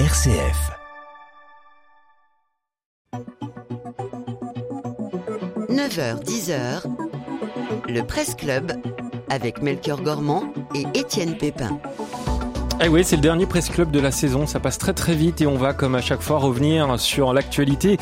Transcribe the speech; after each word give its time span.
RCF. 0.00 0.72
«9h, 5.70 6.24
10h, 6.24 6.82
le 7.88 8.02
Presse 8.02 8.34
Club 8.34 8.72
avec 9.30 9.62
Melchior 9.62 10.02
Gormand 10.02 10.52
et 10.74 10.84
Étienne 10.98 11.38
Pépin. 11.38 11.78
Eh 12.80 12.88
oui, 12.88 13.04
c'est 13.04 13.16
le 13.16 13.22
dernier 13.22 13.46
Presse 13.46 13.68
Club 13.68 13.92
de 13.92 14.00
la 14.00 14.10
saison. 14.10 14.46
Ça 14.46 14.58
passe 14.58 14.78
très 14.78 14.92
très 14.92 15.14
vite 15.14 15.40
et 15.40 15.46
on 15.46 15.54
va, 15.54 15.72
comme 15.72 15.94
à 15.94 16.00
chaque 16.00 16.20
fois, 16.20 16.38
revenir 16.38 16.98
sur 16.98 17.32
l'actualité 17.32 17.98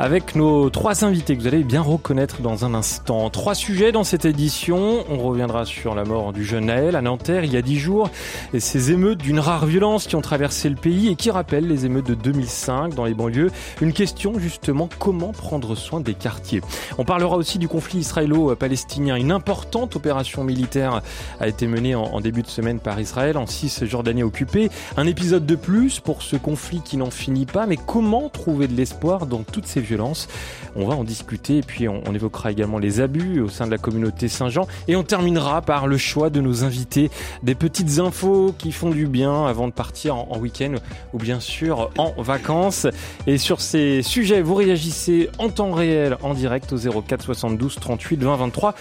avec 0.00 0.34
nos 0.34 0.70
trois 0.70 1.04
invités 1.04 1.36
que 1.36 1.42
vous 1.42 1.46
allez 1.46 1.62
bien 1.62 1.82
reconnaître 1.82 2.40
dans 2.40 2.64
un 2.64 2.74
instant. 2.74 3.28
Trois 3.28 3.54
sujets 3.54 3.92
dans 3.92 4.02
cette 4.02 4.24
édition. 4.24 5.04
On 5.10 5.18
reviendra 5.18 5.66
sur 5.66 5.94
la 5.94 6.04
mort 6.04 6.32
du 6.32 6.42
jeune 6.42 6.66
Naël 6.66 6.96
à 6.96 7.02
Nanterre 7.02 7.44
il 7.44 7.52
y 7.52 7.58
a 7.58 7.62
dix 7.62 7.78
jours 7.78 8.08
et 8.54 8.60
ces 8.60 8.92
émeutes 8.92 9.18
d'une 9.18 9.38
rare 9.38 9.66
violence 9.66 10.06
qui 10.06 10.16
ont 10.16 10.22
traversé 10.22 10.70
le 10.70 10.76
pays 10.76 11.10
et 11.10 11.16
qui 11.16 11.30
rappellent 11.30 11.68
les 11.68 11.84
émeutes 11.84 12.06
de 12.06 12.14
2005 12.14 12.94
dans 12.94 13.04
les 13.04 13.14
banlieues. 13.14 13.50
Une 13.82 13.92
question 13.92 14.38
justement, 14.38 14.88
comment 14.98 15.32
prendre 15.32 15.74
soin 15.74 16.00
des 16.00 16.14
quartiers? 16.14 16.62
On 16.96 17.04
parlera 17.04 17.36
aussi 17.36 17.58
du 17.58 17.68
conflit 17.68 17.98
israélo-palestinien. 17.98 19.16
Une 19.16 19.32
importante 19.32 19.96
opération 19.96 20.44
militaire 20.44 21.02
a 21.40 21.46
été 21.46 21.66
menée 21.66 21.94
en, 21.94 22.20
début 22.20 22.42
de 22.42 22.48
semaine 22.48 22.80
par 22.80 22.98
Israël 22.98 23.36
en 23.36 23.46
Cisjordanie 23.46 24.13
occupé. 24.22 24.70
Un 24.96 25.06
épisode 25.06 25.46
de 25.46 25.56
plus 25.56 26.00
pour 26.00 26.22
ce 26.22 26.36
conflit 26.36 26.80
qui 26.84 26.96
n'en 26.96 27.10
finit 27.10 27.46
pas, 27.46 27.66
mais 27.66 27.76
comment 27.76 28.28
trouver 28.28 28.68
de 28.68 28.74
l'espoir 28.74 29.26
dans 29.26 29.42
toutes 29.42 29.66
ces 29.66 29.80
violences? 29.80 30.28
On 30.76 30.86
va 30.86 30.94
en 30.94 31.04
discuter 31.04 31.58
et 31.58 31.62
puis 31.62 31.88
on, 31.88 32.02
évoquera 32.14 32.52
également 32.52 32.78
les 32.78 33.00
abus 33.00 33.40
au 33.40 33.48
sein 33.48 33.66
de 33.66 33.72
la 33.72 33.78
communauté 33.78 34.28
Saint-Jean 34.28 34.68
et 34.86 34.94
on 34.94 35.02
terminera 35.02 35.62
par 35.62 35.86
le 35.86 35.98
choix 35.98 36.30
de 36.30 36.40
nos 36.40 36.62
invités, 36.62 37.10
des 37.42 37.56
petites 37.56 37.98
infos 37.98 38.54
qui 38.56 38.70
font 38.70 38.90
du 38.90 39.06
bien 39.06 39.46
avant 39.46 39.66
de 39.66 39.72
partir 39.72 40.16
en, 40.16 40.28
en 40.30 40.38
week-end 40.38 40.74
ou 41.12 41.18
bien 41.18 41.40
sûr 41.40 41.90
en 41.98 42.12
vacances. 42.22 42.86
Et 43.26 43.38
sur 43.38 43.60
ces 43.60 44.02
sujets, 44.02 44.42
vous 44.42 44.54
réagissez 44.54 45.30
en 45.38 45.48
temps 45.48 45.72
réel, 45.72 46.16
en 46.22 46.34
direct 46.34 46.72
au 46.72 47.02
04 47.02 47.24
72 47.24 47.76
38 47.76 48.22
20 48.22 48.36
23 48.36 48.74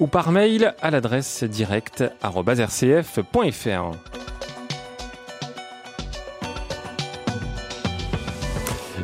ou 0.00 0.06
par 0.06 0.30
mail 0.30 0.74
à 0.80 0.90
l'adresse 0.90 1.44
direct.rcf.fr. 1.44 4.35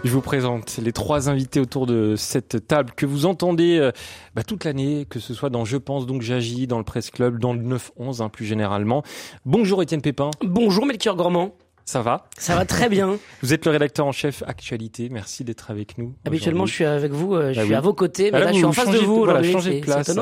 Je 0.05 0.11
vous 0.11 0.21
présente 0.21 0.79
les 0.83 0.91
trois 0.91 1.29
invités 1.29 1.61
autour 1.61 1.87
de 1.87 2.17
cette 2.17 2.67
table 2.67 2.91
que 2.97 3.07
vous 3.07 3.25
entendez 3.25 3.79
euh, 3.79 3.93
bah, 4.35 4.43
toute 4.43 4.65
l'année, 4.65 5.07
que 5.09 5.21
ce 5.21 5.33
soit 5.33 5.49
dans 5.49 5.65
Je 5.65 5.77
pense 5.77 6.07
donc 6.07 6.23
j'agis, 6.23 6.67
dans 6.67 6.79
le 6.79 6.85
Presse 6.85 7.11
Club, 7.11 7.39
dans 7.39 7.53
le 7.53 7.61
9-11 7.61 8.21
hein, 8.21 8.29
plus 8.29 8.45
généralement. 8.45 9.05
Bonjour 9.47 9.81
Étienne 9.81 10.03
Pépin. 10.03 10.33
Bonjour 10.43 10.87
Melchior 10.87 11.15
Gourmand. 11.15 11.55
Ça 11.85 12.03
va? 12.03 12.25
Ça 12.37 12.57
va 12.57 12.65
très 12.65 12.89
bien. 12.89 13.17
Vous 13.43 13.53
êtes 13.53 13.65
le 13.65 13.71
rédacteur 13.71 14.05
en 14.05 14.13
chef 14.13 14.43
actualité. 14.45 15.09
Merci 15.09 15.45
d'être 15.45 15.71
avec 15.71 15.99
nous. 15.99 16.15
Habituellement, 16.25 16.67
je 16.67 16.75
suis 16.75 16.85
avec 16.85 17.13
vous, 17.13 17.35
euh, 17.35 17.53
je 17.53 17.61
bah 17.61 17.65
suis 17.65 17.75
à 17.75 17.81
vos 17.81 17.95
côtés, 17.95 18.33
mais 18.33 18.39
ah 18.39 18.47
là, 18.47 18.53
je 18.53 18.57
suis 18.57 18.65
en 18.65 18.73
face 18.73 18.91
de 18.91 18.99
vous. 18.99 19.23
Voilà, 19.23 19.43
changez 19.45 19.79
de 19.79 19.85
place. 19.85 20.19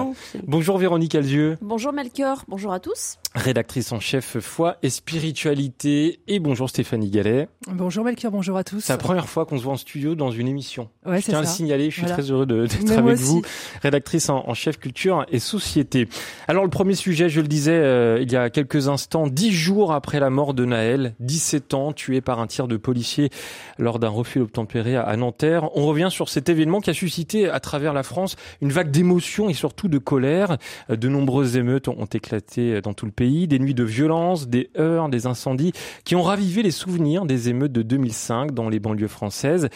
Bonjour 0.47 0.77
Véronique 0.77 1.15
Alzieux. 1.15 1.57
Bonjour 1.63 1.95
Melchior. 1.95 2.45
Bonjour 2.49 2.73
à 2.73 2.81
tous. 2.81 3.20
Rédactrice 3.37 3.93
en 3.93 4.01
chef 4.01 4.41
foi 4.41 4.79
et 4.83 4.91
spiritualité. 4.91 6.19
Et 6.27 6.41
bonjour 6.41 6.69
Stéphanie 6.69 7.11
Gallet. 7.11 7.49
Bonjour 7.69 8.05
Melchior, 8.05 8.33
bonjour 8.33 8.57
à 8.57 8.65
tous. 8.65 8.81
C'est 8.81 8.93
la 8.93 8.99
première 8.99 9.29
fois 9.29 9.47
qu'on 9.47 9.57
se 9.57 9.63
voit 9.63 9.75
en 9.75 9.77
studio 9.77 10.17
dans 10.17 10.33
une 10.33 10.49
émission. 10.49 10.89
Ouais, 11.07 11.21
je 11.21 11.27
tiens 11.27 11.39
à 11.39 11.43
le 11.43 11.47
signaler, 11.47 11.91
je 11.91 12.01
suis 12.01 12.07
très 12.07 12.29
heureux 12.33 12.45
d'être 12.45 12.91
avec 12.91 13.19
vous. 13.19 13.43
Rédactrice 13.83 14.31
en, 14.31 14.53
chef 14.55 14.81
culture 14.81 15.25
et 15.31 15.39
société. 15.39 16.09
Alors 16.49 16.65
le 16.65 16.71
premier 16.71 16.97
sujet, 16.97 17.29
je 17.29 17.41
le 17.41 17.47
disais 17.47 17.79
euh, 17.79 18.19
il 18.21 18.33
y 18.33 18.37
a 18.37 18.51
quelques 18.51 18.89
instants, 18.89 19.29
dix 19.29 19.53
jours 19.53 19.93
après 19.93 20.19
la 20.19 20.29
mort 20.29 20.53
de 20.53 20.65
Naël, 20.65 21.15
17 21.21 21.75
ans, 21.75 21.93
tué 21.93 22.21
par 22.21 22.41
un 22.41 22.49
tir 22.49 22.67
de 22.67 22.77
policier 22.77 23.31
lors 23.79 24.01
d'un 24.01 24.09
refus 24.09 24.41
obtempéré 24.41 24.97
à 24.97 25.17
Nanterre. 25.17 25.69
On 25.77 25.87
revient 25.87 26.09
sur 26.11 26.29
cet 26.29 26.49
événement 26.49 26.81
qui 26.81 26.91
a 26.91 26.95
suscité 26.95 27.49
à 27.49 27.61
travers 27.61 27.93
la 27.93 28.03
France 28.03 28.35
une 28.61 28.73
vague 28.73 28.91
d'émotion 28.91 29.49
et 29.49 29.55
surtout 29.55 29.87
de 29.87 29.99
colère. 29.99 30.59
De 30.89 31.09
nombreuses 31.09 31.57
émeutes 31.57 31.87
ont 31.87 32.07
éclaté 32.07 32.81
dans 32.81 32.93
tout 32.93 33.07
le 33.07 33.13
pays, 33.13 33.20
des 33.21 33.59
nuits 33.59 33.75
de 33.75 33.85
violence, 33.85 34.49
des 34.49 34.71
heurts, 34.79 35.11
des 35.11 35.27
incendies 35.27 35.73
qui 36.05 36.17
ont 36.17 36.23
ravivé 36.23 36.63
les 36.63 36.71
souvenirs 36.71 37.27
des 37.27 37.49
émeutes 37.51 37.73
de 37.73 37.83
2005 37.83 38.53
dans 38.53 38.69
les 38.69 38.81
banlieues 38.81 39.09
françaises. 39.09 39.69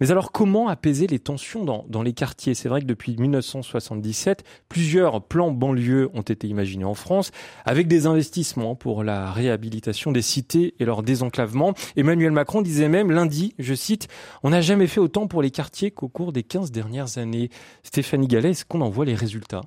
Mais 0.00 0.10
alors 0.10 0.32
comment 0.32 0.68
apaiser 0.68 1.06
les 1.06 1.18
tensions 1.18 1.64
dans, 1.64 1.84
dans 1.88 2.02
les 2.02 2.12
quartiers? 2.12 2.54
C'est 2.54 2.68
vrai 2.68 2.80
que 2.80 2.86
depuis 2.86 3.16
1977, 3.16 4.44
plusieurs 4.68 5.22
plans 5.22 5.50
banlieues 5.50 6.10
ont 6.14 6.22
été 6.22 6.46
imaginés 6.46 6.84
en 6.84 6.94
France, 6.94 7.30
avec 7.64 7.88
des 7.88 8.06
investissements 8.06 8.74
pour 8.74 9.02
la 9.02 9.30
réhabilitation 9.30 10.12
des 10.12 10.22
cités 10.22 10.74
et 10.78 10.84
leur 10.84 11.02
désenclavement. 11.02 11.74
Emmanuel 11.96 12.32
Macron 12.32 12.62
disait 12.62 12.88
même 12.88 13.10
lundi, 13.10 13.54
je 13.58 13.74
cite, 13.74 14.08
On 14.42 14.50
n'a 14.50 14.60
jamais 14.60 14.86
fait 14.86 15.00
autant 15.00 15.26
pour 15.26 15.42
les 15.42 15.50
quartiers 15.50 15.90
qu'au 15.90 16.08
cours 16.08 16.32
des 16.32 16.42
15 16.42 16.70
dernières 16.70 17.18
années. 17.18 17.50
Stéphanie 17.82 18.28
Gallet, 18.28 18.50
est-ce 18.50 18.64
qu'on 18.64 18.80
en 18.80 18.90
voit 18.90 19.04
les 19.04 19.14
résultats? 19.14 19.62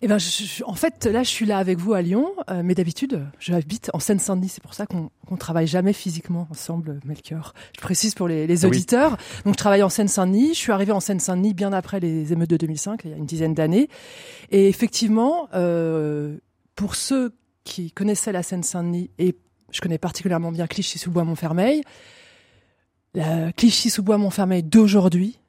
Eh 0.00 0.06
ben, 0.06 0.18
en 0.64 0.74
fait, 0.74 1.06
là, 1.06 1.24
je 1.24 1.28
suis 1.28 1.44
là 1.44 1.58
avec 1.58 1.78
vous 1.78 1.92
à 1.92 2.02
Lyon, 2.02 2.32
euh, 2.50 2.62
mais 2.64 2.76
d'habitude, 2.76 3.26
je 3.40 3.52
habite 3.52 3.90
en 3.94 3.98
Seine-Saint-Denis. 3.98 4.48
C'est 4.48 4.62
pour 4.62 4.74
ça 4.74 4.86
qu'on 4.86 5.10
ne 5.28 5.36
travaille 5.36 5.66
jamais 5.66 5.92
physiquement 5.92 6.46
ensemble, 6.50 7.00
Melchior. 7.04 7.52
Je 7.74 7.80
précise 7.80 8.14
pour 8.14 8.28
les, 8.28 8.46
les 8.46 8.64
ah 8.64 8.68
auditeurs. 8.68 9.16
Donc, 9.44 9.54
je 9.54 9.58
travaille 9.58 9.82
en 9.82 9.88
Seine-Saint-Denis. 9.88 10.50
Je 10.54 10.58
suis 10.58 10.70
arrivé 10.70 10.92
en 10.92 11.00
Seine-Saint-Denis 11.00 11.52
bien 11.52 11.72
après 11.72 11.98
les 11.98 12.32
émeutes 12.32 12.50
de 12.50 12.56
2005, 12.56 13.00
il 13.04 13.10
y 13.10 13.14
a 13.14 13.16
une 13.16 13.26
dizaine 13.26 13.54
d'années. 13.54 13.88
Et 14.50 14.68
effectivement, 14.68 15.48
euh, 15.54 16.38
pour 16.76 16.94
ceux 16.94 17.34
qui 17.64 17.90
connaissaient 17.90 18.32
la 18.32 18.44
Seine-Saint-Denis, 18.44 19.10
et 19.18 19.36
je 19.72 19.80
connais 19.80 19.98
particulièrement 19.98 20.52
bien 20.52 20.68
Clichy-sous-Bois-Montfermeil, 20.68 21.82
la 23.14 23.52
Clichy-sous-Bois-Montfermeil 23.52 24.62
d'aujourd'hui 24.62 25.40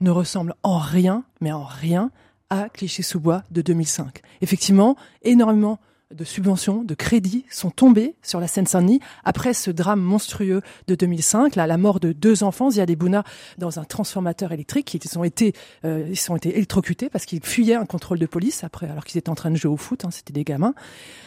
ne 0.00 0.10
ressemble 0.10 0.54
en 0.62 0.78
rien, 0.78 1.24
mais 1.42 1.52
en 1.52 1.64
rien, 1.64 2.10
à 2.50 2.68
Clichy-sous-Bois 2.68 3.44
de 3.50 3.62
2005. 3.62 4.20
Effectivement, 4.42 4.96
énormément 5.22 5.78
de 6.14 6.24
subventions, 6.24 6.82
de 6.82 6.94
crédits 6.94 7.44
sont 7.50 7.70
tombés 7.70 8.16
sur 8.22 8.40
la 8.40 8.48
Seine-Saint-Denis 8.48 9.00
après 9.24 9.54
ce 9.54 9.70
drame 9.70 10.00
monstrueux 10.00 10.60
de 10.88 10.94
2005, 10.94 11.54
là, 11.54 11.66
la 11.66 11.76
mort 11.76 12.00
de 12.00 12.12
deux 12.12 12.42
enfants, 12.42 12.70
Ziad 12.70 12.90
et 12.90 12.96
Bouna, 12.96 13.22
dans 13.58 13.78
un 13.78 13.84
transformateur 13.84 14.50
électrique. 14.52 14.92
Ils 14.94 15.18
ont 15.18 15.24
été, 15.24 15.54
euh, 15.84 16.08
ils 16.10 16.32
ont 16.32 16.36
été 16.36 16.50
électrocutés 16.56 17.08
parce 17.08 17.26
qu'ils 17.26 17.44
fuyaient 17.44 17.76
un 17.76 17.86
contrôle 17.86 18.18
de 18.18 18.26
police 18.26 18.64
après, 18.64 18.88
alors 18.88 19.04
qu'ils 19.04 19.18
étaient 19.18 19.30
en 19.30 19.36
train 19.36 19.50
de 19.50 19.56
jouer 19.56 19.70
au 19.70 19.76
foot. 19.76 20.04
Hein, 20.04 20.10
C'était 20.10 20.32
des 20.32 20.44
gamins. 20.44 20.74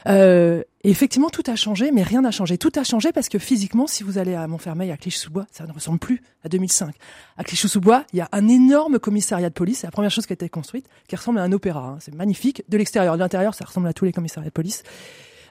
Euh, 0.08 0.64
et 0.84 0.90
effectivement, 0.90 1.30
tout 1.30 1.44
a 1.48 1.56
changé, 1.56 1.92
mais 1.92 2.04
rien 2.04 2.22
n'a 2.22 2.32
changé. 2.32 2.58
Tout 2.58 2.72
a 2.76 2.84
changé 2.84 3.12
parce 3.12 3.30
que 3.30 3.40
physiquement, 3.40 3.88
si 3.88 4.04
vous 4.04 4.18
allez 4.18 4.36
à 4.36 4.48
Montfermeil, 4.48 4.92
à 4.92 4.98
Clichy-sous-Bois, 4.98 5.46
ça 5.52 5.66
ne 5.66 5.72
ressemble 5.72 6.00
plus 6.00 6.22
à 6.44 6.50
2005. 6.50 6.94
À 7.38 7.44
Clichy-sous-Bois, 7.44 8.04
il 8.14 8.18
y 8.18 8.22
a 8.22 8.30
un 8.32 8.48
énorme 8.48 9.00
commissariat 9.00 9.50
de 9.50 9.54
police. 9.54 9.80
C'est 9.80 9.88
la 9.88 9.92
première 9.92 10.12
chose 10.12 10.26
qui 10.26 10.34
a 10.34 10.36
été 10.36 10.50
construite, 10.50 10.88
qui 11.08 11.16
ressemble 11.16 11.40
à 11.40 11.44
un 11.44 11.52
opéra. 11.52 11.88
Hein. 11.88 11.98
C'est 12.00 12.14
magnifique. 12.14 12.64
De 12.68 12.78
l'extérieur, 12.78 13.16
de 13.16 13.20
l'intérieur, 13.20 13.54
ça 13.54 13.66
ressemble 13.66 13.88
à 13.88 13.94
tous 13.94 14.06
les 14.06 14.12
commissariats 14.12 14.50
de 14.50 14.54
police. 14.54 14.84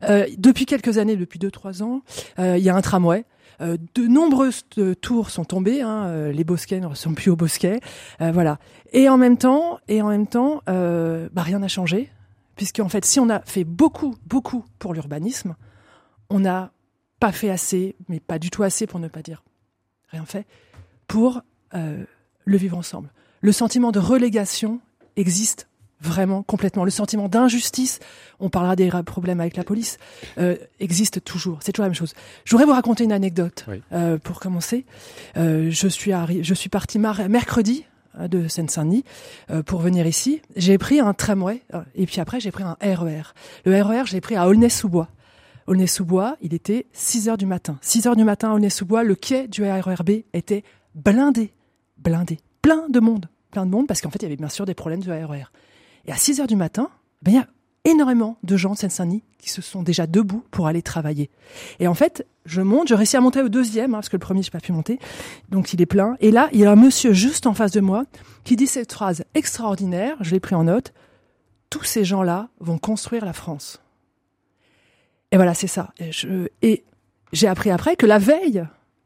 Euh, 0.05 0.27
depuis 0.37 0.67
quelques 0.67 0.99
années, 0.99 1.17
depuis 1.17 1.39
deux 1.39 1.51
trois 1.51 1.83
ans, 1.83 2.03
euh, 2.39 2.59
il 2.59 2.65
y 2.65 2.69
a 2.69 2.75
un 2.75 2.83
tramway. 2.83 3.25
Euh, 3.61 3.77
de 3.95 4.07
nombreuses 4.07 4.65
euh, 4.79 4.95
tours 4.95 5.31
sont 5.31 5.45
tombées. 5.45 5.83
Hein, 5.83 6.07
euh, 6.07 6.33
les 6.33 6.45
bosquets 6.45 6.81
ne 6.81 6.87
ressemblent 6.87 7.17
plus 7.17 7.31
aux 7.31 7.37
bosquets. 7.37 7.81
voilà. 8.21 8.59
Et 8.93 9.09
en 9.09 9.17
même 9.17 9.39
temps, 9.39 9.79
et 9.89 10.03
en 10.03 10.09
même 10.09 10.27
temps, 10.27 10.63
bah, 10.67 11.43
rien 11.43 11.61
n'a 11.61 11.69
changé 11.69 12.11
puisqu'en 12.57 12.89
fait, 12.89 13.05
si 13.05 13.21
on 13.21 13.29
a 13.29 13.41
fait 13.41 13.65
beaucoup, 13.65 14.17
beaucoup 14.27 14.65
pour 14.79 14.95
l'urbanisme, 14.95 15.57
on 16.31 16.41
n'a 16.41 16.73
pas 17.21 17.33
fait 17.33 17.51
assez, 17.51 17.95
mais 18.09 18.21
pas 18.21 18.39
du 18.39 18.51
tout 18.51 18.63
assez 18.63 18.87
pour 18.87 18.99
ne 19.01 19.09
pas 19.09 19.23
dire 19.23 19.43
rien 20.13 20.25
fait, 20.27 20.47
pour 21.07 21.43
euh, 21.75 22.05
le 22.45 22.57
vivre 22.57 22.77
ensemble. 22.77 23.11
Le 23.41 23.53
sentiment 23.53 23.93
de 23.93 23.99
relégation 23.99 24.81
existe 25.17 25.69
vraiment 26.01 26.43
complètement. 26.43 26.85
Le 26.85 26.91
sentiment 26.91 27.29
d'injustice, 27.29 28.01
on 28.41 28.51
parlera 28.51 28.77
des 28.77 28.91
problèmes 29.07 29.41
avec 29.41 29.57
la 29.57 29.65
police, 29.65 29.99
euh, 30.39 30.57
existe 30.81 31.23
toujours. 31.23 31.61
C'est 31.63 31.73
toujours 31.73 31.85
la 31.85 31.91
même 31.91 31.95
chose. 31.95 32.13
Je 32.45 32.51
voudrais 32.51 32.67
vous 32.67 32.73
raconter 32.73 33.05
une 33.05 33.13
anecdote 33.13 33.67
euh, 33.93 34.19
pour 34.19 34.41
commencer. 34.41 34.85
je 35.37 35.89
suis 35.89 36.13
je 36.43 36.55
suis 36.55 36.69
parti 36.69 36.99
mercredi 36.99 37.85
de 38.19 38.49
Seine-Saint-Denis 38.49 39.05
euh, 39.51 39.63
pour 39.63 39.81
venir 39.81 40.07
ici. 40.07 40.43
J'ai 40.57 40.79
pris 40.79 41.01
un 41.01 41.15
tramway 41.15 41.63
euh, 41.75 41.83
et 41.95 42.07
puis 42.07 42.21
après 42.21 42.41
j'ai 42.41 42.51
pris 42.51 42.65
un 42.65 42.77
RER. 42.81 43.33
E 43.67 43.71
Le 43.71 43.83
RER, 43.83 44.03
je 44.07 44.13
l'ai 44.13 44.21
pris 44.21 44.37
à 44.37 44.49
Aulnay-sous-Bois. 44.49 45.09
Aulnay-sous-Bois, 45.67 46.37
il 46.41 46.55
était 46.55 46.87
6 46.93 47.29
heures 47.29 47.39
du 47.39 47.47
matin. 47.47 47.79
6 47.83 48.07
heures 48.07 48.17
du 48.17 48.25
matin 48.25 48.51
à 48.51 48.55
Aulnay-sous-Bois, 48.55 49.05
le 49.05 49.15
quai 49.15 49.49
du 49.49 49.63
RERB 49.63 50.11
était 50.33 50.65
blindé, 50.95 51.53
blindé, 51.99 52.39
plein 52.61 52.89
de 52.89 53.01
monde, 53.01 53.29
plein 53.51 53.65
de 53.65 53.71
monde 53.71 53.87
parce 53.87 54.01
qu'en 54.01 54.11
fait 54.11 54.19
il 54.21 54.25
y 54.25 54.27
avait 54.27 54.37
bien 54.37 54.49
sûr 54.49 54.67
des 54.67 54.75
problèmes 54.75 55.03
de 55.03 55.11
RER. 55.11 55.43
E 55.43 55.45
et 56.07 56.13
à 56.13 56.17
6 56.17 56.41
heures 56.41 56.47
du 56.47 56.57
matin, 56.57 56.91
ben, 57.23 57.31
il 57.31 57.35
y 57.37 57.39
a 57.39 57.47
énormément 57.85 58.39
de 58.43 58.57
gens 58.57 58.73
de 58.73 58.79
Seine-Saint-Denis 58.79 59.23
qui 59.39 59.51
se 59.51 59.61
sont 59.61 59.83
déjà 59.83 60.07
debout 60.07 60.45
pour 60.51 60.67
aller 60.67 60.83
travailler. 60.83 61.31
Et 61.81 61.89
en 61.89 61.95
fait, 61.95 62.27
je 62.47 62.61
monte, 62.61 62.89
je 62.89 62.95
réussis 62.95 63.17
à 63.17 63.21
monter 63.21 63.43
au 63.43 63.49
deuxième, 63.49 63.95
hein, 63.95 63.99
parce 63.99 64.09
que 64.09 64.17
le 64.17 64.21
premier, 64.21 64.43
j'ai 64.43 64.51
pas 64.51 64.61
pu 64.61 64.73
monter. 64.73 64.99
Donc, 65.49 65.73
il 65.73 65.83
est 65.83 65.87
plein. 65.87 66.17
Et 66.21 66.31
là, 66.31 66.49
il 66.53 66.61
y 66.61 66.65
a 66.65 66.71
un 66.71 66.77
monsieur 66.77 67.13
juste 67.13 67.47
en 67.47 67.55
face 67.55 67.73
de 67.73 67.81
moi 67.81 68.05
qui 68.45 68.57
dit 68.57 68.67
cette 68.67 68.93
phrase 68.93 69.25
extraordinaire, 69.35 70.17
je 70.21 70.31
l'ai 70.31 70.41
pris 70.41 70.55
en 70.55 70.65
note. 70.65 70.93
Tous 71.71 71.85
ces 71.85 72.05
gens-là 72.05 72.51
vont 72.61 72.79
construire 72.79 73.25
la 73.25 73.33
France. 73.33 73.81
Et 75.33 75.37
voilà, 75.37 75.55
c'est 75.55 75.67
ça. 75.67 75.93
Et 76.61 76.85
j'ai 77.33 77.49
appris 77.49 77.71
après 77.71 77.97
que 77.97 78.07
la 78.07 78.19
veille, 78.19 78.65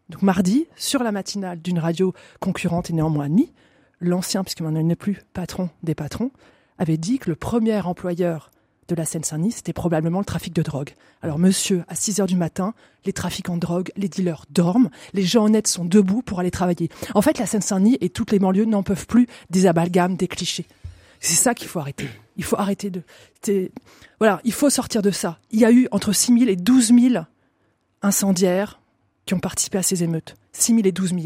donc 0.08 0.22
mardi, 0.22 0.67
sur 0.75 1.02
la 1.02 1.12
matinale 1.12 1.62
d'une 1.62 1.79
radio 1.79 2.12
concurrente 2.40 2.90
et 2.90 2.93
néanmoins 2.93 3.29
ni, 3.29 3.52
l'ancien, 4.00 4.43
puisque 4.43 4.61
maintenant 4.61 4.81
il 4.81 4.87
n'est 4.87 4.96
plus 4.96 5.22
patron 5.32 5.70
des 5.82 5.94
patrons, 5.94 6.31
avait 6.79 6.96
dit 6.96 7.19
que 7.19 7.31
le 7.31 7.37
premier 7.37 7.81
employeur 7.81 8.50
de 8.88 8.94
la 8.94 9.05
Seine-Saint-Denis, 9.05 9.53
c'était 9.53 9.73
probablement 9.73 10.21
le 10.21 10.25
trafic 10.25 10.53
de 10.53 10.62
drogue. 10.62 10.91
Alors 11.23 11.38
monsieur, 11.38 11.85
à 11.88 11.94
6 11.94 12.21
heures 12.21 12.27
du 12.27 12.37
matin, 12.37 12.75
les 13.05 13.12
trafiquants 13.12 13.56
de 13.56 13.61
drogue, 13.61 13.91
les 13.97 14.09
dealers 14.09 14.44
dorment, 14.50 14.91
les 15.12 15.25
gens 15.25 15.44
honnêtes 15.44 15.67
sont 15.67 15.85
debout 15.85 16.23
pour 16.23 16.41
aller 16.41 16.50
travailler. 16.50 16.88
En 17.15 17.23
fait, 17.23 17.38
la 17.38 17.47
Seine-Saint-Denis 17.47 17.99
et 18.00 18.11
toutes 18.11 18.33
les 18.33 18.38
banlieues 18.38 18.65
n'en 18.65 18.83
peuvent 18.83 19.06
plus 19.06 19.27
des 19.50 19.67
amalgames, 19.67 20.17
des 20.17 20.29
clichés. 20.29 20.67
C'est 21.21 21.35
ça 21.35 21.55
qu'il 21.55 21.69
faut 21.69 21.81
arrêter. 21.81 22.09
Il 22.37 22.44
faut 22.44 22.59
arrêter 22.59 22.91
de... 22.91 23.03
Voilà, 24.19 24.41
il 24.44 24.53
faut 24.53 24.71
sortir 24.71 25.03
de 25.03 25.11
ça. 25.11 25.39
Il 25.50 25.61
y 25.61 25.65
a 25.65 25.73
eu 25.73 25.89
entre 25.91 26.12
6 26.12 26.39
000 26.39 26.50
et 26.50 26.56
12 26.56 26.93
000 26.94 27.25
incendiaires 28.03 28.81
qui 29.25 29.35
ont 29.35 29.41
participé 29.41 29.79
à 29.79 29.82
ces 29.82 30.05
émeutes. 30.05 30.35
6 30.53 30.75
000 30.75 30.87
et 30.87 30.93
12 30.93 31.11
000. 31.11 31.21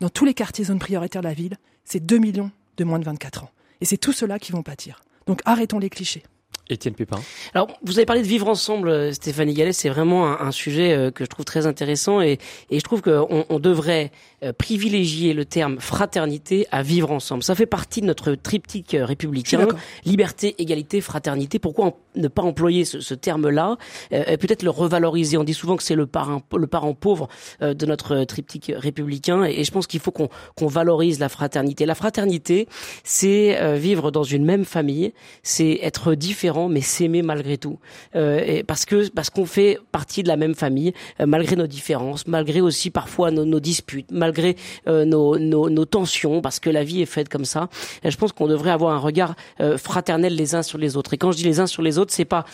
Dans 0.00 0.10
tous 0.10 0.24
les 0.24 0.34
quartiers 0.34 0.64
zones 0.64 0.78
prioritaires 0.78 1.22
de 1.22 1.28
la 1.28 1.34
ville, 1.34 1.56
c'est 1.84 2.04
2 2.04 2.18
millions 2.18 2.50
de 2.76 2.84
moins 2.84 2.98
de 2.98 3.04
24 3.04 3.44
ans. 3.44 3.50
Et 3.80 3.84
c'est 3.84 3.96
tous 3.96 4.12
ceux-là 4.12 4.38
qui 4.38 4.52
vont 4.52 4.62
pâtir. 4.62 5.02
Donc 5.26 5.40
arrêtons 5.44 5.78
les 5.78 5.90
clichés. 5.90 6.24
Étienne 6.68 6.94
Pépin. 6.94 7.20
Alors, 7.54 7.68
vous 7.84 7.98
avez 7.98 8.06
parlé 8.06 8.22
de 8.22 8.26
vivre 8.26 8.48
ensemble, 8.48 8.88
euh, 8.88 9.12
Stéphanie 9.12 9.54
Gallet. 9.54 9.72
C'est 9.72 9.88
vraiment 9.88 10.40
un, 10.40 10.50
sujet 10.50 10.92
euh, 10.92 11.10
que 11.10 11.24
je 11.24 11.28
trouve 11.28 11.44
très 11.44 11.66
intéressant 11.66 12.20
et, 12.20 12.38
et 12.70 12.78
je 12.78 12.84
trouve 12.84 13.02
qu'on 13.02 13.44
on 13.48 13.58
devrait 13.58 14.10
euh, 14.42 14.52
privilégier 14.52 15.32
le 15.32 15.44
terme 15.44 15.78
fraternité 15.78 16.66
à 16.72 16.82
vivre 16.82 17.12
ensemble. 17.12 17.42
Ça 17.42 17.54
fait 17.54 17.66
partie 17.66 18.00
de 18.00 18.06
notre 18.06 18.34
triptyque 18.34 18.96
républicain. 18.98 19.68
Liberté, 20.04 20.56
égalité, 20.58 21.00
fraternité. 21.00 21.58
Pourquoi 21.58 21.96
ne 22.16 22.28
pas 22.28 22.42
employer 22.42 22.84
ce, 22.84 23.00
ce 23.00 23.14
terme-là 23.14 23.76
et 24.10 24.36
Peut-être 24.36 24.62
le 24.62 24.70
revaloriser? 24.70 25.36
On 25.36 25.44
dit 25.44 25.54
souvent 25.54 25.76
que 25.76 25.82
c'est 25.82 25.94
le 25.94 26.06
parent, 26.06 26.42
le 26.56 26.66
parent 26.66 26.94
pauvre 26.94 27.28
de 27.60 27.86
notre 27.86 28.24
triptyque 28.24 28.72
républicain 28.74 29.44
et, 29.44 29.64
je 29.64 29.70
pense 29.70 29.86
qu'il 29.86 30.00
faut 30.00 30.10
qu'on 30.10 30.28
qu'on 30.54 30.66
valorise 30.66 31.18
la 31.18 31.28
fraternité. 31.28 31.86
La 31.86 31.94
fraternité, 31.94 32.68
c'est 33.04 33.76
vivre 33.76 34.10
dans 34.10 34.22
une 34.22 34.44
même 34.44 34.64
famille, 34.64 35.12
c'est 35.42 35.78
être 35.82 36.14
différent 36.14 36.55
mais 36.68 36.80
s'aimer 36.80 37.22
malgré 37.22 37.58
tout. 37.58 37.78
Euh, 38.14 38.62
parce 38.66 38.84
que 38.84 39.08
parce 39.10 39.30
qu'on 39.30 39.46
fait 39.46 39.78
partie 39.92 40.22
de 40.22 40.28
la 40.28 40.36
même 40.36 40.54
famille, 40.54 40.92
euh, 41.20 41.26
malgré 41.26 41.56
nos 41.56 41.66
différences, 41.66 42.26
malgré 42.26 42.60
aussi 42.60 42.90
parfois 42.90 43.30
nos, 43.30 43.44
nos 43.44 43.60
disputes, 43.60 44.10
malgré 44.10 44.56
euh, 44.88 45.04
nos, 45.04 45.38
nos, 45.38 45.70
nos, 45.70 45.84
tensions, 45.84 46.40
parce 46.40 46.60
que 46.60 46.70
la 46.70 46.84
vie 46.84 47.02
est 47.02 47.06
faite 47.06 47.28
comme 47.28 47.44
ça. 47.44 47.68
Et 48.02 48.10
je 48.10 48.16
pense 48.16 48.32
qu'on 48.32 48.46
devrait 48.46 48.70
avoir 48.70 48.94
un 48.94 48.98
regard 48.98 49.34
euh, 49.60 49.78
fraternel 49.78 50.34
les 50.34 50.54
uns 50.54 50.62
sur 50.62 50.78
les 50.78 50.96
autres. 50.96 51.14
Et 51.14 51.18
quand 51.18 51.32
je 51.32 51.38
dis 51.38 51.44
les 51.44 51.60
uns 51.60 51.66
sur 51.66 51.82
les 51.82 51.98
autres, 51.98 52.12
c'est 52.12 52.24
pas 52.24 52.44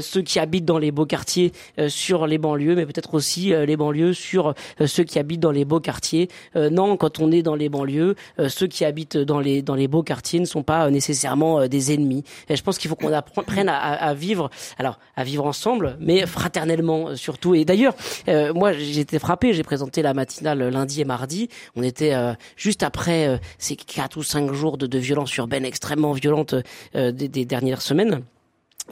ceux 0.00 0.22
qui 0.22 0.38
habitent 0.38 0.64
dans 0.64 0.78
les 0.78 0.90
beaux 0.90 1.06
quartiers 1.06 1.52
sur 1.88 2.26
les 2.26 2.38
banlieues, 2.38 2.74
mais 2.74 2.86
peut-être 2.86 3.14
aussi 3.14 3.50
les 3.50 3.76
banlieues 3.76 4.12
sur 4.12 4.54
ceux 4.84 5.04
qui 5.04 5.18
habitent 5.18 5.40
dans 5.40 5.50
les 5.50 5.64
beaux 5.64 5.80
quartiers. 5.80 6.28
non, 6.54 6.96
quand 6.96 7.20
on 7.20 7.30
est 7.30 7.42
dans 7.42 7.54
les 7.54 7.68
banlieues, 7.68 8.14
ceux 8.48 8.66
qui 8.66 8.84
habitent 8.84 9.16
dans 9.16 9.40
les 9.40 9.62
dans 9.62 9.74
les 9.74 9.88
beaux 9.88 10.02
quartiers 10.02 10.40
ne 10.40 10.44
sont 10.44 10.62
pas 10.62 10.90
nécessairement 10.90 11.66
des 11.68 11.92
ennemis. 11.92 12.24
Et 12.48 12.56
je 12.56 12.62
pense 12.62 12.78
qu'il 12.78 12.88
faut 12.88 12.96
qu'on 12.96 13.12
apprenne 13.12 13.44
apprennent 13.48 13.68
à, 13.70 14.14
vivre, 14.14 14.50
alors 14.78 14.98
à 15.16 15.24
vivre 15.24 15.46
ensemble, 15.46 15.96
mais 16.00 16.26
fraternellement 16.26 17.08
euh, 17.08 17.16
surtout. 17.16 17.54
Et 17.54 17.64
d'ailleurs, 17.64 17.94
euh, 18.28 18.52
moi 18.52 18.72
j'étais 18.72 19.18
frappé, 19.18 19.54
j'ai 19.54 19.62
présenté 19.62 20.02
la 20.02 20.12
matinale 20.12 20.68
lundi 20.68 21.00
et 21.00 21.04
mardi. 21.04 21.48
On 21.74 21.82
était 21.82 22.14
euh, 22.14 22.34
juste 22.56 22.82
après 22.82 23.40
ces 23.58 23.76
quatre 23.76 24.18
ou 24.18 24.22
cinq 24.22 24.52
jours 24.52 24.76
de, 24.76 24.86
de 24.86 24.98
violence 24.98 25.34
urbaine 25.36 25.64
extrêmement 25.64 26.12
violente 26.12 26.54
des, 26.94 27.12
des 27.12 27.44
dernières 27.44 27.82
semaines. 27.82 28.22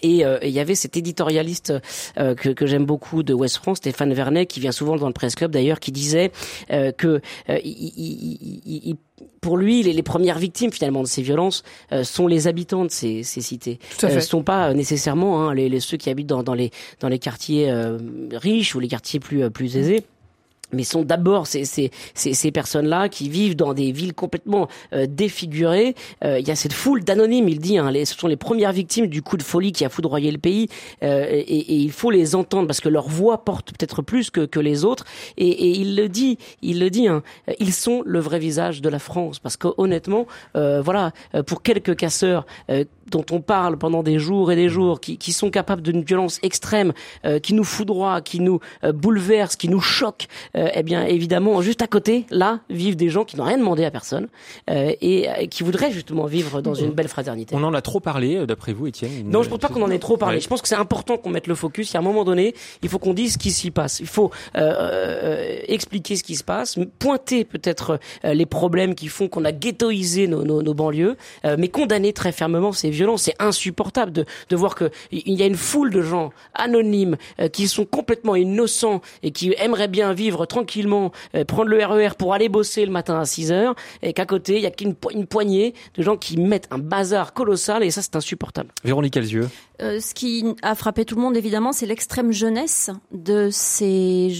Et 0.03 0.25
il 0.43 0.51
y 0.51 0.61
avait 0.61 0.75
cet 0.75 0.97
éditorialiste 0.97 1.73
que, 2.17 2.51
que 2.51 2.67
j'aime 2.67 2.85
beaucoup 2.85 3.23
de 3.23 3.33
West 3.33 3.57
France, 3.57 3.79
Stéphane 3.79 4.13
Vernet, 4.13 4.47
qui 4.47 4.61
vient 4.61 4.73
souvent 4.73 4.97
dans 4.97 5.07
le 5.07 5.13
Presse 5.13 5.35
Club 5.35 5.51
d'ailleurs, 5.51 5.81
qui 5.81 5.93
disait 5.93 6.33
que 6.69 7.21
il, 7.49 7.93
il, 7.97 8.81
il, 8.89 8.97
pour 9.41 9.57
lui, 9.57 9.83
les, 9.83 9.93
les, 9.93 10.03
premières 10.03 10.39
victimes 10.39 10.73
finalement 10.73 11.03
de 11.03 11.07
ces 11.07 11.23
violences 11.23 11.63
euh, 11.93 12.05
sont 12.05 12.27
les 12.27 12.49
habitants 12.49 12.85
de 12.85 12.91
ces, 12.91 13.23
ces 13.23 13.41
cités. 13.41 13.79
Ce 13.99 14.07
ne 14.07 14.21
sont 14.21 14.43
pas 14.43 14.69
euh, 14.69 14.75
nécessairement 14.75 15.43
hein, 15.43 15.55
les, 15.55 15.69
les, 15.69 15.81
ceux 15.81 15.97
qui 15.97 16.11
habitent 16.11 16.27
dans, 16.27 16.43
dans, 16.43 16.55
les, 16.55 16.71
dans 17.01 17.09
les 17.09 17.19
quartiers 17.19 17.71
euh, 17.71 17.99
riches 18.33 18.75
ou 18.75 18.81
les 18.81 18.89
quartiers 18.89 19.21
plus, 19.21 19.49
plus 19.51 19.77
aisés 19.77 20.05
mais 20.73 20.85
sont 20.85 21.03
d'abord 21.03 21.47
ces, 21.47 21.65
ces, 21.65 21.91
ces, 22.15 22.35
ces 22.35 22.51
personnes-là 22.51 23.09
qui 23.09 23.29
vivent 23.29 23.57
dans 23.57 23.75
des 23.75 23.93
villes 23.93 24.15
complètement 24.15 24.69
euh, 24.93 25.07
défigurées. 25.09 25.95
Euh, 26.25 26.39
il 26.39 26.47
y 26.47 26.51
a 26.51 26.57
cette 26.57 26.73
foule 26.73 27.05
d'anonymes, 27.05 27.49
il 27.49 27.61
dit, 27.61 27.79
hein, 27.79 27.91
les, 27.91 28.05
ce 28.05 28.17
sont 28.17 28.29
les 28.29 28.37
premières 28.37 28.73
victimes 28.73 29.07
du 29.07 29.23
coup 29.23 29.37
de 29.37 29.43
folie 29.43 29.73
qui 29.73 29.85
a 29.85 29.89
foudroyé 29.89 30.31
le 30.31 30.39
pays, 30.39 30.69
euh, 31.03 31.27
et, 31.31 31.41
et, 31.41 31.77
il 31.77 31.93
faut 31.93 32.11
les 32.11 32.35
entendre 32.35 32.67
parce 32.67 32.81
que 32.81 32.89
leur 32.89 33.09
voix 33.09 33.45
porte 33.45 33.73
peut-être 33.73 34.03
plus 34.03 34.31
que, 34.31 34.45
que 34.45 34.61
les 34.61 34.85
autres. 34.85 35.05
Et, 35.37 35.49
et, 35.49 35.71
il 35.79 35.97
le 35.97 36.09
dit, 36.09 36.39
il 36.63 36.81
le 36.81 36.91
dit, 36.91 37.09
hein, 37.09 37.23
ils 37.59 37.73
sont 37.73 38.03
le 38.05 38.19
vrai 38.19 38.39
visage 38.39 38.81
de 38.81 38.89
la 38.89 38.99
France, 38.99 39.39
parce 39.39 39.57
que 39.57 39.69
honnêtement, 39.77 40.27
voilà, 40.55 41.13
pour 41.47 41.63
quelques 41.63 41.97
casseurs 41.97 42.47
dont 43.11 43.25
on 43.31 43.41
parle 43.41 43.79
pendant 43.79 44.03
des 44.03 44.19
jours 44.19 44.51
et 44.51 44.57
des 44.57 44.69
jours, 44.69 45.01
qui, 45.01 45.17
qui 45.19 45.33
sont 45.33 45.51
capables 45.51 45.83
d'une 45.83 46.03
violence 46.03 46.41
extrême, 46.43 46.93
qui 47.43 47.55
nous 47.55 47.65
foudroie, 47.65 48.21
qui 48.21 48.41
nous 48.41 48.61
bouleverse, 48.83 49.57
qui 49.57 49.69
nous 49.69 49.81
choque, 49.81 50.27
euh, 50.56 50.56
eh 50.57 50.83
bien 50.83 51.05
évidemment, 51.05 51.61
juste 51.61 51.83
à 51.83 51.87
côté, 51.87 52.25
là, 52.31 52.61
vivent 52.71 52.97
des 52.97 53.09
gens 53.09 53.25
qui 53.25 53.37
n'ont 53.37 53.45
rien 53.45 53.59
demandé 53.59 53.85
à 53.85 53.91
personne 53.91 54.29
euh, 54.71 54.93
et 55.01 55.29
euh, 55.29 55.47
qui 55.47 55.63
voudraient 55.63 55.93
justement 55.93 56.25
vivre 56.25 56.63
dans 56.63 56.75
une 56.75 56.93
belle 56.93 57.09
fraternité. 57.09 57.55
On 57.55 57.63
en 57.63 57.75
a 57.75 57.83
trop 57.83 58.01
parlé, 58.01 58.47
d'après 58.47 58.73
vous, 58.73 58.87
Étienne 58.87 59.11
Non, 59.27 59.43
je 59.43 59.49
pense 59.49 59.59
pas 59.59 59.69
qu'on 59.69 59.83
en 59.83 59.91
ait 59.91 59.99
trop 59.99 60.17
parlé. 60.17 60.41
Je 60.41 60.49
pense 60.49 60.63
que 60.63 60.69
c'est 60.69 60.77
important 60.77 61.19
qu'on 61.19 61.31
mette 61.31 61.47
le 61.47 61.55
focus. 61.55 61.91
Il 61.91 61.95
y 61.95 61.97
a 61.97 62.01
un 62.01 62.03
moment 62.03 62.25
donné, 62.25 62.55
il 62.83 62.89
faut 62.89 62.99
qu'on 62.99 63.15
dise 63.15 63.35
ce 63.35 63.39
qui 63.39 63.51
s'y 63.51 63.71
passe. 63.71 64.01
Il 64.01 64.07
faut 64.07 64.31
expliquer 65.69 66.17
ce 66.17 66.23
qui 66.23 66.37
se 66.37 66.45
passe, 66.45 66.79
pointer 66.99 67.45
peut-être 67.45 67.99
les 68.25 68.47
problèmes 68.47 68.95
qui 68.95 69.09
font 69.09 69.29
qu'on 69.29 69.45
a 69.45 69.53
ghettoisé 69.53 70.27
nos, 70.27 70.45
nos, 70.45 70.63
nos 70.63 70.75
banlieues, 70.75 71.17
mais 71.59 71.69
condamner 71.69 72.13
très 72.13 72.33
fermement 72.33 72.73
ces 72.73 72.91
violences. 72.91 73.23
C'est 73.23 73.37
insupportable 73.39 74.13
de, 74.13 74.25
de 74.49 74.57
voir 74.57 74.75
que 74.75 74.91
il 75.11 75.35
y 75.35 75.43
a 75.43 75.47
une 75.47 75.57
foule 75.57 75.91
de 75.91 76.03
gens 76.03 76.31
anonymes 76.55 77.17
qui 77.53 77.69
sont 77.69 77.85
complètement 77.85 78.37
innocents 78.37 79.01
et 79.23 79.31
qui 79.31 79.55
aimeraient 79.59 79.89
bien 79.89 80.13
vivre 80.13 80.46
tranquillement, 80.47 81.13
euh, 81.35 81.45
prendre 81.45 81.71
le 81.71 81.85
RER 81.85 82.09
e 82.09 82.15
pour 82.15 82.35
aller 82.35 82.49
bosser 82.49 82.87
le 82.87 82.93
matin 82.93 83.19
à 83.19 83.25
6 83.25 83.53
heures, 83.53 83.75
et 84.03 84.13
qu'à 84.13 84.27
côté, 84.27 84.57
il 84.57 84.63
y 84.63 84.67
a 84.67 84.71
qu'une 84.71 84.95
une 85.13 85.27
poignée 85.27 85.75
de 85.95 86.03
gens 86.03 86.17
qui 86.17 86.37
mettent 86.37 86.69
un 86.71 86.79
bazar 86.79 87.33
colossal, 87.33 87.83
et 87.83 87.91
ça, 87.91 88.03
c'est 88.03 88.17
insupportable. 88.17 88.71
Véronique 88.85 89.17
Alzieux. 89.17 89.49
Euh, 89.83 90.01
ce 90.01 90.15
qui 90.15 90.45
a 90.63 90.75
frappé 90.75 91.05
tout 91.05 91.17
le 91.17 91.23
monde, 91.23 91.37
évidemment, 91.37 91.73
c'est 91.73 91.87
l'extrême 91.87 92.33
jeunesse 92.33 92.91
de 93.13 93.51
ces 93.51 94.33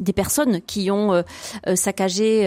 des 0.00 0.12
personnes 0.12 0.60
qui 0.62 0.90
ont 0.90 1.12
euh, 1.12 1.22
saccagé 1.76 2.42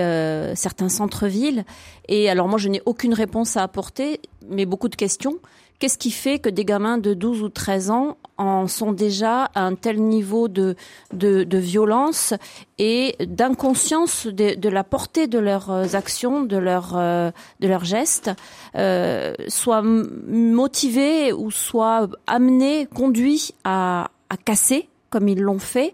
certains 0.55 0.89
centres-villes. 0.89 1.63
Et 2.09 2.29
alors 2.29 2.47
moi, 2.47 2.59
je 2.59 2.67
n'ai 2.67 2.81
aucune 2.85 3.13
réponse 3.13 3.55
à 3.55 3.63
apporter, 3.63 4.19
mais 4.49 4.65
beaucoup 4.65 4.89
de 4.89 4.95
questions. 4.95 5.39
Qu'est-ce 5.79 5.97
qui 5.97 6.11
fait 6.11 6.39
que 6.39 6.49
des 6.49 6.65
gamins 6.65 6.97
de 6.97 7.13
12 7.13 7.43
ou 7.43 7.49
13 7.49 7.91
ans 7.91 8.17
en 8.37 8.67
sont 8.67 8.93
déjà 8.93 9.43
à 9.53 9.61
un 9.61 9.75
tel 9.75 10.01
niveau 10.01 10.47
de, 10.47 10.75
de, 11.11 11.57
violence 11.57 12.33
et 12.79 13.15
d'inconscience 13.19 14.27
de, 14.27 14.69
la 14.69 14.83
portée 14.83 15.27
de 15.27 15.39
leurs 15.39 15.95
actions, 15.95 16.43
de 16.43 16.57
leurs, 16.57 16.93
de 16.93 17.67
leurs 17.67 17.85
gestes, 17.85 18.31
euh, 18.75 19.33
soient 19.49 19.83
motivés 19.83 21.31
ou 21.31 21.51
soient 21.51 22.07
amenés, 22.25 22.87
conduits 22.87 23.53
à, 23.63 24.09
à 24.29 24.37
casser 24.37 24.87
comme 25.13 25.27
ils 25.27 25.39
l'ont 25.39 25.59
fait 25.59 25.93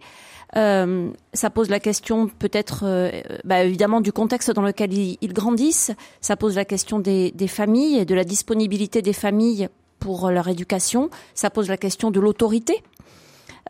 euh, 0.56 1.12
ça 1.34 1.50
pose 1.50 1.70
la 1.70 1.79
question 1.79 2.27
peut-être, 2.27 2.82
euh, 2.84 3.12
bah, 3.44 3.63
évidemment, 3.63 4.01
du 4.01 4.12
contexte 4.12 4.51
dans 4.51 4.62
lequel 4.62 4.94
ils, 4.94 5.34
grandissent. 5.34 5.91
Ça 6.22 6.36
pose 6.36 6.56
la 6.56 6.65
question 6.65 7.00
des, 7.00 7.32
familles 7.48 8.00
et 8.00 8.06
de 8.06 8.15
la 8.15 8.24
disponibilité 8.24 9.01
des 9.01 9.13
familles 9.13 9.70
pour 10.00 10.29
leur 10.29 10.48
éducation. 10.48 11.10
Ça 11.36 11.50
pose 11.50 11.68
la 11.68 11.77
question 11.77 12.10
de 12.12 12.20
l'autorité. 12.20 12.84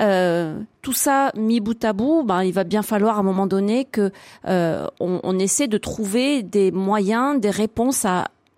Euh, 0.02 0.58
tout 0.82 0.94
ça 0.94 1.34
mis 1.36 1.60
bout 1.60 1.84
à 1.84 1.92
bout, 1.92 2.24
ben, 2.24 2.44
il 2.44 2.54
va 2.54 2.64
bien 2.64 2.84
falloir 2.84 3.18
à 3.18 3.20
un 3.20 3.24
moment 3.24 3.48
donné 3.48 3.84
que 3.84 4.12
on, 4.46 5.40
essaie 5.40 5.68
de 5.68 5.78
trouver 5.78 6.42
des 6.44 6.72
moyens, 6.72 7.42
des 7.42 7.50
réponses 7.50 8.06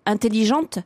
intelligentes, 0.06 0.78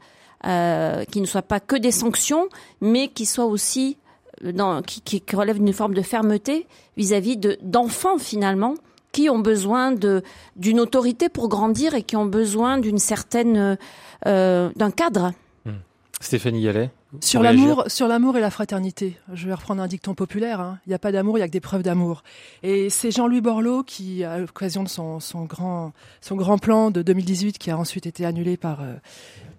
qui 0.42 1.20
ne 1.20 1.26
soient 1.26 1.42
pas 1.42 1.60
que 1.60 1.76
des 1.76 1.90
sanctions, 1.90 2.48
mais 2.80 3.08
qui 3.08 3.26
soient 3.26 3.44
aussi 3.44 3.98
dans, 4.42 4.82
qui, 4.82 5.00
qui, 5.00 5.36
relève 5.36 5.58
d'une 5.58 5.72
forme 5.72 5.94
de 5.94 6.02
fermeté 6.02 6.66
vis-à-vis 6.96 7.36
de 7.36 7.58
d'enfants 7.62 8.18
finalement 8.18 8.74
qui 9.12 9.30
ont 9.30 9.38
besoin 9.38 9.92
de 9.92 10.22
d'une 10.56 10.80
autorité 10.80 11.28
pour 11.28 11.48
grandir 11.48 11.94
et 11.94 12.02
qui 12.02 12.16
ont 12.16 12.26
besoin 12.26 12.78
d'une 12.78 12.98
certaine 12.98 13.78
euh, 14.26 14.70
d'un 14.76 14.90
cadre. 14.90 15.32
Hmm. 15.64 15.76
Stéphanie 16.20 16.62
Gallet. 16.62 16.90
Sur 17.20 17.42
l'amour, 17.42 17.84
sur 17.86 18.08
l'amour 18.08 18.36
et 18.36 18.40
la 18.40 18.50
fraternité. 18.50 19.16
Je 19.32 19.46
vais 19.46 19.54
reprendre 19.54 19.80
un 19.80 19.86
dicton 19.86 20.14
populaire. 20.14 20.60
Hein. 20.60 20.78
Il 20.86 20.90
n'y 20.90 20.94
a 20.94 20.98
pas 20.98 21.12
d'amour, 21.12 21.38
il 21.38 21.40
y 21.40 21.44
a 21.44 21.46
que 21.46 21.52
des 21.52 21.60
preuves 21.60 21.82
d'amour. 21.82 22.22
Et 22.62 22.90
c'est 22.90 23.10
Jean-Louis 23.10 23.40
Borloo 23.40 23.84
qui, 23.84 24.22
à 24.22 24.38
l'occasion 24.38 24.82
de 24.82 24.88
son, 24.88 25.20
son, 25.20 25.44
grand, 25.44 25.92
son 26.20 26.36
grand 26.36 26.58
plan 26.58 26.90
de 26.90 27.00
2018, 27.00 27.56
qui 27.56 27.70
a 27.70 27.78
ensuite 27.78 28.06
été 28.06 28.26
annulé 28.26 28.58
par 28.58 28.82
euh, 28.82 28.94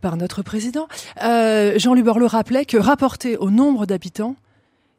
par 0.01 0.17
notre 0.17 0.41
président, 0.41 0.87
euh, 1.23 1.73
Jean-Louis 1.77 2.03
Borloo 2.03 2.27
rappelait 2.27 2.65
que 2.65 2.77
rapporté 2.77 3.37
au 3.37 3.49
nombre 3.49 3.85
d'habitants, 3.85 4.35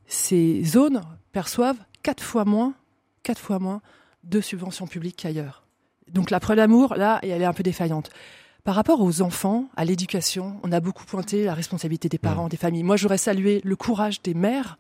ces 0.09 0.65
zones 0.65 1.03
perçoivent 1.33 1.79
quatre 2.03 2.23
fois 2.23 2.45
moins, 2.45 2.75
quatre 3.23 3.39
fois 3.39 3.59
moins 3.59 3.81
de 4.25 4.41
subventions 4.41 4.87
publiques 4.87 5.17
qu'ailleurs. 5.17 5.63
Donc 6.11 6.31
la 6.31 6.41
preuve 6.41 6.57
d'amour, 6.57 6.95
là, 6.97 7.21
elle 7.23 7.43
est 7.43 7.45
un 7.45 7.53
peu 7.53 7.63
défaillante. 7.63 8.11
Par 8.65 8.75
rapport 8.75 9.01
aux 9.01 9.23
enfants, 9.23 9.69
à 9.77 9.85
l'éducation, 9.85 10.59
on 10.63 10.73
a 10.73 10.81
beaucoup 10.81 11.05
pointé 11.05 11.45
la 11.45 11.55
responsabilité 11.55 12.09
des 12.09 12.19
parents, 12.19 12.49
des 12.49 12.57
familles. 12.57 12.83
Moi, 12.83 12.97
j'aurais 12.97 13.19
salué 13.19 13.61
le 13.65 13.77
courage 13.77 14.21
des 14.23 14.35
mères 14.35 14.79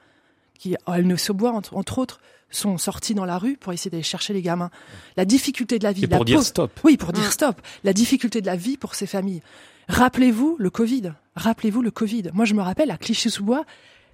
qui, 0.58 0.76
elles 0.92 1.06
ne 1.06 1.16
se 1.16 1.32
boivent, 1.32 1.54
entre, 1.54 1.76
entre 1.76 1.98
autres, 1.98 2.20
sont 2.50 2.78
sorties 2.78 3.14
dans 3.14 3.24
la 3.24 3.38
rue 3.38 3.56
pour 3.56 3.72
essayer 3.72 3.90
d'aller 3.90 4.02
chercher 4.02 4.32
les 4.32 4.42
gamins. 4.42 4.70
La 5.16 5.24
difficulté 5.24 5.78
de 5.78 5.84
la 5.84 5.92
vie. 5.92 6.04
Et 6.04 6.08
pour 6.08 6.20
la 6.20 6.24
dire 6.24 6.42
stop. 6.42 6.80
Oui, 6.82 6.96
pour 6.96 7.12
dire 7.12 7.30
stop. 7.30 7.60
La 7.84 7.92
difficulté 7.92 8.40
de 8.40 8.46
la 8.46 8.56
vie 8.56 8.76
pour 8.76 8.94
ces 8.94 9.06
familles. 9.06 9.42
Rappelez-vous 9.88 10.56
le 10.58 10.70
Covid. 10.70 11.12
Rappelez-vous 11.36 11.82
le 11.82 11.90
Covid. 11.90 12.30
Moi, 12.32 12.44
je 12.44 12.54
me 12.54 12.62
rappelle 12.62 12.90
à 12.90 12.96
Clichy-sous-Bois, 12.96 13.64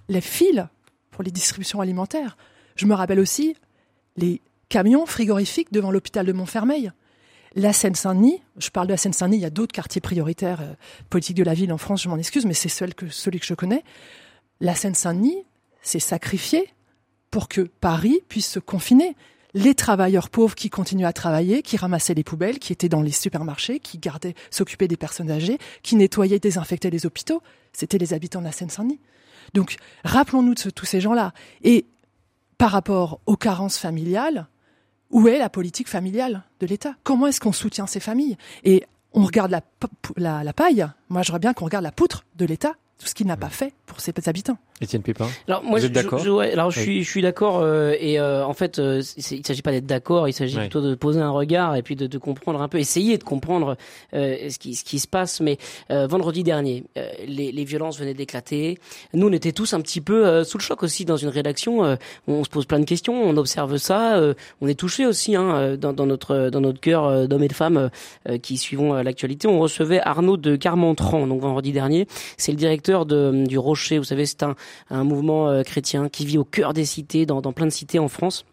les 0.09 0.21
files 0.21 0.69
pour 1.15 1.23
les 1.23 1.31
distributions 1.31 1.79
alimentaires. 1.79 2.35
Je 2.75 2.85
me 2.85 2.93
rappelle 2.93 3.21
aussi 3.21 3.55
les 4.17 4.41
camions 4.67 5.05
frigorifiques 5.05 5.71
devant 5.71 5.89
l'hôpital 5.89 6.25
de 6.25 6.33
Montfermeil. 6.33 6.91
La 7.55 7.71
Seine-Saint-Denis, 7.71 8.41
je 8.57 8.69
parle 8.69 8.87
de 8.87 8.91
la 8.91 8.97
Seine-Saint-Denis, 8.97 9.37
il 9.37 9.43
y 9.43 9.45
a 9.45 9.49
d'autres 9.49 9.71
quartiers 9.71 10.01
prioritaires 10.01 10.59
euh, 10.59 10.73
politiques 11.09 11.37
de 11.37 11.43
la 11.43 11.53
ville 11.53 11.71
en 11.71 11.77
France, 11.77 12.03
je 12.03 12.09
m'en 12.09 12.17
excuse, 12.17 12.45
mais 12.45 12.53
c'est 12.53 12.67
celui 12.67 12.93
que, 12.93 13.07
celui 13.07 13.39
que 13.39 13.45
je 13.45 13.53
connais. 13.53 13.85
La 14.59 14.75
Seine-Saint-Denis 14.75 15.45
s'est 15.81 16.01
sacrifiée 16.01 16.67
pour 17.31 17.47
que 17.47 17.61
Paris 17.61 18.19
puisse 18.27 18.49
se 18.49 18.59
confiner. 18.59 19.15
Les 19.53 19.73
travailleurs 19.73 20.29
pauvres 20.29 20.55
qui 20.55 20.69
continuaient 20.69 21.05
à 21.05 21.13
travailler, 21.13 21.61
qui 21.61 21.77
ramassaient 21.77 22.13
les 22.13 22.25
poubelles, 22.25 22.59
qui 22.59 22.73
étaient 22.73 22.89
dans 22.89 23.01
les 23.01 23.11
supermarchés, 23.11 23.79
qui 23.79 23.99
gardaient, 23.99 24.35
s'occupaient 24.51 24.89
des 24.89 24.97
personnes 24.97 25.31
âgées, 25.31 25.59
qui 25.81 25.95
nettoyaient, 25.95 26.39
désinfectaient 26.39 26.89
les 26.89 27.05
hôpitaux, 27.05 27.41
c'était 27.71 27.99
les 27.99 28.13
habitants 28.13 28.41
de 28.41 28.45
la 28.45 28.51
Seine-Saint-Denis. 28.51 28.99
Donc, 29.53 29.77
rappelons-nous 30.03 30.53
de 30.55 30.69
tous 30.69 30.85
ces 30.85 31.01
gens-là. 31.01 31.33
Et 31.63 31.85
par 32.57 32.71
rapport 32.71 33.19
aux 33.25 33.35
carences 33.35 33.77
familiales, 33.77 34.47
où 35.11 35.27
est 35.27 35.39
la 35.39 35.49
politique 35.49 35.87
familiale 35.87 36.43
de 36.59 36.67
l'État? 36.67 36.95
Comment 37.03 37.27
est-ce 37.27 37.39
qu'on 37.39 37.53
soutient 37.53 37.87
ces 37.87 37.99
familles? 37.99 38.37
Et 38.63 38.83
on 39.13 39.23
regarde 39.23 39.51
la, 40.17 40.43
la, 40.43 40.53
paille. 40.53 40.85
Moi, 41.09 41.21
j'aimerais 41.23 41.39
bien 41.39 41.53
qu'on 41.53 41.65
regarde 41.65 41.83
la 41.83 41.91
poutre 41.91 42.25
de 42.35 42.45
l'État, 42.45 42.73
tout 42.99 43.07
ce 43.07 43.13
qu'il 43.15 43.27
n'a 43.27 43.37
pas 43.37 43.49
fait 43.49 43.73
pour 43.85 43.99
ses 43.99 44.13
habitants. 44.27 44.57
Étienne 44.81 45.03
Pépin. 45.03 45.27
Alors 45.47 45.63
moi, 45.63 45.79
Vous 45.79 45.83
je, 45.83 45.87
êtes 45.87 45.93
d'accord 45.93 46.19
je- 46.19 46.29
ouais, 46.29 46.51
alors 46.51 46.69
je 46.69 46.81
suis, 46.81 47.01
je 47.03 47.09
suis 47.09 47.21
d'accord 47.21 47.59
euh, 47.61 47.93
et 47.97 48.19
euh, 48.19 48.45
en 48.45 48.53
fait, 48.53 48.77
euh, 48.79 49.01
il 49.15 49.45
s'agit 49.45 49.61
pas 49.61 49.71
d'être 49.71 49.85
d'accord, 49.85 50.27
il 50.27 50.33
s'agit 50.33 50.55
Ouais. 50.57 50.63
plutôt 50.63 50.81
de 50.81 50.95
poser 50.95 51.21
un 51.21 51.29
regard 51.29 51.77
et 51.77 51.81
puis 51.81 51.95
de, 51.95 52.07
de 52.07 52.17
comprendre 52.17 52.61
un 52.61 52.67
peu, 52.67 52.77
essayer 52.77 53.17
de 53.17 53.23
comprendre 53.23 53.77
euh, 54.13 54.49
ce 54.49 54.59
qui, 54.59 54.75
ce 54.75 54.83
qui 54.83 54.99
se 54.99 55.07
passe. 55.07 55.39
Mais 55.39 55.57
euh, 55.91 56.07
vendredi 56.07 56.43
dernier, 56.43 56.83
euh, 56.97 57.07
les, 57.25 57.53
les 57.53 57.63
violences 57.63 57.97
venaient 57.99 58.13
d'éclater. 58.13 58.77
Nous, 59.13 59.27
on 59.27 59.31
était 59.31 59.53
tous 59.53 59.73
un 59.73 59.79
petit 59.81 60.01
peu 60.01 60.25
euh, 60.27 60.43
sous 60.43 60.57
le 60.57 60.63
choc 60.63 60.83
aussi 60.83 61.05
dans 61.05 61.15
une 61.17 61.29
rédaction. 61.29 61.85
euh, 61.85 61.95
on 62.27 62.43
se 62.43 62.49
pose 62.49 62.65
plein 62.65 62.79
de 62.79 62.85
questions, 62.85 63.13
on 63.13 63.37
observe 63.37 63.77
ça, 63.77 64.17
euh, 64.17 64.33
on 64.59 64.67
est 64.67 64.77
touché 64.77 65.05
aussi 65.05 65.35
hein, 65.37 65.55
euh, 65.55 65.77
dans, 65.77 65.93
dans 65.93 66.05
notre 66.05 66.49
dans 66.49 66.59
notre 66.61 66.81
cœur 66.81 67.05
euh, 67.05 67.27
d'hommes 67.27 67.43
et 67.43 67.47
de 67.47 67.53
femmes 67.53 67.89
euh, 68.27 68.37
qui 68.39 68.57
suivons 68.57 68.93
euh, 68.93 69.03
l'actualité. 69.03 69.47
On 69.47 69.59
recevait 69.59 70.01
Arnaud 70.01 70.35
de 70.37 70.57
Carmentran, 70.57 71.27
donc 71.27 71.39
vendredi 71.41 71.71
dernier. 71.71 72.07
C'est 72.37 72.51
le 72.51 72.57
directeur 72.57 72.84
du 72.89 73.57
Rocher. 73.57 73.97
Vous 73.97 74.03
savez, 74.03 74.25
c'est 74.25 74.43
un, 74.43 75.03
mouvement 75.03 75.49
euh, 75.49 75.63
chrétien 75.63 76.09
qui 76.09 76.25
vit 76.25 76.37
au 76.37 76.43
cœur 76.43 76.73
des 76.73 76.85
cités, 76.85 77.25
dans 77.25 77.41
plein 77.53 77.65
de 77.65 77.71
cités 77.71 77.99
en 77.99 78.07
France. 78.07 78.45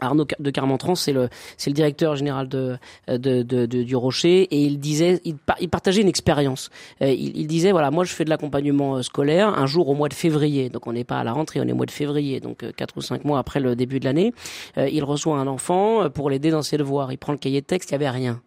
Arnaud 0.00 0.26
de 0.38 0.50
Carmentran, 0.50 0.94
c'est 0.94 1.12
le 1.12 1.28
c'est 1.56 1.70
le 1.70 1.74
directeur 1.74 2.16
général 2.16 2.48
de, 2.48 2.76
de, 3.08 3.42
de- 3.42 3.66
de- 3.66 3.82
du 3.82 3.96
Rocher 3.96 4.42
et 4.42 4.60
il 4.62 4.78
disait 4.80 5.20
il, 5.24 5.36
par- 5.36 5.56
il 5.60 5.68
partageait 5.68 6.02
une 6.02 6.08
expérience. 6.08 6.70
Euh, 7.00 7.10
il, 7.12 7.46
disait 7.46 7.70
voilà 7.70 7.90
moi 7.90 8.04
je 8.04 8.12
fais 8.12 8.24
de 8.24 8.30
l'accompagnement 8.30 8.96
euh, 8.96 9.02
scolaire 9.02 9.48
un 9.56 9.66
jour 9.66 9.88
au 9.88 9.94
mois 9.94 10.08
de 10.08 10.14
février. 10.14 10.68
Donc 10.68 10.86
on 10.86 10.92
n'est 10.92 11.04
pas 11.04 11.20
à 11.20 11.24
la 11.24 11.32
rentrée 11.32 11.60
on 11.60 11.68
est 11.68 11.72
au 11.72 11.76
mois 11.76 11.86
de 11.86 11.90
février 11.92 12.40
donc 12.40 12.62
euh, 12.64 12.72
quatre 12.76 12.96
ou 12.96 13.00
cinq 13.00 13.24
mois 13.24 13.38
après 13.38 13.60
le 13.60 13.76
début 13.76 14.00
de 14.00 14.04
l'année. 14.04 14.32
Euh, 14.78 14.88
il 14.88 15.04
reçoit 15.04 15.36
un 15.38 15.46
enfant 15.46 16.02
euh, 16.04 16.08
pour 16.08 16.28
l'aider 16.28 16.50
dans 16.50 16.62
ses 16.62 16.76
devoirs. 16.76 17.12
Il 17.12 17.18
prend 17.18 17.32
le 17.32 17.38
cahier 17.38 17.60
de 17.60 17.66
texte 17.66 17.90
il 17.90 17.92
y 17.92 17.96
avait 17.96 18.10
rien. 18.10 18.40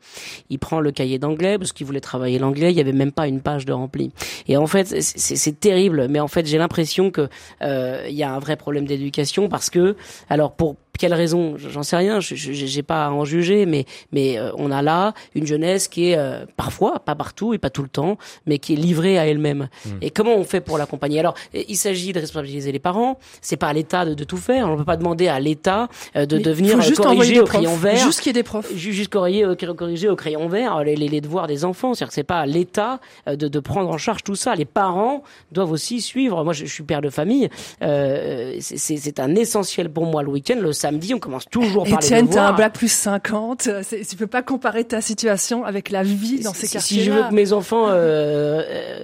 Il 0.49 0.59
prend 0.59 0.79
le 0.81 0.91
cahier 0.91 1.17
d'anglais 1.17 1.57
parce 1.57 1.71
qu'il 1.71 1.85
voulait 1.87 2.01
travailler 2.01 2.39
l'anglais 2.39 2.71
il 2.71 2.77
y 2.77 2.81
avait 2.81 2.91
même 2.91 3.11
pas 3.13 3.27
une 3.27 3.41
page 3.41 3.65
de 3.65 3.73
rempli. 3.73 4.11
Et 4.47 4.57
en 4.57 4.67
fait 4.67 4.87
c'est- 5.01 5.59
terrible 5.59 6.07
mais 6.09 6.19
en 6.19 6.27
fait 6.27 6.45
j'ai 6.45 6.57
l'impression 6.57 7.09
que 7.09 7.29
euh, 7.61 8.05
il 8.09 8.15
y 8.15 8.23
a 8.23 8.31
un 8.33 8.39
vrai 8.39 8.57
problème 8.57 8.85
d'éducation 8.85 9.47
parce 9.49 9.69
que 9.69 9.95
alors 10.29 10.51
pour 10.53 10.75
quelle 10.97 11.13
raison 11.13 11.55
J'en 11.57 11.83
sais 11.83 11.95
rien, 11.95 12.19
j'ai 12.19 12.83
pas 12.83 13.05
à 13.07 13.09
en 13.11 13.25
juger, 13.25 13.65
mais 13.65 13.85
mais 14.11 14.37
euh, 14.37 14.51
on 14.57 14.71
a 14.71 14.81
là 14.81 15.13
une 15.35 15.45
jeunesse 15.45 15.87
qui 15.87 16.11
est 16.11 16.17
euh, 16.17 16.45
parfois, 16.55 16.99
pas 16.99 17.15
partout 17.15 17.53
et 17.53 17.57
pas 17.57 17.69
tout 17.69 17.83
le 17.83 17.89
temps, 17.89 18.17
mais 18.45 18.57
qui 18.59 18.73
est 18.73 18.77
livrée 18.77 19.17
à 19.17 19.25
elle-même. 19.27 19.69
Et 20.01 20.09
comment 20.09 20.35
on 20.35 20.43
fait 20.43 20.61
pour 20.61 20.77
l'accompagner? 20.77 21.19
Alors, 21.19 21.35
il 21.53 21.75
s'agit 21.77 22.13
de 22.13 22.19
responsabiliser 22.19 22.71
les 22.71 22.79
parents. 22.79 23.17
C'est 23.41 23.57
pas 23.57 23.67
à 23.67 23.73
l'État 23.73 24.05
de, 24.05 24.13
de 24.13 24.23
tout 24.23 24.37
faire. 24.37 24.69
On 24.69 24.77
peut 24.77 24.85
pas 24.85 24.97
demander 24.97 25.27
à 25.27 25.39
l'État 25.39 25.87
euh, 26.15 26.25
de 26.25 26.37
Mais 26.37 26.43
devenir 26.43 26.81
juste 26.81 27.01
corriger 27.01 27.39
au 27.39 27.43
profs. 27.43 27.49
crayon 27.55 27.75
vert. 27.75 27.97
Juste 27.97 28.19
qu'il 28.21 28.27
y 28.27 28.31
ait 28.31 28.33
des 28.33 28.43
profs. 28.43 28.73
Ju- 28.75 28.93
Juste 28.93 29.09
corriger, 29.11 29.43
euh, 29.45 29.55
corriger 29.55 30.09
au 30.09 30.15
crayon 30.15 30.47
vert 30.47 30.83
les, 30.83 30.95
les, 30.95 31.07
les 31.07 31.21
devoirs 31.21 31.47
des 31.47 31.65
enfants. 31.65 31.93
C'est-à-dire 31.93 32.09
que 32.09 32.13
c'est 32.15 32.23
pas 32.23 32.39
à 32.39 32.45
l'État 32.45 32.99
euh, 33.27 33.35
de, 33.35 33.47
de 33.47 33.59
prendre 33.59 33.89
en 33.89 33.97
charge 33.97 34.23
tout 34.23 34.35
ça. 34.35 34.55
Les 34.55 34.65
parents 34.65 35.23
doivent 35.51 35.71
aussi 35.71 36.01
suivre. 36.01 36.43
Moi, 36.43 36.53
je, 36.53 36.65
je 36.65 36.73
suis 36.73 36.83
père 36.83 37.01
de 37.01 37.09
famille. 37.09 37.49
Euh, 37.81 38.55
c'est- 38.59 38.77
c'est 38.77 38.97
c'est 38.97 39.19
un 39.19 39.35
essentiel 39.35 39.89
pour 39.89 40.05
moi 40.05 40.23
le 40.23 40.29
week-end. 40.29 40.57
Le 40.59 40.73
samedi, 40.73 40.86
on 41.13 41.19
commence 41.19 41.45
toujours 41.49 41.83
par 41.85 41.99
les 41.99 42.05
Étienne, 42.05 42.29
t'as 42.29 42.49
un 42.49 42.53
bac 42.53 42.73
plus 42.73 42.91
50. 42.91 43.69
c'est- 43.83 44.07
Tu 44.07 44.15
peux 44.15 44.27
pas 44.27 44.41
comparer 44.41 44.83
ta 44.83 45.01
situation 45.01 45.63
avec 45.65 45.89
la 45.89 46.03
vie 46.03 46.39
dans 46.39 46.53
ces 46.53 46.67
Si- 46.67 46.73
quartiers-là. 46.73 47.03
Si 47.03 47.05
je 47.05 47.11
veux 47.11 47.23
que 47.29 47.33
mes 47.33 47.53
enfants 47.53 47.87
euh, 47.89 48.61
euh, 48.67 48.99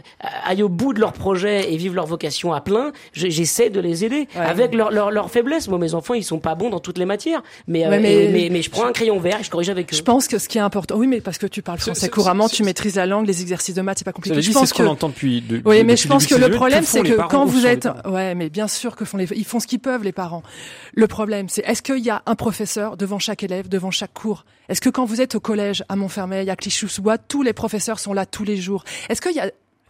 aillent 0.46 0.64
au 0.64 0.70
bout 0.70 0.94
de 0.94 1.00
leur 1.00 1.14
projet 1.14 1.72
et 1.74 1.78
vivent 1.78 1.96
leur 1.96 2.06
vocation 2.06 2.54
à 2.54 2.62
plein, 2.62 2.92
je- 3.14 3.28
j'essaie 3.30 3.70
de 3.70 3.80
les 3.80 4.06
aider 4.06 4.28
Ouais. 4.36 4.42
avec 4.46 4.74
leur, 4.74 4.92
leur, 4.92 5.12
leur 5.12 5.30
faiblesse. 5.32 5.68
Moi, 5.68 5.78
mes 5.80 5.94
enfants, 5.94 6.14
ils 6.14 6.24
sont 6.24 6.40
pas 6.40 6.56
bons 6.56 6.70
dans 6.70 6.80
toutes 6.80 6.98
les 6.98 7.06
matières, 7.06 7.42
mais, 7.68 7.86
euh, 7.86 7.90
Ouais, 7.90 8.00
mais- 8.00 8.26
et- 8.26 8.30
mais, 8.30 8.50
mais 8.52 8.62
je 8.62 8.70
prends 8.70 8.86
un 8.86 8.92
crayon 8.92 9.20
vert 9.20 9.40
et 9.40 9.44
je 9.44 9.50
corrige 9.50 9.70
avec 9.70 9.92
eux. 9.94 9.96
Je 9.96 10.02
pense 10.02 10.28
que 10.28 10.38
ce 10.38 10.48
qui 10.50 10.58
est 10.58 10.62
important, 10.62 10.96
oui, 10.98 11.08
mais 11.08 11.22
parce 11.22 11.38
que 11.38 11.48
tu 11.48 11.62
parles 11.62 11.80
français 11.80 12.00
c'est- 12.02 12.10
couramment, 12.10 12.48
c'est- 12.48 12.56
tu 12.58 12.64
maîtrises 12.64 12.96
la 12.96 13.06
langue, 13.06 13.28
les 13.28 13.42
exercices 13.42 13.76
de 13.76 13.82
maths, 13.82 14.00
c'est 14.00 14.06
pas 14.06 14.12
compliqué. 14.14 14.42
Je 14.42 14.52
pense 14.52 14.70
ce 14.70 14.74
que 14.74 14.84
qu'on 14.84 14.90
entend 14.90 15.10
depuis. 15.10 15.42
de- 15.42 15.56
Oui, 15.56 15.62
depuis 15.78 15.84
mais 15.84 15.98
je 15.98 16.04
le 16.04 16.10
pense 16.10 16.28
que 16.28 16.36
le 16.36 16.50
problème, 16.50 16.84
c'est 16.86 17.02
que 17.04 17.14
quand 17.30 17.46
ou 17.46 17.48
vous 17.48 17.66
êtes, 17.66 17.88
ouais, 18.06 18.36
mais 18.36 18.50
bien 18.50 18.68
sûr 18.68 18.96
que 18.96 19.06
font 19.06 19.18
les, 19.18 19.28
ils 19.36 19.46
font 19.46 19.60
ce 19.60 19.68
qu'ils 19.68 19.80
peuvent, 19.80 20.04
les 20.04 20.12
parents. 20.12 20.44
Le 20.96 21.08
problème, 21.08 21.50
c'est 21.50 21.64
est-ce 21.74 21.82
qu'il 21.82 21.98
y 22.06 22.12
a 22.12 22.22
un 22.28 22.36
professeur 22.36 22.98
devant 22.98 23.18
chaque 23.18 23.42
élève, 23.42 23.68
devant 23.68 23.90
chaque 23.90 24.14
cours? 24.14 24.46
Est-ce 24.70 24.80
que 24.80 24.90
quand 24.90 25.06
vous 25.06 25.22
êtes 25.22 25.34
au 25.34 25.40
collège 25.40 25.84
à 25.90 25.96
Montfermeil, 25.96 26.48
à 26.52 26.56
Clichy-sous-Bois, 26.56 27.18
tous 27.18 27.42
les 27.42 27.52
professeurs 27.54 27.98
sont 27.98 28.14
là 28.14 28.28
tous 28.28 28.44
les 28.44 28.58
jours? 28.58 28.84
Est-ce 29.10 29.22
qu'il 29.22 29.32
y 29.36 29.40
a 29.40 29.50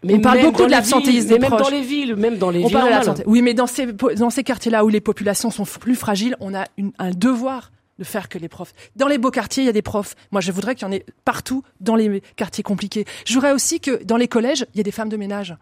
on 0.10 0.20
parle 0.22 0.42
beaucoup 0.44 0.64
de 0.66 0.72
l'absentéisme 0.72 1.28
des 1.28 1.34
mais 1.36 1.40
même 1.42 1.50
proches. 1.52 1.62
dans 1.64 1.70
les 1.70 1.82
villes, 1.82 2.16
même 2.16 2.38
dans 2.38 2.50
les 2.50 2.64
On 2.64 2.68
villes 2.68 2.78
parle 2.78 3.16
de. 3.18 3.24
Oui, 3.26 3.42
mais 3.42 3.54
dans 3.54 3.68
ces, 3.68 3.86
dans 3.92 4.30
ces 4.30 4.44
quartiers-là 4.46 4.84
où 4.86 4.90
les 4.90 5.02
populations 5.02 5.52
sont 5.52 5.66
plus 5.66 5.96
fragiles, 5.96 6.36
on 6.40 6.54
a 6.54 6.64
une- 6.78 6.92
un 7.00 7.12
devoir 7.12 7.72
de 8.00 8.04
faire 8.06 8.28
que 8.30 8.38
les 8.38 8.48
profs. 8.50 8.74
Dans 8.96 9.08
les 9.10 9.18
beaux 9.18 9.32
quartiers, 9.32 9.64
il 9.64 9.66
y 9.66 9.70
a 9.70 9.74
des 9.74 9.82
profs. 9.82 10.16
Moi, 10.32 10.40
je 10.42 10.52
voudrais 10.54 10.76
qu'il 10.76 10.86
y 10.88 10.90
en 10.90 10.94
ait 10.94 11.06
partout 11.26 11.64
dans 11.82 11.96
les 11.98 12.22
quartiers 12.38 12.64
compliqués. 12.64 13.04
Je 13.26 13.34
voudrais 13.34 13.52
aussi 13.52 13.80
que 13.82 14.04
dans 14.04 14.18
les 14.18 14.28
collèges, 14.30 14.66
il 14.74 14.78
y 14.78 14.80
ait 14.80 14.84
des 14.84 14.92
femmes 14.92 15.10
de 15.10 15.18
ménage. 15.18 15.56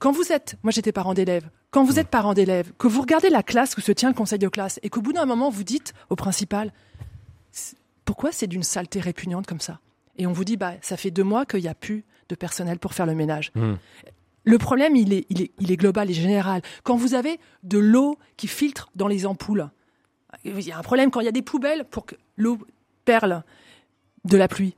Quand 0.00 0.10
vous 0.12 0.32
êtes, 0.32 0.56
moi 0.62 0.70
j'étais 0.72 0.92
parent 0.92 1.14
d'élèves, 1.14 1.48
quand 1.72 1.82
vous 1.84 1.98
êtes 1.98 2.08
parent 2.08 2.34
d'élèves, 2.34 2.72
que 2.78 2.86
vous 2.86 3.00
regardez 3.00 3.30
la 3.30 3.42
classe 3.42 3.76
où 3.76 3.80
se 3.80 3.90
tient 3.90 4.10
le 4.10 4.14
conseil 4.14 4.38
de 4.38 4.48
classe 4.48 4.78
et 4.82 4.90
qu'au 4.90 5.00
bout 5.00 5.12
d'un 5.12 5.24
moment 5.24 5.50
vous 5.50 5.64
dites 5.64 5.94
au 6.10 6.16
principal, 6.16 6.72
pourquoi 8.04 8.30
c'est 8.30 8.46
d'une 8.46 8.62
saleté 8.62 9.00
répugnante 9.00 9.46
comme 9.46 9.60
ça? 9.60 9.80
Et 10.18 10.26
on 10.26 10.32
vous 10.32 10.44
dit, 10.44 10.58
bah 10.58 10.74
ça 10.82 10.96
fait 10.96 11.10
deux 11.10 11.24
mois 11.24 11.46
qu'il 11.46 11.60
n'y 11.60 11.68
a 11.68 11.74
plus 11.74 12.04
de 12.28 12.34
personnel 12.34 12.78
pour 12.78 12.92
faire 12.92 13.06
le 13.06 13.14
ménage. 13.14 13.50
Hmm. 13.54 13.74
Le 14.44 14.58
problème, 14.58 14.96
il 14.96 15.12
est, 15.12 15.24
il, 15.30 15.40
est, 15.40 15.50
il 15.60 15.70
est 15.70 15.76
global 15.76 16.10
et 16.10 16.14
général. 16.14 16.62
Quand 16.82 16.96
vous 16.96 17.14
avez 17.14 17.40
de 17.62 17.78
l'eau 17.78 18.18
qui 18.36 18.48
filtre 18.48 18.90
dans 18.94 19.08
les 19.08 19.24
ampoules, 19.24 19.70
il 20.44 20.60
y 20.60 20.72
a 20.72 20.78
un 20.78 20.82
problème 20.82 21.10
quand 21.10 21.20
il 21.20 21.24
y 21.24 21.28
a 21.28 21.32
des 21.32 21.42
poubelles 21.42 21.84
pour 21.84 22.04
que 22.04 22.16
l'eau 22.36 22.58
perle 23.04 23.44
de 24.24 24.36
la 24.36 24.48
pluie. 24.48 24.74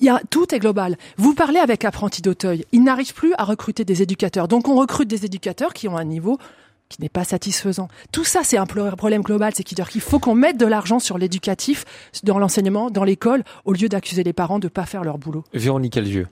Il 0.00 0.06
y 0.06 0.08
a, 0.08 0.20
tout 0.30 0.54
est 0.54 0.58
global. 0.58 0.96
Vous 1.16 1.34
parlez 1.34 1.58
avec 1.58 1.84
Apprenti 1.84 2.22
d'Auteuil. 2.22 2.64
Ils 2.72 2.82
n'arrivent 2.82 3.14
plus 3.14 3.34
à 3.38 3.44
recruter 3.44 3.84
des 3.84 4.02
éducateurs. 4.02 4.48
Donc 4.48 4.68
on 4.68 4.76
recrute 4.76 5.08
des 5.08 5.24
éducateurs 5.24 5.72
qui 5.72 5.88
ont 5.88 5.96
un 5.96 6.04
niveau 6.04 6.38
qui 6.88 7.00
n'est 7.00 7.08
pas 7.08 7.24
satisfaisant. 7.24 7.88
Tout 8.12 8.24
ça, 8.24 8.40
c'est 8.44 8.56
un 8.56 8.66
problème 8.66 9.22
global. 9.22 9.52
C'est 9.56 9.62
qu'il 9.64 10.00
faut 10.00 10.18
qu'on 10.18 10.34
mette 10.34 10.58
de 10.58 10.66
l'argent 10.66 10.98
sur 10.98 11.18
l'éducatif, 11.18 11.84
dans 12.22 12.38
l'enseignement, 12.38 12.90
dans 12.90 13.04
l'école, 13.04 13.42
au 13.64 13.72
lieu 13.72 13.88
d'accuser 13.88 14.22
les 14.22 14.32
parents 14.32 14.58
de 14.58 14.66
ne 14.66 14.70
pas 14.70 14.84
faire 14.84 15.02
leur 15.02 15.18
boulot. 15.18 15.44
Véronique 15.52 15.96
Algieux. 15.96 16.28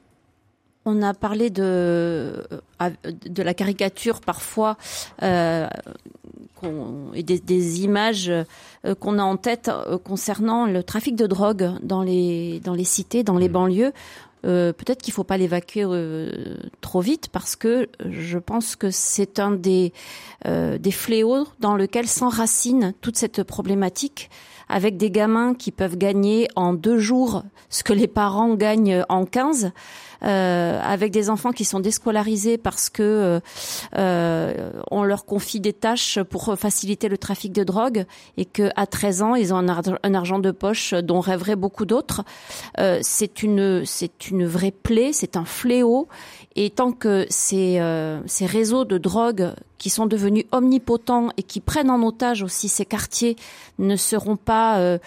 On 0.84 1.00
a 1.02 1.14
parlé 1.14 1.50
de, 1.50 1.62
euh, 1.62 2.90
de 3.04 3.42
la 3.42 3.54
caricature 3.54 4.20
parfois 4.20 4.76
euh, 5.22 5.68
qu'on- 6.62 7.12
et 7.14 7.22
des, 7.22 7.38
des 7.40 7.82
images 7.82 8.30
euh, 8.30 8.94
qu'on 8.98 9.18
a 9.18 9.22
en 9.24 9.36
tête 9.36 9.68
euh, 9.68 9.98
concernant 9.98 10.66
le 10.66 10.82
trafic 10.82 11.16
de 11.16 11.26
drogue 11.26 11.70
dans 11.82 12.02
les, 12.02 12.60
dans 12.60 12.74
les 12.74 12.84
cités, 12.84 13.22
dans 13.24 13.36
les 13.38 13.48
banlieues. 13.48 13.92
euh, 14.44 14.72
peut-être 14.72 15.02
qu'il 15.02 15.12
faut 15.12 15.22
pas 15.24 15.36
l'évacuer 15.36 15.84
trop 16.80 17.00
vite 17.00 17.28
parce 17.30 17.54
que 17.56 17.88
je 18.08 18.38
pense 18.38 18.74
que 18.76 18.90
c'est 18.90 19.38
un 19.38 19.52
des 19.52 19.92
des 20.44 20.90
fléaux 20.90 21.46
dans 21.60 21.76
lequel 21.76 22.08
s'enracine 22.08 22.94
toute 23.00 23.16
cette 23.16 23.44
problématique 23.44 24.28
avec 24.68 24.96
des 24.96 25.10
gamins 25.10 25.54
qui 25.54 25.70
peuvent 25.70 25.96
gagner 25.96 26.48
en 26.56 26.72
deux 26.72 26.98
jours 26.98 27.44
ce 27.70 27.84
que 27.84 27.92
les 27.92 28.08
parents 28.08 28.54
gagnent 28.54 29.04
en 29.08 29.24
15. 29.26 29.70
Euh, 30.24 30.80
avec 30.84 31.10
des 31.10 31.30
enfants 31.30 31.50
qui 31.50 31.64
sont 31.64 31.80
déscolarisés 31.80 32.56
parce 32.56 32.90
que 32.90 33.02
euh, 33.02 33.40
euh, 33.98 34.70
on 34.90 35.02
leur 35.02 35.24
confie 35.24 35.58
des 35.58 35.72
tâches 35.72 36.20
pour 36.22 36.56
faciliter 36.56 37.08
le 37.08 37.18
trafic 37.18 37.52
de 37.52 37.64
drogue 37.64 38.04
et 38.36 38.44
que 38.44 38.70
à 38.76 38.86
13 38.86 39.22
ans 39.22 39.34
ils 39.34 39.52
ont 39.52 39.56
un, 39.56 40.14
argent 40.14 40.38
de 40.38 40.52
poche 40.52 40.94
dont 40.94 41.18
rêveraient 41.18 41.56
beaucoup 41.56 41.86
d'autres. 41.86 42.22
c'est 43.00 43.42
une 43.42 43.84
c'est 43.84 44.30
une 44.30 44.46
vraie 44.46 44.70
plaie, 44.70 45.12
c'est 45.12 45.36
un 45.36 45.44
fléau 45.44 46.06
et 46.54 46.70
tant 46.70 46.92
que 46.92 47.26
ces, 47.28 47.80
ces 48.26 48.46
réseaux 48.46 48.84
de 48.84 48.98
drogue 48.98 49.52
qui 49.78 49.90
sont 49.90 50.06
devenus 50.06 50.44
omnipotents 50.52 51.30
et 51.36 51.42
qui 51.42 51.60
prennent 51.60 51.90
en 51.90 52.02
otage 52.02 52.42
aussi 52.42 52.68
ces 52.68 52.84
quartiers 52.84 53.36
ne 53.78 53.96
seront 53.96 54.36
pas 54.36 54.98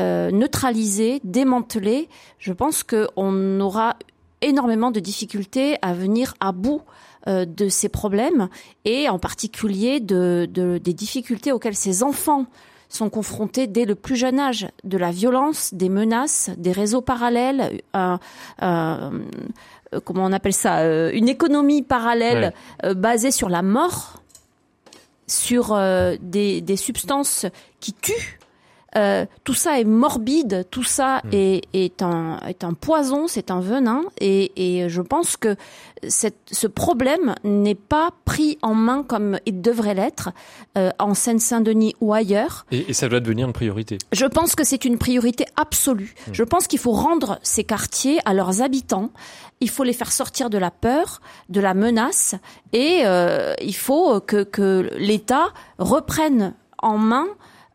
euh, 0.00 0.30
neutralisés, 0.30 1.20
démantelés, 1.24 2.08
je 2.38 2.54
pense 2.54 2.82
qu'on 2.82 3.60
aura 3.60 3.96
énormément 4.42 4.90
de 4.90 5.00
difficultés 5.00 5.76
à 5.82 5.92
venir 5.92 6.34
à 6.40 6.52
bout 6.52 6.82
euh, 7.28 7.44
de 7.44 7.68
ces 7.68 7.88
problèmes 7.88 8.48
et 8.84 9.08
en 9.08 9.18
particulier 9.18 10.00
de, 10.00 10.48
des 10.52 10.94
difficultés 10.94 11.52
auxquelles 11.52 11.76
ces 11.76 12.02
enfants 12.02 12.46
sont 12.88 13.10
confrontés 13.10 13.66
dès 13.66 13.84
le 13.84 13.94
plus 13.94 14.16
jeune 14.16 14.40
âge, 14.40 14.66
de 14.82 14.98
la 14.98 15.10
violence, 15.12 15.72
des 15.74 15.88
menaces, 15.88 16.50
des 16.56 16.72
réseaux 16.72 17.02
parallèles, 17.02 17.82
euh, 17.94 18.16
comment 20.04 20.24
on 20.24 20.32
appelle 20.32 20.54
ça, 20.54 20.78
euh, 20.78 21.10
une 21.12 21.28
économie 21.28 21.82
parallèle 21.82 22.52
basée 22.96 23.30
sur 23.30 23.48
la 23.48 23.62
mort, 23.62 24.22
sur 25.28 25.78
des, 26.20 26.60
des 26.62 26.76
substances 26.76 27.46
qui 27.78 27.92
tuent 27.92 28.39
euh, 28.96 29.24
tout 29.44 29.54
ça 29.54 29.78
est 29.78 29.84
morbide, 29.84 30.66
tout 30.70 30.82
ça 30.82 31.20
hmm. 31.24 31.28
est, 31.32 31.62
est, 31.72 32.02
un, 32.02 32.38
est 32.48 32.64
un 32.64 32.74
poison, 32.74 33.28
c'est 33.28 33.50
un 33.50 33.60
venin, 33.60 34.02
et, 34.20 34.52
et 34.56 34.88
je 34.88 35.00
pense 35.00 35.36
que 35.36 35.56
cette, 36.08 36.38
ce 36.50 36.66
problème 36.66 37.34
n'est 37.44 37.74
pas 37.74 38.10
pris 38.24 38.58
en 38.62 38.74
main 38.74 39.04
comme 39.04 39.38
il 39.46 39.60
devrait 39.60 39.94
l'être 39.94 40.30
euh, 40.76 40.90
en 40.98 41.14
Seine-Saint-Denis 41.14 41.94
ou 42.00 42.12
ailleurs. 42.12 42.66
Et, 42.72 42.90
et, 42.90 42.92
ça 42.92 43.08
doit 43.08 43.20
devenir 43.20 43.46
une 43.46 43.52
priorité. 43.52 43.98
Je 44.12 44.26
pense 44.26 44.54
que 44.54 44.64
c'est 44.64 44.84
une 44.84 44.98
priorité 44.98 45.44
absolue. 45.56 46.14
Hmm. 46.26 46.32
Je 46.32 46.42
pense 46.42 46.66
qu'il 46.66 46.78
faut 46.78 46.92
rendre 46.92 47.38
ces 47.42 47.64
quartiers 47.64 48.18
à 48.24 48.34
leurs 48.34 48.62
habitants. 48.62 49.10
Il 49.60 49.70
faut 49.70 49.84
les 49.84 49.92
faire 49.92 50.10
sortir 50.10 50.50
de 50.50 50.58
la 50.58 50.70
peur, 50.70 51.20
de 51.48 51.60
la 51.60 51.74
menace, 51.74 52.34
et 52.72 53.02
euh, 53.04 53.54
il 53.60 53.76
faut 53.76 54.20
que, 54.20 54.42
que 54.42 54.90
l'État 54.96 55.48
reprenne 55.78 56.54
en 56.82 56.98
main 56.98 57.26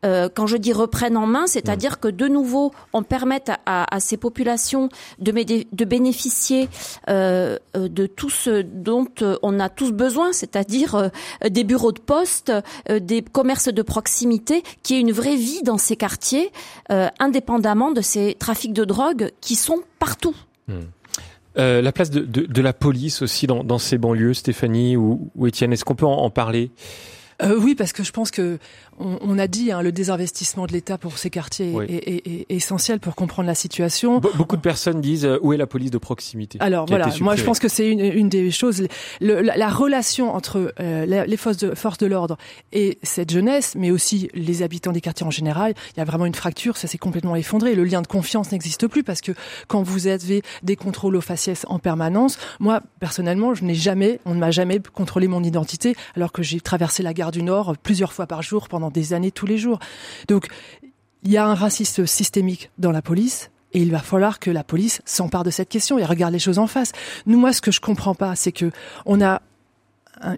euh, 0.06 0.30
quand 0.34 0.48
je 0.48 0.58
dis 0.58 0.74
reprennent 0.74 1.18
en 1.18 1.26
main, 1.26 1.48
c'est-à-dire 1.48 2.00
que 2.00 2.08
de 2.08 2.28
nouveau, 2.28 2.72
on 2.94 3.04
permette 3.04 3.52
à, 3.66 4.00
ces 4.00 4.18
populations 4.18 4.90
de, 5.20 5.32
de 5.32 5.86
bénéficier 5.86 6.70
euh, 7.10 7.58
euh, 7.76 7.88
de 7.88 8.06
tout 8.06 8.30
ce 8.30 8.62
dont 8.62 9.08
on 9.42 9.60
a 9.60 9.70
tous 9.70 9.92
besoin, 9.92 10.32
c'est-à-dire 10.32 11.10
des 11.48 11.64
bureaux 11.64 11.92
de 11.92 12.00
poste, 12.00 12.52
des 12.90 13.22
commerces 13.22 13.70
de 13.70 13.82
proximité, 13.82 14.64
qui 14.84 14.96
est 14.96 15.00
une 15.00 15.12
vraie 15.12 15.36
vie 15.36 15.64
dans 15.64 15.78
ces 15.78 15.96
quartiers, 15.96 16.52
indépendamment 17.20 17.92
de 17.92 18.02
ces 18.02 18.36
trafics 18.36 18.74
de 18.74 18.86
drogue 18.86 19.32
qui 19.42 19.56
sont 19.56 19.82
partout. 20.00 20.36
Hmm. 20.68 20.82
la 21.56 21.92
place 21.92 22.10
de, 22.10 22.62
la 22.62 22.74
police 22.74 23.22
aussi 23.22 23.48
dans, 23.48 23.80
ces 23.80 23.98
banlieues, 23.98 24.34
Stéphanie 24.34 24.98
ou, 24.98 25.32
Étienne, 25.46 25.74
est-ce 25.74 25.86
qu'on 25.86 25.96
peut 25.96 26.06
en, 26.06 26.30
parler? 26.30 26.72
Oui, 27.44 27.76
parce 27.76 27.94
que 27.94 28.04
je 28.04 28.12
pense 28.12 28.32
que 28.32 28.60
on, 29.00 29.38
a 29.38 29.48
dit, 29.48 29.72
hein, 29.72 29.82
le 29.82 29.92
désinvestissement 29.92 30.66
de 30.66 30.72
l'État 30.72 30.98
pour 30.98 31.18
ces 31.18 31.30
quartiers 31.30 31.74
est, 31.90 32.46
essentiel 32.50 33.00
pour 33.00 33.16
comprendre 33.16 33.48
la 33.48 33.56
situation. 33.56 34.20
beaucoup 34.20 34.56
de 34.56 34.62
personnes 34.62 35.02
disent 35.02 35.26
euh, 35.26 35.38
où 35.42 35.54
est 35.54 35.58
la 35.58 35.68
police 35.68 35.92
de 35.92 35.98
proximité 35.98 36.58
Alors 36.62 36.86
voilà, 36.86 37.10
moi 37.22 37.36
je 37.36 37.44
pense 37.44 37.60
que 37.60 37.68
c'est 37.68 37.90
une, 37.90 38.30
des 38.30 38.52
choses. 38.52 38.88
la, 39.20 39.70
relation 39.70 40.34
entre 40.34 40.74
euh, 40.80 41.26
les 41.26 41.38
forces 41.38 41.58
de, 41.58 41.76
forces 41.76 41.98
de 41.98 42.06
l'ordre 42.06 42.38
et 42.72 42.98
cette 43.04 43.32
jeunesse, 43.32 43.76
mais 43.78 43.92
aussi 43.92 44.30
les 44.34 44.64
habitants 44.64 44.92
des 44.92 45.02
quartiers 45.02 45.26
en 45.26 45.32
général, 45.32 45.74
il 45.96 46.00
y 46.00 46.02
a 46.02 46.06
vraiment 46.06 46.26
une 46.26 46.36
fracture, 46.36 46.78
ça 46.78 46.88
s'est 46.88 46.98
complètement 46.98 47.36
effondré. 47.36 47.76
Le 47.76 47.84
lien 47.84 48.02
de 48.02 48.08
confiance 48.08 48.52
n'existe 48.52 48.88
plus 48.88 49.04
parce 49.04 49.22
que 49.22 49.34
quand 49.68 49.84
vous 49.84 50.08
avez 50.08 50.42
des 50.64 50.76
contrôles 50.76 51.16
aux 51.16 51.22
faciès 51.22 51.66
en 51.68 51.80
permanence, 51.80 52.38
moi 52.60 52.82
personnellement, 53.00 53.54
je 53.54 53.64
n'ai 53.66 53.76
jamais, 53.76 54.20
on 54.26 54.34
ne 54.34 54.40
m'a 54.40 54.52
jamais 54.52 54.80
contrôlé 54.94 55.28
mon 55.28 55.44
identité 55.44 55.96
alors 56.16 56.32
que 56.32 56.44
j'ai 56.44 56.62
traversé 56.62 57.04
la 57.04 57.14
gare 57.14 57.32
du 57.32 57.44
Nord 57.44 57.76
plusieurs 57.78 58.14
fois 58.14 58.28
par 58.28 58.42
jour 58.42 58.68
pendant 58.70 58.85
des 58.92 59.14
années 59.14 59.32
tous 59.32 59.46
les 59.46 59.58
jours. 59.58 59.80
Donc, 60.28 60.48
il 61.24 61.32
y 61.32 61.38
a 61.38 61.46
un 61.46 61.56
racisme 61.56 62.06
systémique 62.06 62.70
dans 62.78 62.92
la 62.92 63.02
police. 63.02 63.50
Et 63.74 63.80
il 63.80 63.92
va 63.92 64.00
falloir 64.00 64.40
que 64.40 64.50
la 64.50 64.64
police 64.64 65.02
s'empare 65.04 65.44
de 65.44 65.50
cette 65.50 65.68
question 65.68 66.00
et 66.00 66.06
regarde 66.06 66.32
les 66.32 66.40
choses 66.40 66.60
en 66.60 66.68
face. 66.68 66.94
Nous, 67.26 67.38
moi, 67.38 67.52
ce 67.52 67.60
que 67.60 67.72
je 67.72 67.82
comprends 67.82 68.16
pas, 68.16 68.34
c'est 68.38 68.54
que 68.54 68.72
on 69.06 69.22
a 69.22 69.42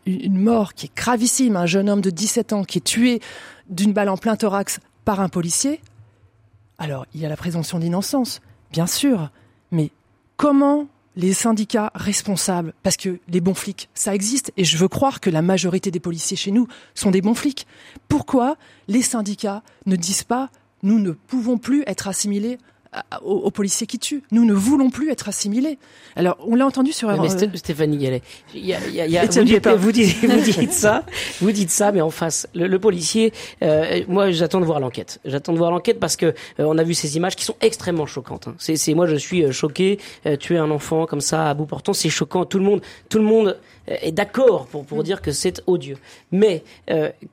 une 0.08 0.40
mort 0.40 0.74
qui 0.74 0.88
est 0.88 0.96
gravissime, 0.96 1.56
un 1.56 1.68
jeune 1.68 1.88
homme 1.88 2.02
de 2.02 2.10
17 2.10 2.54
ans 2.54 2.64
qui 2.64 2.80
est 2.80 2.82
tué 2.82 3.22
d'une 3.70 3.94
balle 3.94 4.10
en 4.10 4.18
plein 4.18 4.36
thorax 4.36 4.80
par 5.06 5.20
un 5.20 5.30
policier. 5.30 5.82
Alors, 6.80 7.06
il 7.14 7.22
y 7.22 7.28
a 7.28 7.30
la 7.30 7.38
présomption 7.38 7.78
d'innocence, 7.78 8.42
bien 8.72 8.88
sûr, 8.88 9.30
mais 9.72 9.92
comment 10.36 10.88
les 11.18 11.34
syndicats 11.34 11.92
responsables, 11.96 12.74
parce 12.84 12.96
que 12.96 13.20
les 13.28 13.42
bons 13.42 13.56
flics, 13.56 13.90
ça 13.96 14.14
existe, 14.14 14.54
et 14.56 14.64
je 14.64 14.78
veux 14.78 14.88
croire 14.88 15.20
que 15.20 15.32
la 15.32 15.42
majorité 15.42 15.92
des 15.92 16.00
policiers 16.00 16.38
chez 16.38 16.52
nous 16.52 16.68
sont 16.94 17.12
des 17.12 17.22
bons 17.22 17.34
flics. 17.34 17.66
Pourquoi 18.08 18.56
les 18.88 19.02
syndicats 19.02 19.64
ne 19.88 19.96
disent 19.96 20.24
pas 20.24 20.50
nous 20.84 21.00
ne 21.00 21.12
pouvons 21.12 21.58
plus 21.58 21.84
être 21.88 22.08
assimilés 22.08 22.60
aux, 23.24 23.52
policiers 23.52 23.88
qui 23.88 24.00
tuent. 24.00 24.24
Nous 24.32 24.46
ne 24.46 24.54
voulons 24.54 24.90
plus 24.90 25.12
être 25.12 25.30
assimilés. 25.30 25.78
Alors, 26.16 26.38
on 26.46 26.56
l'a 26.56 26.66
entendu 26.66 26.92
sur. 26.92 27.10
Mais 27.10 27.34
euh, 27.34 27.48
Stéphanie 27.56 27.98
Gallet, 27.98 28.22
y 28.54 28.74
a, 28.74 28.80
il 28.88 28.96
y 28.96 29.18
a, 29.18 29.26
vous, 29.26 29.44
dites, 29.44 29.68
vous, 29.68 29.92
dites, 29.92 30.18
vous, 30.24 30.42
dites, 30.42 30.74
ça, 30.74 31.04
vous 31.42 31.52
dites 31.52 31.72
ça, 31.72 31.92
mais 31.92 32.02
en 32.02 32.10
face, 32.10 32.48
le, 32.54 32.78
policier. 32.80 33.34
Euh, 33.64 34.02
moi, 34.08 34.32
j'attends 34.32 34.60
de 34.60 34.66
voir 34.66 34.80
l'enquête. 34.80 35.20
J'attends 35.26 35.54
de 35.54 35.58
voir 35.58 35.72
l'enquête 35.72 36.00
parce 36.00 36.16
que 36.16 36.28
euh, 36.28 36.34
on 36.60 36.78
a 36.78 36.84
vu 36.84 36.94
ces 36.94 37.18
images 37.18 37.36
qui 37.36 37.46
sont 37.46 37.56
extrêmement 37.62 38.06
choquantes. 38.06 38.48
Hein. 38.48 38.56
C'est, 38.58 38.94
moi, 38.94 39.08
je 39.08 39.16
suis 39.16 39.44
euh, 39.44 39.52
choqué. 39.52 40.00
tuer 40.40 40.58
un 40.58 40.72
enfant 40.72 41.06
comme 41.06 41.22
ça 41.22 41.50
à 41.50 41.54
bout 41.54 41.66
portant, 41.66 41.94
c'est 41.94 42.10
choquant. 42.10 42.46
Tout 42.46 42.60
le 42.60 42.66
monde, 42.66 42.82
tout 43.10 43.18
le 43.20 43.24
monde 43.24 43.58
est 43.88 44.12
d'accord 44.12 44.68
pour 44.68 44.86
pour 44.86 45.02
dire 45.02 45.22
que 45.22 45.32
c'est 45.32 45.64
odieux. 45.66 45.98
Mais 46.32 46.64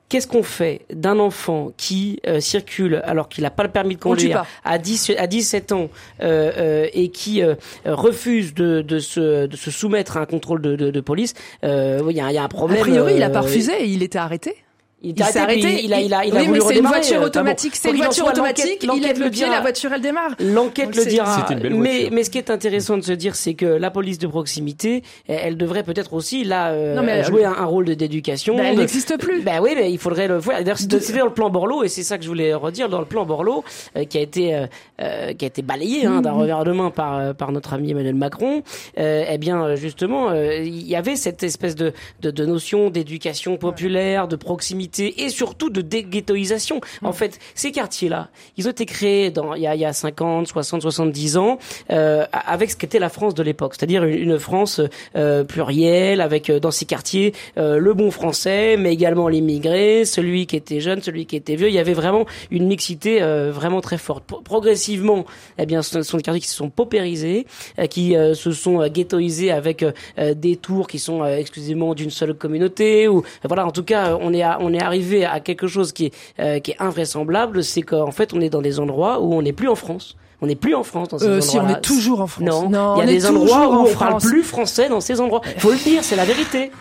qu'est-ce 0.07 0.27
qu'on 0.27 0.43
fait 0.43 0.85
d'un 0.93 1.19
enfant 1.19 1.71
qui 1.75 2.21
circule 2.39 3.01
alors 3.03 3.27
qu'il 3.27 3.43
n'a 3.43 3.51
pas 3.51 3.63
le 3.63 3.71
permis 3.71 3.95
de 3.95 4.01
conduire 4.01 4.45
à 4.63 4.77
10 4.77 5.11
à 5.17 5.27
10 5.27 5.54
17 5.55 5.71
ans 5.71 5.89
euh, 6.21 6.51
euh, 6.57 6.87
et 6.93 7.09
qui 7.09 7.41
euh, 7.41 7.55
refuse 7.85 8.53
de, 8.53 8.81
de, 8.81 8.99
se, 8.99 9.45
de 9.45 9.55
se 9.55 9.71
soumettre 9.71 10.17
à 10.17 10.21
un 10.21 10.25
contrôle 10.25 10.61
de, 10.61 10.75
de, 10.75 10.91
de 10.91 11.01
police, 11.01 11.33
il 11.63 12.11
y, 12.11 12.21
a, 12.21 12.31
y 12.31 12.37
a 12.37 12.43
un 12.43 12.47
problème. 12.47 12.79
A 12.79 12.81
priori, 12.81 13.13
il 13.15 13.23
a 13.23 13.29
pas 13.29 13.41
refusé 13.41 13.73
et 13.81 13.87
il 13.87 14.03
était 14.03 14.17
arrêté. 14.17 14.55
Il, 15.01 15.23
s'est 15.23 15.39
arrêté, 15.39 15.83
il 15.83 15.93
a, 15.93 15.99
il 15.99 16.13
a, 16.13 16.25
il 16.25 16.35
a 16.35 16.39
oui, 16.39 16.47
voulu 16.47 16.59
mais 16.59 16.65
c'est 16.65 16.79
une 16.79 16.87
voiture 16.87 17.21
automatique, 17.21 17.75
c'est 17.75 17.91
une 17.91 17.97
voiture 17.97 18.27
automatique, 18.27 18.79
il 18.81 19.01
lève 19.01 19.19
le 19.19 19.29
pied, 19.29 19.45
la 19.45 19.59
voiture 19.59 19.91
elle 19.93 20.01
démarre. 20.01 20.31
L'enquête 20.39 20.95
le 20.95 21.05
dira. 21.05 21.45
Mais, 21.69 22.09
mais 22.11 22.23
ce 22.23 22.29
qui 22.29 22.37
est 22.37 22.49
intéressant 22.49 22.97
de 22.97 23.03
se 23.03 23.11
dire, 23.11 23.35
c'est 23.35 23.55
que 23.55 23.65
la 23.65 23.91
police 23.91 24.19
de 24.19 24.27
proximité, 24.27 25.03
elle 25.27 25.57
devrait 25.57 25.83
peut-être 25.83 26.13
aussi 26.13 26.43
là 26.45 26.71
euh, 26.71 27.23
jouer 27.23 27.43
un, 27.43 27.65
rôle 27.65 27.95
d'éducation. 27.95 28.55
Ben, 28.55 28.67
elle 28.67 28.77
n'existe 28.77 29.17
plus. 29.19 29.41
Ben 29.41 29.59
oui, 29.61 29.71
mais 29.75 29.91
il 29.91 29.97
faudrait 29.97 30.27
le 30.27 30.37
voir. 30.37 30.59
D'ailleurs, 30.59 30.77
c'est 30.79 30.87
dans 30.87 31.25
le 31.25 31.33
plan 31.33 31.49
Borloo, 31.49 31.83
et 31.83 31.89
c'est 31.89 32.03
ça 32.03 32.17
que 32.17 32.23
je 32.23 32.29
voulais 32.29 32.53
redire, 32.53 32.87
dans 32.87 32.99
le 32.99 33.05
plan 33.05 33.25
Borloo, 33.25 33.63
euh, 33.97 34.05
qui 34.05 34.17
a 34.17 34.21
été 34.21 34.55
euh, 35.01 35.33
qui 35.33 35.45
a 35.45 35.47
été 35.47 35.61
balayé 35.61 36.05
hein, 36.05 36.21
d'un 36.21 36.31
mm-hmm. 36.31 36.39
revers 36.39 36.63
de 36.63 36.71
main 36.71 36.89
par 36.89 37.35
par 37.35 37.51
notre 37.51 37.73
ami 37.73 37.91
Emmanuel 37.91 38.15
Macron. 38.15 38.63
eh 38.97 39.37
bien, 39.37 39.75
justement, 39.75 40.33
il 40.33 40.87
y 40.87 40.95
avait 40.95 41.15
cette 41.15 41.43
espèce 41.43 41.75
de 41.75 41.93
de, 42.21 42.31
de 42.31 42.45
notion 42.45 42.89
d'éducation 42.89 43.57
populaire, 43.57 44.27
de 44.27 44.35
proximité 44.35 44.84
et 44.99 45.29
surtout 45.29 45.69
de 45.69 45.81
déghettoisation. 45.81 46.81
En 47.03 47.09
mm. 47.09 47.13
fait, 47.13 47.39
ces 47.53 47.71
quartiers-là, 47.71 48.29
ils 48.57 48.67
ont 48.67 48.71
été 48.71 48.85
créés 48.85 49.31
dans, 49.31 49.53
il, 49.53 49.61
y 49.61 49.67
a, 49.67 49.75
il 49.75 49.81
y 49.81 49.85
a 49.85 49.93
50, 49.93 50.47
60, 50.47 50.81
70 50.81 51.37
ans 51.37 51.59
euh, 51.91 52.25
avec 52.31 52.71
ce 52.71 52.75
qu'était 52.75 52.99
la 52.99 53.09
France 53.09 53.33
de 53.33 53.43
l'époque, 53.43 53.75
c'est-à-dire 53.77 54.03
une, 54.03 54.39
France 54.39 54.81
euh, 55.15 55.43
plurielle, 55.43 56.21
avec 56.21 56.49
euh, 56.49 56.59
dans 56.59 56.71
ces 56.71 56.85
quartiers 56.85 57.33
euh, 57.57 57.77
le 57.77 57.93
bon 57.93 58.11
français, 58.11 58.75
mais 58.77 58.93
également 58.93 59.27
l'immigré, 59.27 60.05
celui 60.05 60.45
qui 60.45 60.55
était 60.55 60.79
jeune, 60.79 61.01
celui 61.01 61.25
qui 61.25 61.35
était 61.35 61.55
vieux. 61.55 61.69
Il 61.69 61.73
y 61.73 61.79
avait 61.79 61.93
vraiment 61.93 62.25
une 62.51 62.67
mixité 62.67 63.21
euh, 63.21 63.51
vraiment 63.51 63.81
très 63.81 63.97
forte. 63.97 64.23
progressivement, 64.43 65.25
eh 65.57 65.65
bien, 65.65 65.81
ce 65.81 66.01
sont 66.01 66.17
des 66.17 66.23
quartiers 66.23 66.41
qui 66.41 66.47
se 66.47 66.55
sont 66.55 66.69
paupérisés, 66.69 67.45
qui 67.89 68.13
se 68.13 68.51
sont 68.51 68.85
ghettoisés 68.87 69.51
avec 69.51 69.85
des 70.17 70.55
tours 70.55 70.87
qui 70.87 70.99
sont 70.99 71.25
exclusivement 71.25 71.93
d'une 71.93 72.09
seule 72.09 72.33
communauté. 72.33 73.07
Ou 73.07 73.23
voilà, 73.43 73.65
en 73.65 73.71
tout 73.71 73.83
cas, 73.83 74.17
on 74.19 74.33
est 74.33 74.41
à, 74.41 74.57
on 74.61 74.73
est 74.75 74.81
arrivé 74.83 75.25
à 75.25 75.39
quelque 75.39 75.67
chose 75.67 75.91
qui 75.93 76.11
est, 76.37 76.61
qui 76.61 76.71
est 76.71 76.77
invraisemblable, 76.79 77.63
c'est 77.63 77.81
qu'en 77.81 78.11
fait, 78.11 78.33
on 78.33 78.41
est 78.41 78.49
dans 78.49 78.61
des 78.61 78.79
endroits 78.79 79.19
où 79.21 79.33
on 79.33 79.41
n'est 79.41 79.53
plus 79.53 79.69
en 79.69 79.75
France. 79.75 80.15
On 80.41 80.47
n'est 80.47 80.55
plus 80.55 80.75
en 80.75 80.83
France 80.83 81.07
dans 81.09 81.17
ces 81.17 81.25
euh, 81.25 81.37
endroits-là. 81.39 81.49
Si, 81.49 81.57
on 81.59 81.69
est 81.69 81.81
toujours 81.81 82.19
en 82.21 82.27
France. 82.27 82.43
Non, 82.69 82.95
il 82.97 82.99
y 82.99 83.03
a 83.03 83.05
des 83.05 83.25
endroits 83.25 83.69
où 83.69 83.87
on 83.87 83.95
parle 83.95 84.21
plus 84.21 84.43
français 84.43 84.89
dans 84.89 84.99
ces 85.01 85.21
endroits. 85.21 85.41
Faut 85.57 85.71
le 85.71 85.77
dire, 85.77 86.03
c'est 86.03 86.17
la 86.17 86.25
vérité. 86.25 86.71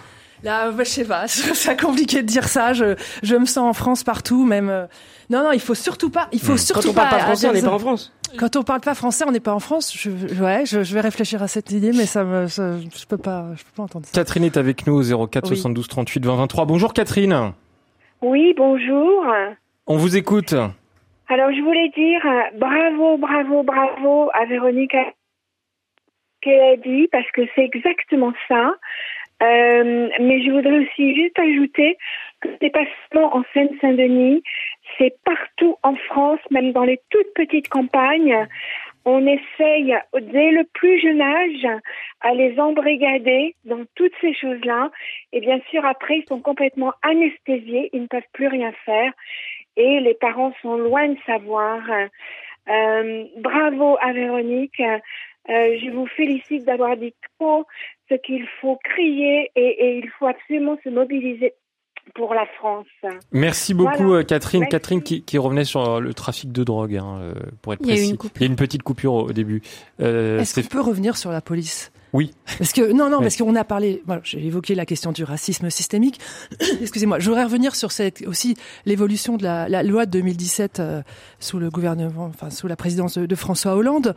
Là, 0.42 0.70
bah, 0.72 0.83
je 0.85 0.90
sais 0.90 1.04
pas, 1.04 1.26
c'est 1.28 1.80
compliqué 1.80 2.20
de 2.22 2.26
dire 2.26 2.48
ça. 2.48 2.72
Je, 2.74 2.96
je 3.22 3.37
me 3.37 3.46
sens 3.46 3.59
en 3.59 3.72
France 3.72 4.02
partout, 4.02 4.44
même. 4.44 4.68
euh, 4.68 4.87
Non, 5.30 5.42
non, 5.44 5.52
il 5.52 5.61
faut 5.61 5.74
surtout 5.76 6.11
pas. 6.11 6.28
Il 6.33 6.40
faut 6.40 6.57
surtout 6.59 6.83
Quand 6.83 6.90
on 6.90 6.94
parle 6.94 7.11
pas 7.11 7.18
français, 7.20 7.48
on 7.48 7.52
n'est 7.52 7.62
pas 7.62 7.70
en 7.72 7.78
France. 7.78 8.12
Quand 8.37 8.57
on 8.57 8.62
parle 8.64 8.80
pas 8.80 8.94
français, 8.96 9.24
on 9.26 9.30
n'est 9.30 9.38
pas 9.40 9.54
en 9.54 9.61
France. 9.61 9.94
Je, 9.96 10.11
ouais, 10.42 10.64
je, 10.66 10.83
je 10.83 10.92
vais 10.92 11.00
réfléchir 11.00 11.40
à 11.42 11.46
cette 11.48 11.70
idée, 11.70 11.92
mais 11.92 12.04
ça 12.04 12.24
me, 12.24 12.48
ça- 12.48 12.72
je 12.78 13.07
peux 13.07 13.16
pas, 13.16 13.46
je 13.57 13.62
peux 13.62 13.70
pas 13.76 13.85
entendre 13.85 14.04
ça. 14.04 14.12
Catherine 14.12 14.42
est 14.44 14.57
avec 14.57 14.87
nous 14.88 14.94
au 15.12 15.26
04 15.28 15.44
Oui. 15.50 15.57
72 15.57 15.87
38 15.88 16.26
20 16.26 16.35
23. 16.37 16.64
Bonjour 16.66 16.92
Catherine. 16.92 17.52
Oui, 18.26 18.54
bonjour. 18.56 19.26
On 19.87 19.98
vous 19.98 20.16
écoute. 20.16 20.54
Alors, 21.28 21.52
je 21.52 21.60
voulais 21.60 21.90
dire 21.90 22.24
euh, 22.24 22.58
bravo, 22.58 23.18
bravo, 23.18 23.62
bravo 23.62 24.30
à 24.32 24.46
Véronique 24.46 24.96
qu'elle 26.40 26.72
a 26.72 26.76
dit, 26.78 27.06
parce 27.12 27.30
que 27.32 27.42
c'est 27.54 27.64
exactement 27.64 28.32
ça. 28.48 28.76
Euh, 29.42 30.08
mais 30.20 30.42
je 30.42 30.50
voudrais 30.52 30.87
aussi 30.87 31.14
juste 31.14 31.38
ajouter 31.38 31.98
que 32.40 32.48
c'est 32.62 32.70
pas 32.70 32.87
seulement 33.12 33.37
en 33.37 33.42
Seine-Saint-Denis, 33.52 34.42
c'est 34.96 35.14
partout 35.26 35.76
en 35.82 35.94
France, 36.08 36.40
même 36.50 36.72
dans 36.72 36.84
les 36.84 37.00
toutes 37.10 37.34
petites 37.34 37.68
campagnes. 37.68 38.48
On 39.04 39.26
essaye 39.26 39.94
dès 40.14 40.50
le 40.50 40.64
plus 40.72 40.98
jeune 41.00 41.20
âge 41.20 41.80
à 42.20 42.32
les 42.34 42.58
embrigader 42.58 43.54
dans 43.64 43.84
toutes 43.94 44.14
ces 44.20 44.32
choses-là. 44.34 44.90
Et 45.32 45.40
bien 45.40 45.60
sûr, 45.70 45.84
après, 45.84 46.18
ils 46.18 46.26
sont 46.26 46.40
complètement 46.40 46.92
anesthésiés, 47.02 47.90
ils 47.92 48.02
ne 48.02 48.06
peuvent 48.06 48.22
plus 48.32 48.48
rien 48.48 48.72
faire. 48.84 49.12
Et 49.76 50.00
les 50.00 50.14
parents 50.14 50.52
sont 50.62 50.76
loin 50.76 51.08
de 51.08 51.18
savoir. 51.26 51.82
Euh, 52.68 53.24
bravo 53.36 53.98
à 54.00 54.12
Véronique. 54.12 54.80
Euh, 54.80 55.78
je 55.78 55.90
vous 55.90 56.06
félicite 56.06 56.64
d'avoir 56.64 56.96
dit 56.96 57.14
trop 57.38 57.66
ce 58.08 58.14
qu'il 58.14 58.46
faut 58.60 58.76
crier 58.82 59.50
et, 59.54 59.84
et 59.86 59.98
il 59.98 60.08
faut 60.10 60.26
absolument 60.26 60.78
se 60.82 60.88
mobiliser 60.88 61.52
pour 62.14 62.33
la 62.35 62.46
France. 62.59 62.87
Merci 63.33 63.74
beaucoup 63.74 64.05
Voilà. 64.05 64.20
euh, 64.20 64.22
Catherine. 64.24 64.61
Merci. 64.61 64.70
Catherine 64.70 65.03
qui, 65.03 65.22
qui 65.22 65.38
revenait 65.38 65.64
sur 65.64 66.00
le 66.00 66.14
trafic 66.14 66.53
de 66.53 66.62
drogue, 66.64 66.96
hein, 66.96 67.18
euh, 67.20 67.35
pour 67.62 67.72
être 67.74 67.81
Il 67.83 67.88
y 67.88 67.90
a 67.90 67.94
eu 67.94 67.96
précis. 67.96 68.11
une 68.11 68.16
coupure. 68.16 68.37
Il 68.37 68.42
y 68.42 68.44
a 68.44 68.50
une 68.50 68.57
petite 68.57 68.83
coupure 68.83 69.14
au 69.14 69.33
début. 69.33 69.62
Euh, 70.00 70.40
Est-ce 70.40 70.55
qu'on 70.61 70.66
peut 70.68 70.81
revenir 70.81 71.16
sur 71.16 71.31
la 71.31 71.40
police? 71.40 71.92
Oui. 72.14 72.31
Parce 72.59 72.72
que 72.72 72.92
non, 72.92 73.11
non, 73.11 73.18
parce 73.20 73.37
qu'on 73.37 73.57
a 73.57 73.64
parlé. 73.64 74.00
Voilà, 74.07 74.22
j'ai 74.24 74.46
évoqué 74.46 74.77
la 74.77 74.87
question 74.87 75.11
du 75.11 75.24
racisme 75.24 75.68
systémique. 75.68 76.20
Excusez-moi. 76.81 77.18
Je 77.18 77.29
voudrais 77.29 77.42
revenir 77.42 77.74
sur 77.74 77.90
cette 77.90 78.22
aussi 78.29 78.55
l'évolution 78.87 79.37
de 79.37 79.42
la, 79.42 79.68
la 79.68 79.83
loi 79.83 80.07
de 80.07 80.12
2017 80.12 80.79
euh, 80.79 81.03
sous 81.40 81.59
le 81.59 81.70
gouvernement, 81.70 82.27
enfin 82.27 82.50
sous 82.50 82.68
la 82.68 82.77
présidence 82.77 83.18
de, 83.18 83.27
de 83.27 83.35
François 83.35 83.74
Hollande, 83.74 84.14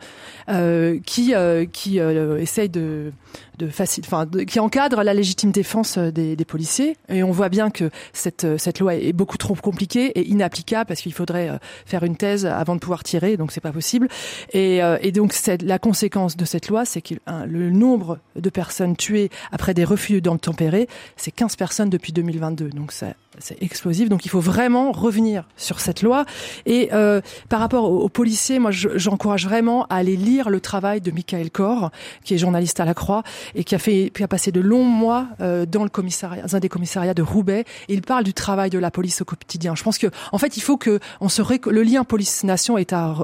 euh, 0.48 1.00
qui 1.04 1.34
euh, 1.34 1.66
qui 1.66 1.98
euh, 1.98 2.38
essaye 2.38 2.68
de 2.68 3.12
de 3.58 3.66
facile, 3.66 4.04
enfin 4.06 4.26
de- 4.26 4.42
qui 4.42 4.60
encadre 4.60 5.02
la 5.02 5.12
légitime 5.12 5.50
défense 5.50 5.98
euh, 5.98 6.12
des, 6.12 6.36
des 6.36 6.44
policiers. 6.44 6.96
Et 7.08 7.24
on 7.24 7.32
voit 7.32 7.48
bien 7.48 7.68
que 7.70 7.90
cette 8.12 8.44
euh, 8.44 8.58
cette 8.58 8.78
loi 8.78 8.94
est 8.94 9.12
beaucoup 9.12 9.38
trop 9.38 9.56
compliquée 9.56 10.12
et 10.16 10.24
inapplicable 10.28 10.86
parce 10.86 11.00
qu'il 11.00 11.12
faudrait 11.12 11.50
faire 11.84 12.04
une 12.04 12.16
thèse 12.16 12.46
avant 12.46 12.76
de 12.76 12.80
pouvoir 12.80 13.02
tirer, 13.02 13.36
donc 13.36 13.50
c'est 13.50 13.60
pas 13.60 13.72
possible. 13.72 14.06
Et, 14.52 14.84
euh, 14.84 14.98
et 15.02 15.10
donc 15.10 15.32
c'est 15.32 15.62
la 15.62 15.80
conséquence 15.80 16.36
de 16.36 16.44
cette 16.44 16.68
loi, 16.68 16.84
c'est 16.84 17.02
que 17.02 17.14
un, 17.26 17.44
le 17.44 17.70
nombre 17.70 17.87
de 18.36 18.50
personnes 18.50 18.96
tuées 18.96 19.30
après 19.52 19.74
des 19.74 19.84
refus 19.84 20.20
d'obtempérer, 20.20 20.88
c'est 21.16 21.30
15 21.30 21.56
personnes 21.56 21.90
depuis 21.90 22.12
2022. 22.12 22.68
Donc 22.70 22.92
c'est 22.92 23.14
explosif. 23.62 24.08
Donc 24.08 24.24
il 24.24 24.28
faut 24.28 24.40
vraiment 24.40 24.92
revenir 24.92 25.44
sur 25.56 25.80
cette 25.80 26.02
loi. 26.02 26.24
Et 26.66 26.90
euh, 26.92 27.20
par 27.48 27.60
rapport 27.60 27.90
aux, 27.90 28.08
policiers, 28.08 28.58
moi 28.58 28.70
je- 28.70 28.96
j'encourage 28.98 29.46
vraiment 29.46 29.84
à 29.86 29.96
aller 29.96 30.16
lire 30.16 30.50
le 30.50 30.60
travail 30.60 31.00
de 31.00 31.10
Michael 31.10 31.50
Corr, 31.50 31.90
qui 32.24 32.34
est 32.34 32.38
journaliste 32.38 32.80
à 32.80 32.84
la 32.84 32.94
Croix 32.94 33.22
et 33.54 33.64
qui 33.64 33.74
a 33.74 33.78
fait, 33.78 34.10
qui 34.14 34.22
a 34.22 34.28
passé 34.28 34.50
de 34.52 34.60
longs 34.60 34.84
mois 34.84 35.26
euh, 35.40 35.66
dans 35.66 35.84
le 35.84 35.90
commissariat, 35.90 36.42
dans 36.42 36.56
un 36.56 36.60
des 36.60 36.68
commissariats 36.68 37.14
de 37.14 37.22
Roubaix. 37.22 37.64
Il 37.88 38.02
parle 38.02 38.24
du 38.24 38.34
travail 38.34 38.70
de 38.70 38.78
la 38.78 38.90
police 38.90 39.20
au 39.22 39.24
quotidien. 39.24 39.74
Je 39.74 39.82
pense 39.82 39.98
que 39.98 40.08
en 40.32 40.38
fait 40.38 40.56
il 40.56 40.60
faut 40.60 40.76
que 40.76 40.98
on 41.20 41.28
se 41.28 41.42
le 41.70 41.82
lien 41.82 42.04
police-nation 42.04 42.76
est 42.78 42.92
à 42.92 43.14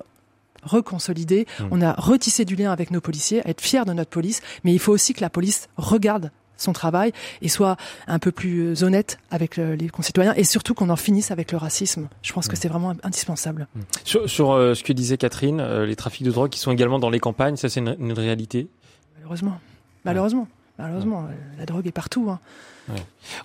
re- 0.66 0.68
reconsolider. 0.85 1.46
On 1.70 1.81
a 1.83 1.92
retissé 1.94 2.44
du 2.44 2.57
lien 2.57 2.72
avec 2.72 2.90
nos 2.90 3.00
policiers, 3.00 3.44
à 3.46 3.50
être 3.50 3.61
fiers 3.61 3.85
de 3.85 3.92
notre 3.92 4.11
police, 4.11 4.40
mais 4.64 4.72
il 4.72 4.79
faut 4.79 4.92
aussi 4.92 5.14
que 5.14 5.20
la 5.20 5.31
police 5.31 5.68
regarde 5.77 6.31
son 6.57 6.72
travail 6.72 7.12
et 7.42 7.48
soit 7.48 7.77
un 8.07 8.20
peu 8.20 8.31
plus 8.31 8.85
honnête 8.85 9.18
avec 9.33 9.59
euh, 9.59 9.74
les 9.74 9.88
concitoyens 9.88 10.35
et 10.37 10.44
surtout 10.44 10.72
qu'on 10.72 10.88
en 10.88 10.96
finisse 10.96 11.33
avec 11.33 11.50
le 11.50 11.59
racisme. 11.59 12.09
Je 12.22 12.33
pense 12.33 12.46
que 12.46 12.57
c'est 12.57 12.68
vraiment 12.68 12.92
indispensable. 13.03 13.66
Sur, 14.05 14.31
sur, 14.31 14.53
euh, 14.53 14.74
ce 14.74 14.85
que 14.85 14.92
disait 14.92 15.16
Catherine, 15.16 15.61
euh, 15.61 15.85
les 15.85 15.96
trafics 15.96 16.24
de 16.24 16.31
drogue 16.31 16.50
qui 16.50 16.61
sont 16.61 16.70
également 16.70 17.00
dans 17.00 17.11
les 17.11 17.18
campagnes, 17.18 17.57
ça 17.57 17.68
c'est 17.68 17.81
une, 17.81 17.96
une 17.98 18.12
réalité? 18.12 18.68
Malheureusement. 19.16 19.59
Malheureusement. 20.05 20.46
Malheureusement, 20.79 21.24
euh, 21.29 21.35
la 21.59 21.66
drogue 21.66 21.87
est 21.87 21.92
partout. 21.92 22.29
Hein. 22.31 22.38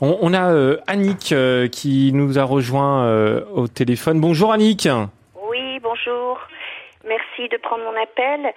On, 0.01 0.17
on 0.21 0.33
a 0.33 0.51
euh, 0.51 0.77
Annick 0.87 1.31
euh, 1.31 1.67
qui 1.67 2.11
nous 2.13 2.37
a 2.37 2.43
rejoint 2.43 3.05
euh, 3.05 3.43
au 3.53 3.67
téléphone. 3.67 4.19
Bonjour 4.19 4.51
Annick. 4.51 4.87
Oui, 5.49 5.79
bonjour. 5.81 6.37
Merci 7.05 7.47
de 7.49 7.57
prendre 7.57 7.83
mon 7.83 8.01
appel. 8.01 8.53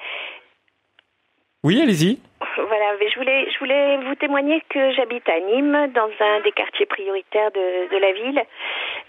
Oui, 1.64 1.80
allez-y. 1.80 2.18
Voilà, 2.56 2.96
mais 2.98 3.08
je 3.08 3.18
voulais, 3.18 3.48
je 3.50 3.58
voulais 3.60 3.96
vous 3.98 4.16
témoigner 4.16 4.62
que 4.68 4.92
j'habite 4.92 5.28
à 5.28 5.38
Nîmes, 5.38 5.92
dans 5.94 6.10
un 6.18 6.40
des 6.40 6.50
quartiers 6.50 6.86
prioritaires 6.86 7.52
de, 7.52 7.88
de 7.88 7.96
la 7.98 8.12
ville, 8.12 8.42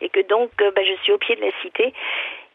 et 0.01 0.09
que 0.09 0.19
donc 0.19 0.51
euh, 0.61 0.71
bah, 0.75 0.83
je 0.83 0.93
suis 1.01 1.11
au 1.11 1.17
pied 1.17 1.35
de 1.35 1.41
la 1.41 1.51
cité. 1.63 1.93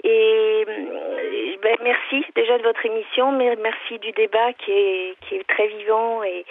Et 0.05 0.65
euh, 0.69 1.57
ben, 1.63 1.77
merci 1.83 2.25
déjà 2.37 2.59
de 2.59 2.63
votre 2.63 2.87
émission, 2.87 3.33
mais 3.33 3.57
merci 3.57 3.99
du 3.99 4.13
débat 4.13 4.53
qui 4.53 4.71
est, 4.71 5.15
qui 5.23 5.35
est 5.35 5.49
très 5.49 5.67
vivant. 5.67 6.23
Et, 6.23 6.45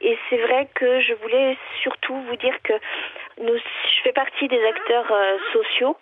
et 0.00 0.18
c'est 0.30 0.38
vrai 0.38 0.66
que 0.74 1.02
je 1.02 1.12
voulais 1.14 1.58
surtout 1.82 2.16
vous 2.16 2.36
dire 2.36 2.54
que 2.62 2.72
nous, 3.42 3.56
je 3.56 4.02
fais 4.02 4.12
partie 4.12 4.48
des 4.48 4.64
acteurs 4.64 5.12
euh, 5.12 5.36
sociaux 5.52 5.96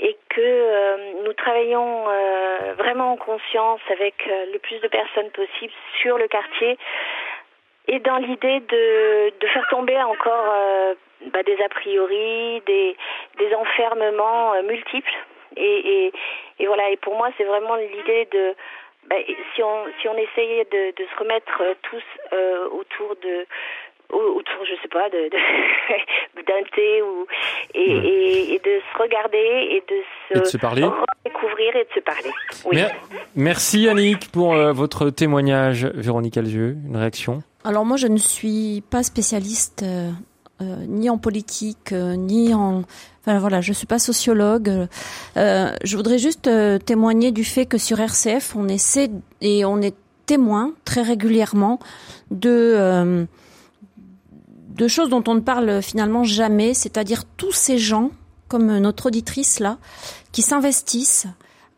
et 0.00 0.16
que 0.28 0.40
euh, 0.40 1.22
nous 1.24 1.32
travaillons 1.34 2.08
euh, 2.08 2.74
vraiment 2.76 3.12
en 3.12 3.16
conscience 3.16 3.80
avec 3.90 4.14
euh, 4.26 4.46
le 4.52 4.58
plus 4.58 4.80
de 4.80 4.88
personnes 4.88 5.30
possible 5.30 5.72
sur 6.00 6.18
le 6.18 6.26
quartier 6.26 6.76
et 7.86 8.00
dans 8.00 8.16
l'idée 8.16 8.60
de, 8.60 9.32
de 9.38 9.46
faire 9.48 9.66
tomber 9.68 9.96
encore 10.02 10.52
euh, 10.52 10.94
bah, 11.26 11.42
des 11.42 11.60
a 11.62 11.68
priori, 11.68 12.62
des, 12.66 12.96
des 13.38 13.54
enfermements 13.54 14.54
euh, 14.54 14.62
multiples. 14.62 15.14
Et, 15.56 16.06
et, 16.06 16.12
et 16.58 16.66
voilà, 16.66 16.90
et 16.90 16.96
pour 16.96 17.14
moi, 17.14 17.28
c'est 17.36 17.44
vraiment 17.44 17.76
l'idée 17.76 18.26
de, 18.32 18.54
bah, 19.04 19.16
si, 19.54 19.62
on, 19.62 19.84
si 20.00 20.08
on 20.08 20.16
essayait 20.16 20.64
de, 20.64 20.92
de 20.96 21.06
se 21.08 21.18
remettre 21.18 21.62
tous 21.82 22.02
autour 22.72 23.14
de 23.22 23.46
autour, 24.10 24.64
je 24.64 24.74
sais 24.82 24.88
pas, 24.88 25.08
de, 25.10 25.28
de- 25.30 26.42
d'un 26.46 26.62
thé 26.74 27.02
ou 27.02 27.26
et, 27.74 27.94
Ouais. 27.94 28.06
et, 28.06 28.54
et 28.54 28.58
de 28.58 28.80
se 28.92 29.02
regarder 29.02 29.38
et 29.38 29.82
de 29.88 29.96
se, 30.28 30.38
Et 30.38 30.40
de 30.40 30.44
se 30.46 30.56
parler. 30.56 30.82
redécouvrir 30.84 31.76
et 31.76 31.84
de 31.84 31.88
se 31.94 32.00
parler. 32.00 32.30
Oui. 32.66 32.76
Mer- 32.76 32.94
Merci 33.34 33.88
Annick 33.88 34.30
pour 34.30 34.54
euh, 34.54 34.72
votre 34.72 35.10
témoignage. 35.10 35.86
Véronique 35.94 36.36
Alzieux, 36.36 36.76
une 36.86 36.96
réaction? 36.96 37.42
Alors 37.64 37.84
moi, 37.84 37.96
je 37.96 38.06
ne 38.06 38.18
suis 38.18 38.82
pas 38.90 39.02
spécialiste 39.02 39.82
euh, 39.82 40.10
euh, 40.60 40.76
ni 40.86 41.08
en 41.10 41.18
politique, 41.18 41.92
euh, 41.92 42.14
ni 42.14 42.54
en... 42.54 42.82
Enfin 43.26 43.38
voilà, 43.38 43.60
je 43.62 43.72
suis 43.72 43.86
pas 43.86 43.98
sociologue. 43.98 44.68
Euh, 45.38 45.66
je 45.82 45.96
voudrais 45.96 46.18
juste 46.18 46.46
euh, 46.46 46.78
témoigner 46.78 47.32
du 47.32 47.42
fait 47.44 47.64
que 47.64 47.78
sur 47.78 47.98
RCF, 47.98 48.54
on 48.54 48.68
essaie 48.68 49.08
et 49.40 49.64
on 49.64 49.80
est 49.80 49.94
témoin 50.26 50.72
très 50.84 51.00
régulièrement 51.02 51.78
de 52.30 52.50
euh, 52.50 53.24
de 54.74 54.88
choses 54.88 55.08
dont 55.08 55.24
on 55.26 55.34
ne 55.34 55.40
parle 55.40 55.82
finalement 55.82 56.24
jamais, 56.24 56.74
c'est-à-dire 56.74 57.24
tous 57.36 57.52
ces 57.52 57.78
gens, 57.78 58.10
comme 58.48 58.78
notre 58.78 59.06
auditrice 59.06 59.60
là, 59.60 59.78
qui 60.32 60.42
s'investissent 60.42 61.26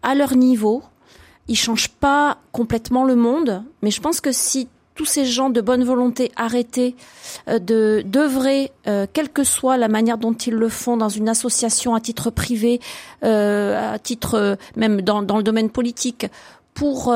à 0.02 0.14
leur 0.14 0.34
niveau. 0.34 0.82
Ils 1.48 1.56
changent 1.56 1.90
pas 1.90 2.38
complètement 2.52 3.04
le 3.04 3.14
monde, 3.14 3.62
mais 3.82 3.90
je 3.90 4.00
pense 4.00 4.20
que 4.20 4.32
si 4.32 4.68
tous 4.96 5.04
ces 5.04 5.26
gens 5.26 5.50
de 5.50 5.60
bonne 5.60 5.84
volonté 5.84 6.32
arrêtaient 6.36 6.94
euh, 7.48 7.58
de 7.58 8.02
d'œuvrer, 8.04 8.72
euh, 8.88 9.06
quelle 9.12 9.28
que 9.28 9.44
soit 9.44 9.76
la 9.76 9.88
manière 9.88 10.18
dont 10.18 10.32
ils 10.32 10.54
le 10.54 10.68
font, 10.68 10.96
dans 10.96 11.10
une 11.10 11.28
association 11.28 11.94
à 11.94 12.00
titre 12.00 12.30
privé, 12.30 12.80
euh, 13.22 13.94
à 13.94 13.98
titre 13.98 14.56
même 14.74 15.02
dans, 15.02 15.22
dans 15.22 15.36
le 15.36 15.42
domaine 15.42 15.70
politique, 15.70 16.26
pour 16.74 17.14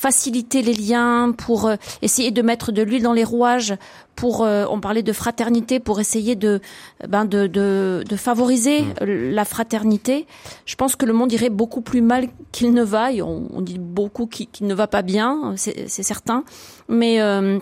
faciliter 0.00 0.62
les 0.62 0.74
liens, 0.74 1.32
pour 1.36 1.66
euh, 1.66 1.76
essayer 2.00 2.30
de 2.30 2.42
mettre 2.42 2.72
de 2.72 2.82
l'huile 2.82 3.02
dans 3.02 3.12
les 3.12 3.24
rouages, 3.24 3.74
pour 4.16 4.44
euh, 4.44 4.64
on 4.70 4.80
parlait 4.80 5.02
de 5.02 5.12
fraternité, 5.12 5.78
pour 5.78 6.00
essayer 6.00 6.36
de 6.36 6.60
ben 7.06 7.24
de 7.26 7.46
de, 7.46 8.02
de 8.08 8.16
favoriser 8.16 8.84
euh, 9.02 9.32
la 9.32 9.44
fraternité. 9.44 10.26
Je 10.64 10.76
pense 10.76 10.96
que 10.96 11.06
le 11.06 11.12
monde 11.12 11.32
irait 11.32 11.50
beaucoup 11.50 11.82
plus 11.82 12.00
mal 12.00 12.28
qu'il 12.50 12.72
ne 12.72 12.82
va. 12.82 13.12
Et 13.12 13.20
on, 13.20 13.48
on 13.52 13.60
dit 13.60 13.78
beaucoup 13.78 14.26
qu'il 14.26 14.48
qu'il 14.48 14.66
ne 14.66 14.74
va 14.74 14.86
pas 14.86 15.02
bien, 15.02 15.54
c'est 15.56 15.88
c'est 15.88 16.02
certain, 16.02 16.44
mais 16.88 17.20
euh, 17.20 17.58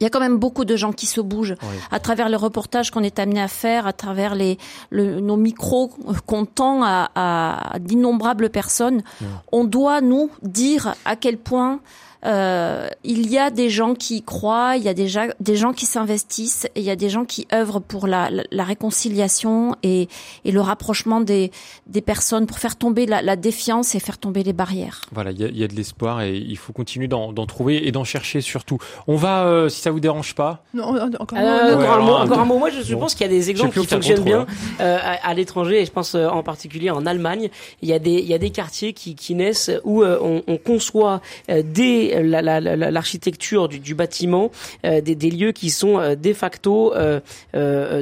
il 0.00 0.04
y 0.04 0.06
a 0.06 0.10
quand 0.10 0.20
même 0.20 0.38
beaucoup 0.38 0.64
de 0.64 0.76
gens 0.76 0.92
qui 0.92 1.06
se 1.06 1.20
bougent 1.20 1.54
à 1.90 2.00
travers 2.00 2.28
les 2.28 2.36
reportages 2.36 2.90
qu'on 2.90 3.02
est 3.02 3.18
amené 3.18 3.40
à 3.40 3.48
faire, 3.48 3.86
à 3.86 3.92
travers 3.92 4.34
les 4.34 4.58
nos 4.92 5.36
micros 5.36 5.90
qu'on 6.26 6.44
tend 6.44 6.82
à, 6.82 7.10
à 7.14 7.78
d'innombrables 7.78 8.50
personnes. 8.50 9.02
On 9.52 9.64
doit 9.64 10.00
nous 10.00 10.30
dire 10.42 10.94
à 11.04 11.16
quel 11.16 11.38
point 11.38 11.80
euh, 12.26 12.88
il 13.04 13.30
y 13.30 13.38
a 13.38 13.50
des 13.50 13.70
gens 13.70 13.94
qui 13.94 14.16
y 14.16 14.22
croient, 14.22 14.76
il 14.76 14.82
y 14.82 14.88
a 14.88 14.94
déjà 14.94 15.26
des 15.38 15.54
gens 15.54 15.72
qui 15.72 15.86
s'investissent, 15.86 16.66
il 16.74 16.82
y 16.82 16.90
a 16.90 16.96
des 16.96 17.08
gens 17.08 17.24
qui 17.24 17.46
œuvrent 17.52 17.80
pour 17.80 18.08
la, 18.08 18.30
la, 18.50 18.64
réconciliation 18.64 19.76
et, 19.84 20.08
et, 20.44 20.50
le 20.50 20.60
rapprochement 20.60 21.20
des, 21.20 21.52
des 21.86 22.00
personnes 22.00 22.46
pour 22.46 22.58
faire 22.58 22.76
tomber 22.76 23.06
la, 23.06 23.22
la, 23.22 23.36
défiance 23.36 23.94
et 23.94 24.00
faire 24.00 24.18
tomber 24.18 24.42
les 24.42 24.52
barrières. 24.52 25.02
Voilà, 25.12 25.30
il 25.30 25.40
y 25.40 25.44
a, 25.44 25.48
il 25.48 25.56
y 25.56 25.62
a 25.62 25.68
de 25.68 25.74
l'espoir 25.74 26.22
et 26.22 26.36
il 26.36 26.56
faut 26.56 26.72
continuer 26.72 27.06
d'en 27.06 27.32
trouver 27.46 27.86
et 27.86 27.92
d'en 27.92 28.02
chercher 28.02 28.40
surtout. 28.40 28.78
On 29.06 29.14
va, 29.16 29.44
euh, 29.44 29.68
si 29.68 29.80
ça 29.80 29.92
vous 29.92 30.00
dérange 30.00 30.34
pas. 30.34 30.64
Non, 30.74 30.96
encore, 31.20 31.38
euh, 31.38 31.74
encore, 31.74 31.92
un, 31.92 32.00
mot, 32.00 32.12
encore 32.12 32.40
un 32.40 32.44
mot. 32.44 32.58
Moi, 32.58 32.70
je, 32.70 32.82
je 32.82 32.94
pense 32.96 33.14
qu'il 33.14 33.24
y 33.26 33.30
a 33.30 33.32
des 33.32 33.50
exemples 33.50 33.78
qui 33.78 33.86
fonctionnent 33.86 34.24
bien 34.24 34.46
euh, 34.80 34.98
à, 35.00 35.28
à 35.28 35.34
l'étranger 35.34 35.80
et 35.80 35.86
je 35.86 35.92
pense 35.92 36.16
en 36.16 36.42
particulier 36.42 36.90
en 36.90 37.06
Allemagne. 37.06 37.50
Il 37.82 37.88
y 37.88 37.92
a 37.92 38.00
des, 38.00 38.14
il 38.14 38.26
y 38.26 38.34
a 38.34 38.38
des 38.38 38.50
quartiers 38.50 38.94
qui, 38.94 39.14
qui 39.14 39.34
naissent 39.36 39.70
où 39.84 40.02
on, 40.02 40.42
on 40.46 40.56
conçoit 40.56 41.20
des 41.48 42.15
l'architecture 42.22 43.62
la, 43.62 43.66
la, 43.66 43.68
du, 43.68 43.80
du, 43.80 43.94
bâtiment, 43.94 44.50
euh, 44.84 45.00
des, 45.00 45.14
des, 45.14 45.30
lieux 45.30 45.52
qui 45.52 45.70
sont 45.70 45.98
euh, 45.98 46.14
de 46.14 46.32
facto 46.32 46.94
euh, 46.94 47.20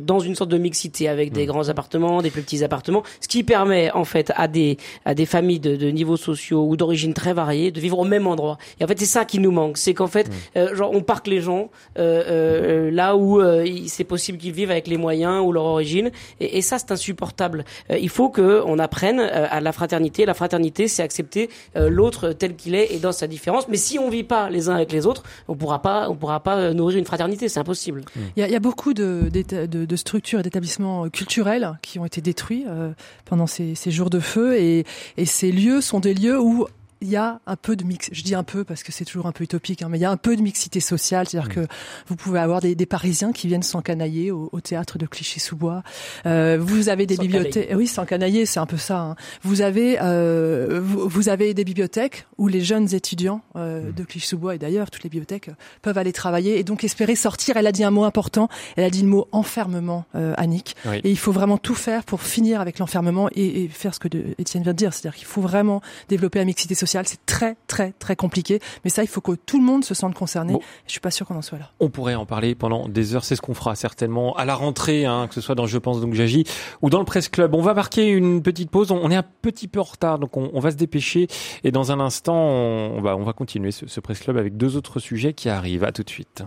dans 0.00 0.20
une 0.20 0.34
sorte 0.34 0.50
de 0.50 0.58
mixité 0.58 1.08
avec 1.08 1.32
des 1.32 1.44
mmh. 1.44 1.46
grands 1.46 1.68
appartements, 1.68 2.22
des 2.22 2.30
plus 2.30 2.42
petits 2.42 2.64
appartements, 2.64 3.02
ce 3.20 3.28
qui 3.28 3.42
permet 3.42 3.90
en 3.92 4.04
fait 4.04 4.32
à 4.36 4.48
des 4.48 4.76
à 5.04 5.14
des 5.14 5.26
familles 5.26 5.60
de, 5.60 5.76
de 5.76 5.88
niveaux 5.88 6.16
sociaux 6.16 6.66
ou 6.66 6.76
d'origine 6.76 7.14
très 7.14 7.32
variées 7.32 7.70
de 7.70 7.80
vivre 7.80 7.98
au 7.98 8.04
même 8.04 8.26
endroit. 8.26 8.58
Et 8.80 8.84
en 8.84 8.86
fait, 8.86 8.98
c'est 8.98 9.06
ça 9.06 9.24
qui 9.24 9.38
nous 9.38 9.50
manque, 9.50 9.78
c'est 9.78 9.94
qu'en 9.94 10.06
fait, 10.06 10.28
mmh. 10.28 10.74
genre 10.74 10.92
on 10.92 11.02
parque 11.02 11.26
les 11.26 11.40
gens 11.40 11.70
là 11.96 13.16
où 13.16 13.40
c'est 13.86 14.04
possible 14.04 14.38
qu'ils 14.38 14.52
vivent 14.52 14.70
avec 14.70 14.86
les 14.86 14.96
moyens 14.96 15.42
ou 15.44 15.52
leur 15.52 15.64
origine, 15.64 16.10
et, 16.40 16.58
et 16.58 16.62
ça 16.62 16.78
c'est 16.78 16.92
insupportable. 16.92 17.64
il 17.90 18.08
faut 18.08 18.28
que 18.28 18.62
on 18.66 18.78
apprenne 18.78 19.20
à 19.20 19.60
la 19.60 19.72
fraternité. 19.72 20.26
La 20.26 20.34
fraternité, 20.34 20.88
c'est 20.88 21.02
accepter 21.02 21.50
l'autre 21.74 22.32
tel 22.32 22.56
qu'il 22.56 22.74
est 22.74 22.92
et 22.94 22.98
dans 22.98 23.12
sa 23.12 23.26
différence. 23.26 23.68
Mais 23.68 23.76
si 23.76 23.93
on 23.98 24.04
on 24.04 24.10
vit 24.10 24.22
pas 24.22 24.50
les 24.50 24.68
uns 24.68 24.74
avec 24.74 24.92
les 24.92 25.06
autres, 25.06 25.22
on 25.48 25.56
pourra 25.56 25.80
pas, 25.80 26.08
on 26.10 26.14
pourra 26.14 26.40
pas 26.40 26.72
nourrir 26.72 26.98
une 26.98 27.04
fraternité, 27.04 27.48
c'est 27.48 27.60
impossible. 27.60 28.04
Il 28.36 28.46
y, 28.46 28.54
a, 28.54 28.60
beaucoup 28.60 28.92
de, 28.92 29.30
de, 29.32 29.66
de 29.66 29.96
structures 29.96 30.40
et 30.40 30.42
d'établissements 30.42 31.08
culturels 31.08 31.78
qui 31.82 31.98
ont 31.98 32.04
été 32.04 32.20
détruits 32.20 32.64
euh, 32.68 32.92
pendant 33.24 33.46
ces, 33.46 33.74
ces, 33.74 33.90
jours 33.90 34.10
de 34.10 34.20
feu, 34.20 34.56
et, 34.56 34.84
et 35.16 35.24
ces 35.24 35.50
lieux 35.50 35.80
sont 35.80 36.00
des 36.00 36.14
lieux 36.14 36.38
où 36.38 36.66
il 37.04 37.10
y 37.10 37.16
a 37.16 37.40
un 37.46 37.56
peu 37.56 37.76
de 37.76 37.84
mix. 37.84 38.08
Je 38.12 38.22
dis 38.22 38.34
un 38.34 38.42
peu 38.42 38.64
parce 38.64 38.82
que 38.82 38.90
c'est 38.90 39.04
toujours 39.04 39.26
un 39.26 39.32
peu 39.32 39.44
utopique, 39.44 39.82
hein, 39.82 39.88
mais 39.90 39.98
il 39.98 40.00
y 40.00 40.06
a 40.06 40.10
un 40.10 40.16
peu 40.16 40.36
de 40.36 40.42
mixité 40.42 40.80
sociale. 40.80 41.28
C'est-à-dire 41.28 41.50
mm. 41.50 41.54
que 41.54 41.66
vous 42.06 42.16
pouvez 42.16 42.40
avoir 42.40 42.60
des, 42.60 42.74
des 42.74 42.86
Parisiens 42.86 43.32
qui 43.32 43.46
viennent 43.46 43.62
s'encanailler 43.62 44.30
au, 44.30 44.48
au 44.52 44.60
théâtre 44.60 44.98
de 44.98 45.06
Clichy-sous-Bois. 45.06 45.82
Euh, 46.24 46.58
vous 46.60 46.88
avez 46.88 47.06
des 47.06 47.16
bibliothèques. 47.16 47.72
Oui, 47.74 47.86
s'encanailler, 47.86 48.46
c'est 48.46 48.60
un 48.60 48.66
peu 48.66 48.78
ça. 48.78 49.00
Hein. 49.00 49.16
Vous 49.42 49.60
avez 49.60 49.98
euh, 50.00 50.80
vous, 50.82 51.08
vous, 51.08 51.28
avez 51.28 51.52
des 51.52 51.64
bibliothèques 51.64 52.26
où 52.38 52.48
les 52.48 52.62
jeunes 52.62 52.94
étudiants 52.94 53.42
euh, 53.56 53.90
mm. 53.90 53.92
de 53.92 54.04
Clichy-sous-Bois 54.04 54.54
et 54.54 54.58
d'ailleurs 54.58 54.90
toutes 54.90 55.04
les 55.04 55.10
bibliothèques 55.10 55.50
peuvent 55.82 55.98
aller 55.98 56.12
travailler 56.12 56.58
et 56.58 56.64
donc 56.64 56.84
espérer 56.84 57.16
sortir. 57.16 57.58
Elle 57.58 57.66
a 57.66 57.72
dit 57.72 57.84
un 57.84 57.90
mot 57.90 58.04
important. 58.04 58.48
Elle 58.76 58.84
a 58.84 58.90
dit 58.90 59.02
le 59.02 59.08
mot 59.08 59.28
enfermement, 59.32 60.06
euh, 60.14 60.32
Annick. 60.38 60.74
Oui. 60.86 61.00
Et 61.04 61.10
il 61.10 61.18
faut 61.18 61.32
vraiment 61.32 61.58
tout 61.58 61.74
faire 61.74 62.04
pour 62.04 62.22
finir 62.22 62.60
avec 62.60 62.78
l'enfermement 62.78 63.28
et, 63.34 63.64
et, 63.64 63.68
faire 63.68 63.94
ce 63.94 64.00
que 64.00 64.08
Étienne 64.38 64.62
vient 64.62 64.72
de 64.72 64.78
dire. 64.78 64.94
C'est-à-dire 64.94 65.16
qu'il 65.16 65.26
faut 65.26 65.42
vraiment 65.42 65.82
développer 66.08 66.38
la 66.38 66.44
mixité 66.46 66.74
sociale 66.74 66.93
c'est 67.04 67.24
très, 67.26 67.56
très, 67.66 67.92
très 67.98 68.16
compliqué. 68.16 68.60
Mais 68.84 68.90
ça, 68.90 69.02
il 69.02 69.08
faut 69.08 69.20
que 69.20 69.32
tout 69.32 69.58
le 69.58 69.64
monde 69.64 69.84
se 69.84 69.94
sente 69.94 70.14
concerné. 70.14 70.52
Bon. 70.52 70.60
Je 70.86 70.92
suis 70.92 71.00
pas 71.00 71.10
sûr 71.10 71.26
qu'on 71.26 71.36
en 71.36 71.42
soit 71.42 71.58
là. 71.58 71.70
On 71.80 71.88
pourrait 71.88 72.14
en 72.14 72.26
parler 72.26 72.54
pendant 72.54 72.88
des 72.88 73.14
heures. 73.14 73.24
C'est 73.24 73.36
ce 73.36 73.42
qu'on 73.42 73.54
fera 73.54 73.74
certainement 73.74 74.34
à 74.36 74.44
la 74.44 74.54
rentrée, 74.54 75.06
hein, 75.06 75.26
que 75.28 75.34
ce 75.34 75.40
soit 75.40 75.54
dans 75.54 75.66
Je 75.66 75.78
pense 75.78 76.00
donc 76.00 76.14
j'agis 76.14 76.44
ou 76.82 76.90
dans 76.90 76.98
le 76.98 77.04
Presse 77.04 77.28
Club. 77.28 77.54
On 77.54 77.62
va 77.62 77.74
marquer 77.74 78.08
une 78.08 78.42
petite 78.42 78.70
pause. 78.70 78.90
On 78.90 79.10
est 79.10 79.16
un 79.16 79.24
petit 79.42 79.68
peu 79.68 79.80
en 79.80 79.84
retard, 79.84 80.18
donc 80.18 80.36
on, 80.36 80.50
on 80.52 80.60
va 80.60 80.70
se 80.70 80.76
dépêcher. 80.76 81.26
Et 81.64 81.72
dans 81.72 81.90
un 81.90 82.00
instant, 82.00 82.36
on, 82.36 83.00
va, 83.00 83.16
on 83.16 83.24
va 83.24 83.32
continuer 83.32 83.70
ce, 83.72 83.86
ce 83.86 84.00
Presse 84.00 84.20
Club 84.20 84.36
avec 84.36 84.56
deux 84.56 84.76
autres 84.76 85.00
sujets 85.00 85.32
qui 85.32 85.48
arrivent. 85.48 85.84
À 85.84 85.92
tout 85.92 86.02
de 86.02 86.10
suite. 86.10 86.44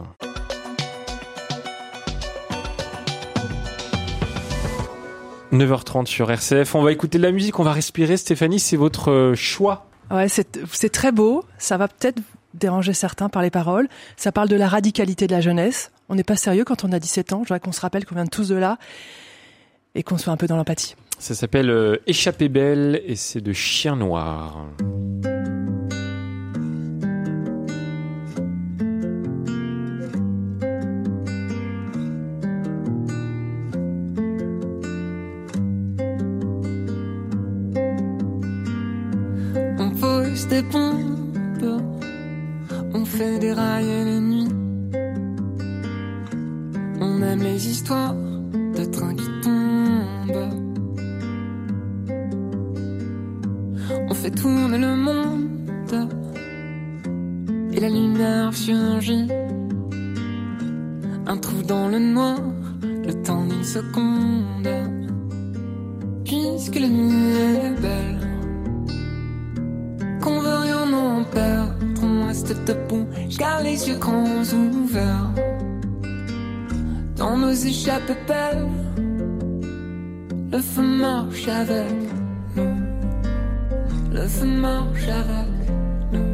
9h30 5.53 6.05
sur 6.05 6.29
RCF. 6.29 6.75
On 6.75 6.83
va 6.83 6.91
écouter 6.91 7.17
de 7.17 7.23
la 7.23 7.31
musique, 7.31 7.60
on 7.60 7.63
va 7.63 7.71
respirer. 7.71 8.17
Stéphanie, 8.17 8.60
c'est 8.60 8.77
votre 8.77 9.12
euh, 9.12 9.36
choix 9.36 9.87
Ouais, 10.12 10.28
c'est 10.30 10.89
très 10.89 11.12
beau. 11.12 11.43
Ça 11.58 11.78
va 11.78 11.88
peut-être 11.88 12.22
déranger 12.54 12.93
certains 12.93 13.30
par 13.30 13.41
les 13.41 13.50
paroles. 13.50 13.88
Ça 14.15 14.32
parle 14.32 14.50
de 14.50 14.56
la 14.56 14.67
radicalité 14.67 15.28
de 15.28 15.34
la 15.34 15.41
jeunesse. 15.41 15.91
On 16.10 16.15
n'est 16.15 16.24
pas 16.24 16.36
sérieux 16.36 16.63
quand 16.63 16.84
on 16.84 16.91
a 16.91 17.00
17 17.00 17.34
ans. 17.34 17.39
Je 17.43 17.50
voudrais 17.50 17.60
qu'on 17.60 17.72
se 17.72 17.82
rappelle 17.82 18.06
qu'on 18.06 18.15
vient 18.15 18.26
tous 18.26 18.50
de 18.50 18.56
là 18.56 18.78
et 19.96 20.04
qu'on 20.04 20.17
soit 20.17 20.34
un 20.34 20.38
peu 20.38 20.48
dans 20.48 20.58
l'empathie. 20.58 20.96
Ça 21.20 21.34
s'appelle 21.34 21.70
euh, 21.70 21.98
Échappée 22.06 22.50
belle 22.50 23.02
et 23.06 23.15
c'est 23.15 23.41
de 23.41 23.54
Chien 23.54 23.96
Noir. 23.96 24.65
Pompes, 40.45 41.65
on 42.93 43.06
fait 43.06 43.39
des 43.39 43.54
rails 43.54 43.86
les 43.86 44.19
nuits. 44.19 44.47
On 47.00 47.21
aime 47.21 47.41
les 47.41 47.67
histoires 47.67 48.13
de 48.13 48.86
trains 48.86 49.15
qui 49.15 49.30
tombent. 49.41 50.54
On 54.10 54.13
fait 54.13 54.32
tourner 54.32 54.78
le 54.78 54.95
monde 54.95 56.10
et 57.73 57.80
la 57.80 57.89
lumière 57.89 58.54
surgit. 58.54 59.28
Un 61.26 61.38
trou 61.38 61.62
dans 61.63 61.89
le 61.89 62.00
noir, 62.00 62.39
le 62.84 63.13
temps 63.23 63.45
d'une 63.45 63.63
seconde. 63.63 64.69
Puisque 66.23 66.80
la 66.80 66.89
nuit 66.89 67.36
est 67.65 67.82
belle 67.82 68.16
reste 72.38 72.67
debout, 72.67 73.08
je 73.30 73.38
garde 73.38 73.63
les 73.63 73.88
yeux 73.88 73.97
grands 73.97 74.43
ouverts. 74.54 75.32
Dans 77.15 77.36
nos 77.36 77.52
échappes 77.52 78.12
belles, 78.28 78.67
le 80.52 80.60
feu 80.60 80.84
marche 80.84 81.47
avec 81.47 81.91
nous. 82.56 82.76
Le 84.12 84.28
feu 84.28 84.45
marche 84.45 85.08
avec 85.08 85.50
nous. 86.12 86.30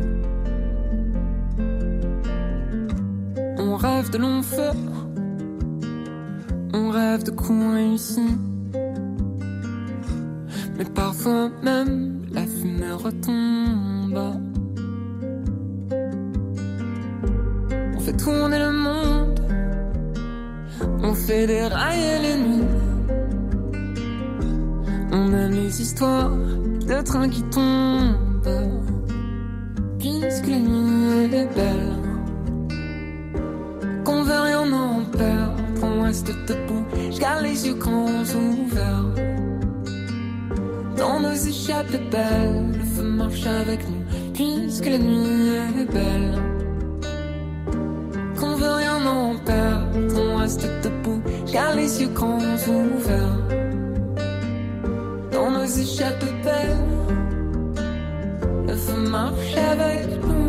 On 3.60 3.78
rêve 3.78 4.10
de 4.10 4.18
longs 4.18 4.42
feux, 4.42 4.78
on 6.74 6.89
rêve 6.89 7.24
de 7.24 7.32
coups 7.32 7.74
réussis. 7.76 8.38
Mais 10.78 10.86
parfois 10.86 11.50
même 11.62 12.24
la 12.34 12.46
fumée 12.46 12.92
retombe. 12.92 14.53
Fait 18.04 18.18
tourner 18.18 18.60
le 18.60 18.72
monde, 18.72 19.39
on 21.02 21.13
fait 21.13 21.46
rails 21.68 22.22
les 22.22 22.36
nuits. 22.36 22.68
On 25.13 25.32
aime 25.32 25.52
les 25.52 25.82
histoires 25.82 26.32
de 26.32 27.02
trains 27.02 27.30
qui 27.30 27.44
tombent, 27.44 28.46
puisque 30.00 30.48
la 30.48 30.60
nuit 30.60 31.34
est 31.34 31.56
belle. 31.56 31.94
Qu'on 34.04 34.24
veut 34.24 34.42
rien 34.50 34.74
en 34.74 35.06
perdre, 35.06 35.56
on 35.82 36.02
reste 36.02 36.28
debout, 36.48 36.86
je 37.10 37.20
garde 37.20 37.44
les 37.44 37.68
yeux 37.68 37.76
grands 37.76 38.26
ouverts. 38.36 39.13
Dans 40.98 41.20
nos 41.22 41.34
échappes 41.34 41.96
belles, 42.12 42.72
le 42.80 42.84
feu 42.84 43.04
marche 43.04 43.46
avec 43.46 43.80
nous, 43.88 44.04
puisque 44.34 44.88
la 44.88 44.98
nuit 44.98 45.56
est 45.80 45.94
belle. 45.94 46.53
En 49.06 49.36
perdre, 49.46 50.18
on 50.18 50.38
reste 50.38 50.66
debout, 50.82 51.22
car 51.52 51.76
les 51.76 52.02
yeux 52.02 52.08
grands 52.10 52.38
ouverts. 52.38 53.38
Dans 55.32 55.52
nos 55.52 55.66
échappes 55.66 56.24
belles, 56.44 56.78
le 58.68 58.76
feu 58.76 59.10
marche 59.10 59.58
avec 59.72 60.08
nous. 60.22 60.44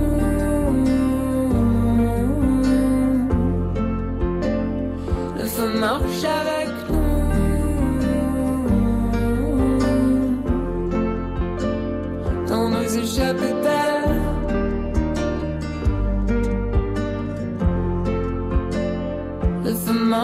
Le 5.38 5.44
feu 5.46 5.78
marche 5.80 6.24
avec 6.24 6.68
nous. 6.90 7.14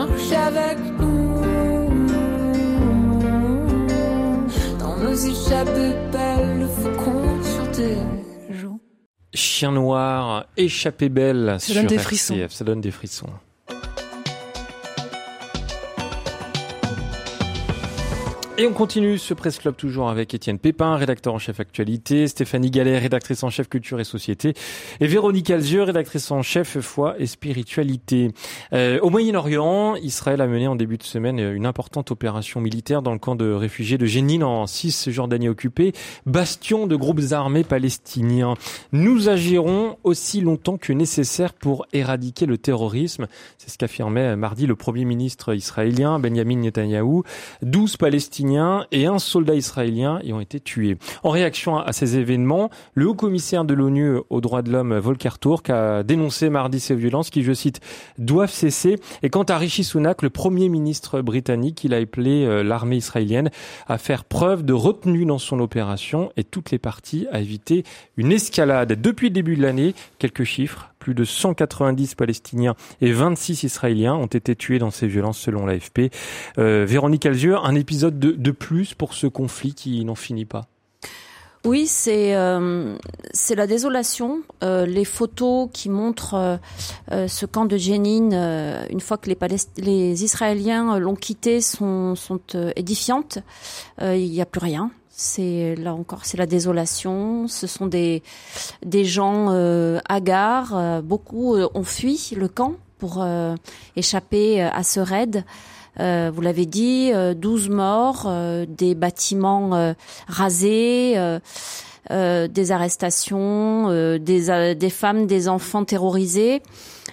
Marche 0.07 0.33
avec 0.33 0.79
nous. 0.99 1.41
Dans 4.79 4.97
nos 4.97 5.15
échappées 5.15 5.95
belles, 6.13 6.61
le 6.61 6.67
faucon 6.67 7.43
sur 7.43 7.71
tes 7.73 7.97
joues. 8.55 8.81
Chien 9.35 9.73
noir, 9.73 10.47
échappée 10.57 11.09
belle 11.09 11.57
Ça 11.59 11.67
sur 11.67 11.75
donne 11.75 11.87
des 11.87 11.95
RCF. 11.97 12.07
frissons. 12.07 12.47
Ça 12.49 12.65
donne 12.65 12.81
des 12.81 12.91
frissons. 12.91 13.29
Et 18.61 18.67
on 18.67 18.75
continue 18.75 19.17
ce 19.17 19.33
Presse 19.33 19.59
Club 19.59 19.75
toujours 19.75 20.11
avec 20.11 20.35
Étienne 20.35 20.59
Pépin, 20.59 20.95
rédacteur 20.97 21.33
en 21.33 21.39
chef 21.39 21.61
actualité, 21.61 22.29
Stéphanie 22.29 22.71
Gallet, 22.71 22.99
rédactrice 22.99 23.43
en 23.43 23.49
chef 23.49 23.71
culture 23.71 24.01
et 24.01 24.05
société, 24.05 24.53
et 25.01 25.07
Véronique 25.07 25.49
Alzieux, 25.49 25.83
rédactrice 25.83 26.31
en 26.31 26.43
chef 26.43 26.79
foi 26.81 27.15
et 27.19 27.25
spiritualité. 27.25 28.33
Euh, 28.75 29.01
au 29.01 29.09
Moyen-Orient, 29.09 29.97
Israël 29.97 30.43
a 30.43 30.47
mené 30.47 30.69
en 30.69 30.77
début 30.77 30.99
de 30.99 31.05
semaine 31.05 31.39
une 31.39 31.65
importante 31.65 32.11
opération 32.11 32.61
militaire 32.61 33.01
dans 33.01 33.15
le 33.15 33.19
camp 33.19 33.35
de 33.35 33.51
réfugiés 33.51 33.97
de 33.97 34.05
Jénine 34.05 34.45
en 34.45 34.67
Cisjordanie 34.67 35.49
occupée, 35.49 35.95
bastion 36.27 36.87
de 36.87 36.97
groupes 36.97 37.33
armés 37.33 37.65
palestiniens. 37.65 38.57
Nous 38.93 39.31
agirons 39.31 39.97
aussi 40.05 40.43
longtemps 40.43 40.77
que 40.77 40.93
nécessaire 40.93 41.55
pour 41.55 41.87
éradiquer 41.95 42.45
le 42.45 42.59
terrorisme. 42.59 43.27
C'est 43.57 43.71
ce 43.71 43.79
qu'affirmait 43.79 44.37
mardi 44.37 44.67
le 44.67 44.77
premier 44.77 45.07
ministre 45.07 45.55
israélien 45.55 46.19
Benjamin 46.19 46.57
Netanyahou. 46.57 47.23
12 47.63 47.97
Palestiniens 47.97 48.50
et 48.91 49.07
un 49.07 49.19
soldat 49.19 49.55
israélien 49.55 50.21
y 50.25 50.33
ont 50.33 50.41
été 50.41 50.61
tués. 50.61 50.97
En 51.23 51.31
réaction 51.31 51.79
à 51.79 51.93
ces 51.93 52.17
événements, 52.17 52.71
le 52.95 53.09
haut 53.09 53.15
commissaire 53.15 53.65
de 53.65 53.75
l'ONU 53.75 54.17
aux 54.29 54.41
droits 54.41 54.63
de 54.63 54.73
l'homme 54.73 54.97
Volker 54.99 55.39
Turk 55.41 55.71
a 55.71 56.03
dénoncé 56.03 56.51
mardi 56.51 56.81
ces 56.81 56.95
violences 56.95 57.31
qui, 57.31 57.43
je 57.43 57.53
cite, 57.53 57.81
doivent 58.19 58.53
cesser. 58.53 58.97
Et 59.23 59.31
quant 59.31 59.45
à 59.45 59.57
Rishi 59.57 59.85
Sunak, 59.85 60.23
le 60.23 60.31
premier 60.31 60.69
ministre 60.69 61.21
britannique, 61.21 61.85
il 61.85 61.95
a 61.95 61.99
appelé 61.99 62.45
euh, 62.45 62.63
l'armée 62.63 62.97
israélienne 62.97 63.51
à 63.87 63.99
faire 63.99 64.25
preuve 64.25 64.65
de 64.65 64.73
retenue 64.73 65.27
dans 65.27 65.39
son 65.39 65.61
opération 65.61 66.33
et 66.37 66.45
toutes 66.45 66.71
les 66.71 66.79
parties 66.79 67.27
à 67.31 67.41
éviter 67.41 67.85
une 68.17 68.33
escalade. 68.33 69.01
Depuis 69.01 69.29
le 69.29 69.35
début 69.35 69.57
de 69.57 69.63
l'année, 69.63 69.95
quelques 70.19 70.45
chiffres. 70.45 70.90
Plus 71.01 71.15
de 71.15 71.25
190 71.25 72.15
Palestiniens 72.15 72.77
et 73.01 73.11
26 73.11 73.65
Israéliens 73.65 74.15
ont 74.15 74.27
été 74.27 74.55
tués 74.55 74.79
dans 74.79 74.91
ces 74.91 75.07
violences 75.07 75.39
selon 75.39 75.65
l'AFP. 75.65 76.13
Euh, 76.59 76.85
Véronique 76.87 77.25
Alzieux, 77.25 77.57
un 77.57 77.75
épisode 77.75 78.19
de, 78.19 78.51
plus 78.51 78.93
pour 78.93 79.15
ce 79.15 79.27
conflit 79.27 79.75
qui 79.75 80.05
n'en 80.05 80.15
finit 80.15 80.45
pas. 80.45 80.67
Oui, 81.65 81.87
c'est 81.87 82.35
euh, 82.37 82.97
la 83.57 83.67
désolation. 83.67 84.43
Euh, 84.63 84.85
les 84.85 85.07
photos 85.07 85.71
qui 85.73 85.89
montrent 85.89 86.59
ce 87.11 87.47
camp 87.47 87.65
de 87.65 87.79
Jenin, 87.79 88.87
une 88.91 89.01
fois 89.01 89.17
que 89.17 89.31
les, 89.31 90.25
Israéliens 90.25 90.99
l'ont 90.99 91.17
quitté, 91.17 91.63
sont, 91.63 92.15
sont 92.15 92.41
édifiantes. 92.77 93.39
Il 94.03 94.31
n'y 94.31 94.43
a 94.43 94.47
plus 94.47 94.61
rien. 94.61 94.91
C'est 95.23 95.75
là 95.75 95.93
encore, 95.93 96.25
c'est 96.25 96.39
la 96.39 96.47
désolation. 96.47 97.47
Ce 97.47 97.67
sont 97.67 97.85
des 97.85 98.23
des 98.83 99.05
gens 99.05 99.49
euh, 99.51 100.01
hagards. 100.09 100.75
Euh, 100.75 101.03
beaucoup 101.03 101.57
euh, 101.57 101.69
ont 101.75 101.85
fui 101.85 102.33
le 102.35 102.49
camp 102.49 102.77
pour 102.97 103.19
euh, 103.21 103.55
échapper 103.97 104.63
à 104.63 104.83
ce 104.83 104.99
raid. 104.99 105.45
Vous 105.99 106.41
l'avez 106.41 106.65
dit, 106.65 107.11
euh, 107.13 107.35
12 107.35 107.69
morts, 107.69 108.33
des 108.67 108.95
bâtiments 108.95 109.95
rasés, 110.27 111.39
des 112.09 112.73
arrestations, 112.73 113.89
euh, 113.91 114.19
des, 114.19 114.51
euh, 114.51 114.75
des 114.75 114.91
femmes, 114.91 115.27
des 115.27 115.49
enfants 115.49 115.85
terrorisés. 115.85 116.63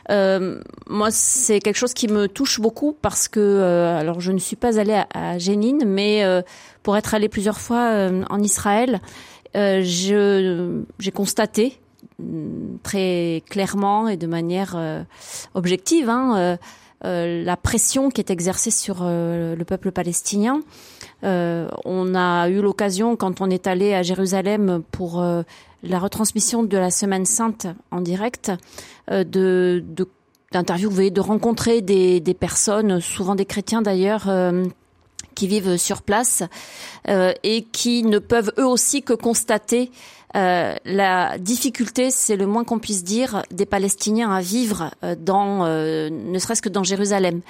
Euh, 0.09 0.61
moi, 0.87 1.09
c'est 1.11 1.59
quelque 1.59 1.75
chose 1.75 1.93
qui 1.93 2.07
me 2.07 2.27
touche 2.27 2.59
beaucoup 2.59 2.95
parce 3.01 3.27
que, 3.27 3.39
euh, 3.39 3.99
alors, 3.99 4.21
je 4.21 4.31
ne 4.31 4.39
suis 4.39 4.55
pas 4.55 4.79
allée 4.79 4.93
à, 4.93 5.07
à 5.13 5.37
Jénine, 5.37 5.83
mais 5.85 6.23
euh, 6.23 6.41
pour 6.83 6.95
être 6.97 7.13
allée 7.13 7.29
plusieurs 7.29 7.59
fois 7.59 7.91
euh, 7.91 8.23
en 8.29 8.41
Israël, 8.41 9.01
euh, 9.55 9.81
j'ai 9.83 11.11
constaté 11.11 11.79
mm, 12.19 12.77
très 12.83 13.43
clairement 13.49 14.07
et 14.07 14.17
de 14.17 14.27
manière 14.27 14.75
euh, 14.77 15.03
objective 15.53 16.09
hein, 16.09 16.37
euh, 16.37 16.57
euh, 17.05 17.43
la 17.43 17.57
pression 17.57 18.09
qui 18.09 18.21
est 18.21 18.31
exercée 18.31 18.71
sur 18.71 18.99
euh, 19.01 19.55
le 19.55 19.65
peuple 19.65 19.91
palestinien. 19.91 20.61
Euh, 21.23 21.67
on 21.85 22.15
a 22.15 22.49
eu 22.49 22.61
l'occasion, 22.61 23.15
quand 23.15 23.41
on 23.41 23.49
est 23.49 23.67
allé 23.67 23.93
à 23.93 24.03
Jérusalem 24.03 24.83
pour 24.91 25.21
euh, 25.21 25.43
la 25.83 25.99
retransmission 25.99 26.63
de 26.63 26.77
la 26.77 26.91
Semaine 26.91 27.25
Sainte 27.25 27.67
en 27.91 28.01
direct, 28.01 28.51
euh, 29.11 29.23
de, 29.23 29.83
de 29.87 30.07
d'interviewer, 30.53 31.11
de 31.11 31.19
rencontrer 31.19 31.81
des, 31.81 32.21
des 32.21 32.33
personnes, 32.33 33.01
souvent 33.01 33.35
des 33.35 33.45
chrétiens 33.45 33.81
d'ailleurs, 33.81 34.29
euh, 34.29 34.63
qui 35.35 35.47
vivent 35.47 35.77
sur 35.77 36.01
place 36.01 36.43
euh, 37.09 37.33
et 37.43 37.63
qui 37.63 38.03
ne 38.03 38.17
peuvent 38.17 38.51
eux 38.57 38.65
aussi 38.65 39.03
que 39.03 39.13
constater 39.13 39.91
euh, 40.35 40.75
la 40.85 41.37
difficulté, 41.37 42.11
c'est 42.11 42.35
le 42.35 42.45
moins 42.47 42.63
qu'on 42.63 42.79
puisse 42.79 43.03
dire, 43.03 43.43
des 43.51 43.65
Palestiniens 43.65 44.31
à 44.31 44.41
vivre 44.41 44.91
euh, 45.03 45.15
dans, 45.17 45.65
euh, 45.65 46.09
ne 46.09 46.37
serait-ce 46.37 46.61
que 46.61 46.69
dans 46.69 46.83
Jérusalem. 46.83 47.41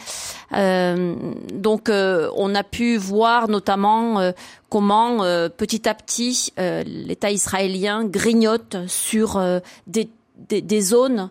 Donc, 0.52 1.90
on 1.90 2.56
a 2.56 2.64
pu 2.64 2.98
voir 2.98 3.50
notamment 3.50 4.32
comment, 4.70 5.18
petit 5.58 5.90
à 5.90 5.94
petit, 5.94 6.54
l'État 6.58 7.32
israélien 7.32 8.06
grignote 8.06 8.78
sur 8.88 9.42
des, 9.88 10.82
zones 10.82 11.30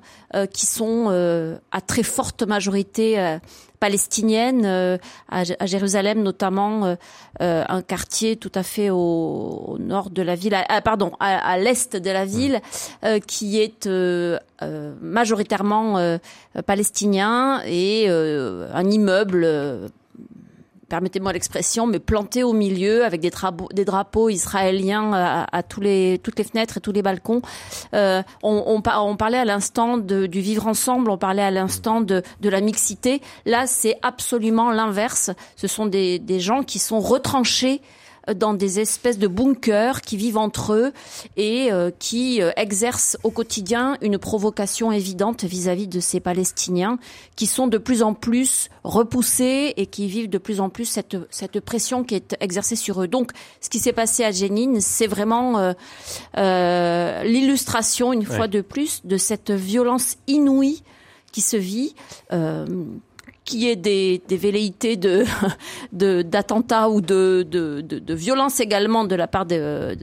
qui 0.53 0.67
sont 0.67 1.59
à 1.71 1.81
très 1.81 2.03
forte 2.03 2.43
majorité 2.43 3.39
palestinienne, 3.81 4.63
euh, 4.65 4.99
à, 5.29 5.45
Jérusalem 5.67 6.23
notamment, 6.23 6.85
euh, 6.85 6.95
euh, 7.43 7.65
un 7.69 7.83
quartier 7.83 8.37
tout 8.37 8.53
à 8.55 8.63
fait 8.63 8.91
au, 8.91 8.97
au 9.69 9.79
nord 9.79 10.11
de 10.11 10.23
la 10.23 10.35
ville, 10.35 10.55
à- 10.55 10.81
pardon, 10.83 11.13
à, 11.21 11.37
à 11.39 11.59
l'est 11.59 11.97
de 11.97 12.11
la 12.11 12.25
ville, 12.25 12.61
euh, 13.05 13.19
qui 13.19 13.61
est 13.61 13.87
euh, 13.87 14.39
euh, 14.63 14.95
majoritairement 15.01 15.99
euh, 15.99 16.19
palestinien 16.67 17.61
et 17.67 18.07
euh, 18.09 18.69
un 18.75 18.91
immeuble. 18.91 19.47
Euh, 20.87 20.97
Permettez-moi 20.97 21.33
l'expression, 21.33 21.87
mais 21.87 21.99
planté 21.99 22.43
au 22.43 22.53
milieu 22.53 23.05
avec 23.05 23.21
des, 23.21 23.31
drapeaux- 23.85 24.29
israéliens 24.29 25.13
à, 25.13 25.47
à 25.57 25.63
toutes 25.63 25.85
les 25.85 26.21
fenêtres 26.45 26.79
et 26.79 26.81
tous 26.81 26.93
les 26.93 27.03
balcons. 27.03 27.43
Euh, 27.95 28.23
on, 28.43 28.65
on, 28.67 28.81
par- 28.81 29.07
on 29.07 29.17
parlait 29.17 29.39
à 29.39 29.45
l'instant 29.45 29.99
du 29.99 30.41
vivre 30.41 30.67
ensemble, 30.67 31.11
on 31.11 31.19
parlait 31.19 31.43
à 31.43 31.51
l'instant 31.51 32.01
de, 32.01 32.23
la 32.43 32.61
mixité. 32.61 33.21
Là, 33.45 33.67
c'est 33.67 33.99
absolument 34.03 34.71
l'inverse. 34.71 35.31
Ce 35.57 35.67
sont 35.67 35.87
des, 35.87 36.21
gens 36.41 36.63
qui 36.63 36.79
sont 36.79 37.01
retranchés 37.01 37.81
euh, 37.81 38.06
dans 38.35 38.55
des 38.55 38.81
espèces 38.81 39.19
de 39.19 39.29
bunkers 39.29 40.01
qui 40.01 40.17
vivent 40.17 40.39
entre 40.39 40.73
eux 40.73 40.93
et 41.37 41.73
euh, 41.73 41.91
qui 41.99 42.43
euh, 42.43 42.51
exercent 42.57 43.17
au 43.23 43.31
quotidien 43.31 43.97
une 44.01 44.19
provocation 44.19 44.93
évidente 44.93 45.45
vis-à-vis 45.45 45.89
de 45.89 46.01
ces 46.01 46.21
Palestiniens 46.21 46.99
qui 47.37 47.47
sont 47.47 47.67
de 47.67 47.79
plus 47.79 48.03
en 48.03 48.15
plus 48.15 48.69
repoussés 48.85 49.75
et 49.77 49.87
qui 49.87 50.07
vivent 50.07 50.31
de 50.31 50.39
plus 50.39 50.61
en 50.61 50.71
plus 50.71 50.87
cette, 50.87 51.17
cette 51.31 51.61
pression 51.61 52.05
qui 52.05 52.15
est 52.15 52.37
exercée 52.41 52.77
sur 52.77 53.03
eux. 53.03 53.09
Donc, 53.09 53.33
ce 53.61 53.69
qui 53.69 53.79
s'est 53.79 53.93
passé 53.93 54.25
à 54.25 54.31
Jenin, 54.31 54.81
c'est 54.81 55.07
vraiment 55.07 55.59
euh, 55.59 55.73
euh, 56.37 57.23
l'illustration, 57.25 58.13
une 58.13 58.25
fois 58.25 58.49
de 58.49 58.61
plus, 58.61 59.03
de 59.05 59.17
cette 59.17 59.51
violence 59.51 60.17
inouïe 60.27 60.83
qui 61.33 61.41
se 61.41 61.57
vit. 61.57 61.95
Euh, 62.33 62.65
qui 63.47 63.69
est 63.71 63.77
des, 63.77 64.21
des 64.29 64.37
velléités 64.37 64.97
de 65.93 66.21
d'attentats 66.23 66.91
ou 66.91 67.01
de, 67.01 67.47
de, 67.49 67.81
de, 67.81 67.99
de 67.99 68.15
violence 68.15 68.61
également 68.61 69.05
de 69.05 69.15
la 69.15 69.27
part 69.29 69.47
de, 69.47 69.97